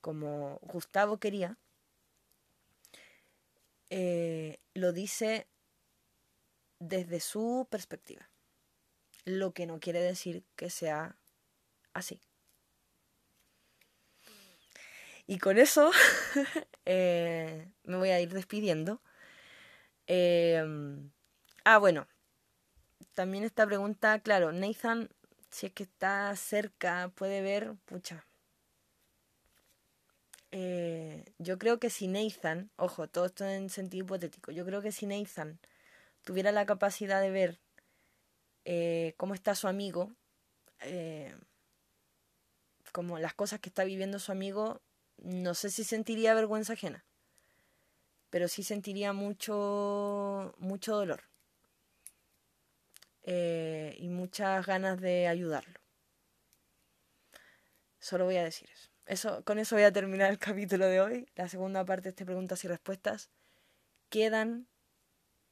como 0.00 0.58
Gustavo 0.62 1.18
quería, 1.18 1.58
eh, 3.90 4.60
lo 4.74 4.92
dice 4.92 5.48
desde 6.78 7.20
su 7.20 7.68
perspectiva, 7.70 8.30
lo 9.24 9.52
que 9.52 9.66
no 9.66 9.80
quiere 9.80 10.00
decir 10.00 10.44
que 10.56 10.70
sea 10.70 11.16
así. 11.92 12.20
Y 15.26 15.38
con 15.38 15.58
eso 15.58 15.92
me 16.84 17.96
voy 17.96 18.10
a 18.10 18.20
ir 18.20 18.32
despidiendo. 18.32 19.00
Em, 20.06 21.12
ah, 21.64 21.78
bueno. 21.78 22.08
También 23.14 23.44
esta 23.44 23.66
pregunta, 23.66 24.18
claro, 24.20 24.52
Nathan, 24.52 25.08
si 25.50 25.66
es 25.66 25.72
que 25.72 25.82
está 25.84 26.34
cerca, 26.36 27.12
puede 27.14 27.42
ver, 27.42 27.74
pucha. 27.84 28.26
Eh, 30.52 31.24
yo 31.38 31.58
creo 31.58 31.78
que 31.78 31.90
si 31.90 32.08
Nathan, 32.08 32.70
ojo, 32.76 33.08
todo 33.08 33.26
esto 33.26 33.44
en 33.46 33.70
sentido 33.70 34.04
hipotético, 34.04 34.50
yo 34.52 34.64
creo 34.64 34.82
que 34.82 34.92
si 34.92 35.06
Nathan 35.06 35.60
tuviera 36.24 36.52
la 36.52 36.66
capacidad 36.66 37.20
de 37.20 37.30
ver 37.30 37.60
eh, 38.64 39.14
cómo 39.16 39.34
está 39.34 39.54
su 39.54 39.68
amigo, 39.68 40.12
eh, 40.80 41.34
como 42.92 43.18
las 43.18 43.34
cosas 43.34 43.60
que 43.60 43.68
está 43.68 43.84
viviendo 43.84 44.18
su 44.18 44.32
amigo, 44.32 44.82
no 45.18 45.54
sé 45.54 45.70
si 45.70 45.84
sentiría 45.84 46.34
vergüenza 46.34 46.72
ajena 46.72 47.04
pero 48.30 48.48
sí 48.48 48.62
sentiría 48.62 49.12
mucho, 49.12 50.54
mucho 50.58 50.94
dolor 50.94 51.24
y 53.22 54.08
muchas 54.08 54.66
ganas 54.66 55.00
de 55.00 55.28
ayudarlo. 55.28 55.78
Solo 58.00 58.24
voy 58.24 58.36
a 58.36 58.44
decir 58.44 58.68
eso. 58.72 58.89
Eso. 59.10 59.44
Con 59.44 59.58
eso 59.58 59.76
voy 59.76 59.84
a 59.84 59.92
terminar 59.92 60.30
el 60.30 60.38
capítulo 60.38 60.86
de 60.86 61.00
hoy, 61.00 61.26
la 61.34 61.48
segunda 61.48 61.84
parte 61.84 62.04
de 62.04 62.08
este 62.10 62.24
preguntas 62.24 62.64
y 62.64 62.68
respuestas. 62.68 63.30
Quedan, 64.08 64.68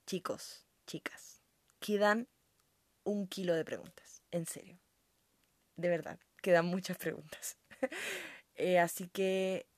chicos, 0.07 0.65
chicas, 0.87 1.43
quedan 1.81 2.29
un 3.05 3.27
kilo 3.27 3.55
de 3.55 3.65
preguntas, 3.65 4.23
en 4.31 4.47
serio. 4.47 4.79
De 5.77 5.89
verdad, 5.89 6.19
quedan 6.43 6.67
muchas 6.67 6.97
preguntas. 6.97 7.57
Eh, 8.61 8.81
así 8.81 9.07
que 9.07 9.69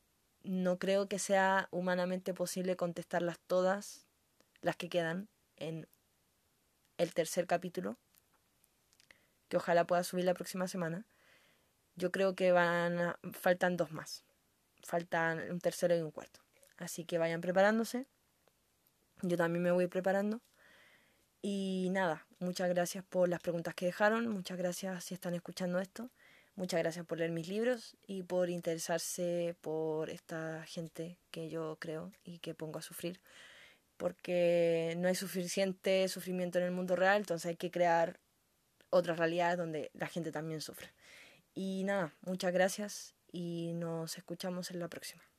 no 0.43 0.79
creo 0.79 1.07
que 1.07 1.19
sea 1.19 1.69
humanamente 1.71 2.33
posible 2.33 2.77
contestarlas 2.77 3.39
todas, 3.47 4.07
las 4.63 4.75
que 4.75 4.89
quedan, 4.89 5.29
en 5.57 5.87
el 6.97 7.13
tercer 7.13 7.47
capítulo, 7.47 7.99
que 9.51 9.59
ojalá 9.59 9.87
pueda 9.87 10.03
subir 10.03 10.25
la 10.25 10.33
próxima 10.33 10.67
semana. 10.67 11.05
Yo 12.01 12.11
creo 12.11 12.35
que 12.35 12.51
van 12.51 13.15
faltan 13.33 13.77
dos 13.77 13.93
más. 13.93 14.25
Faltan 14.83 15.51
un 15.51 15.61
tercero 15.61 15.95
y 15.95 16.01
un 16.01 16.11
cuarto. 16.11 16.41
Así 16.79 17.05
que 17.05 17.19
vayan 17.19 17.43
preparándose. 17.43 18.07
Yo 19.21 19.37
también 19.37 19.63
me 19.63 19.71
voy 19.71 19.87
preparando. 19.87 20.41
Y 21.43 21.89
nada, 21.93 22.27
muchas 22.39 22.71
gracias 22.71 23.05
por 23.05 23.29
las 23.29 23.41
preguntas 23.41 23.75
que 23.75 23.85
dejaron. 23.85 24.29
Muchas 24.29 24.57
gracias 24.57 25.05
si 25.05 25.13
están 25.13 25.35
escuchando 25.35 25.79
esto. 25.79 26.11
Muchas 26.55 26.81
gracias 26.81 27.05
por 27.05 27.19
leer 27.19 27.33
mis 27.33 27.49
libros 27.49 27.99
y 28.07 28.23
por 28.23 28.49
interesarse 28.49 29.55
por 29.61 30.09
esta 30.09 30.65
gente 30.67 31.19
que 31.31 31.51
yo 31.51 31.77
creo 31.81 32.13
y 32.25 32.39
que 32.39 32.55
pongo 32.55 32.79
a 32.79 32.83
sufrir. 32.83 33.21
Porque 33.99 34.95
no 34.97 35.09
hay 35.09 35.15
suficiente 35.15 36.09
sufrimiento 36.09 36.59
en 36.59 36.65
el 36.65 36.71
mundo 36.71 36.97
real, 36.97 37.19
entonces 37.19 37.51
hay 37.51 37.57
que 37.57 37.71
crear 37.71 38.19
otras 38.89 39.19
realidades 39.19 39.59
donde 39.59 39.91
la 39.93 40.07
gente 40.07 40.33
también 40.33 40.63
sufre. 40.63 40.89
Y 41.63 41.85
nada, 41.85 42.15
muchas 42.23 42.55
gracias 42.55 43.15
y 43.31 43.73
nos 43.75 44.17
escuchamos 44.17 44.71
en 44.71 44.81
la 44.81 44.89
próxima. 44.89 45.30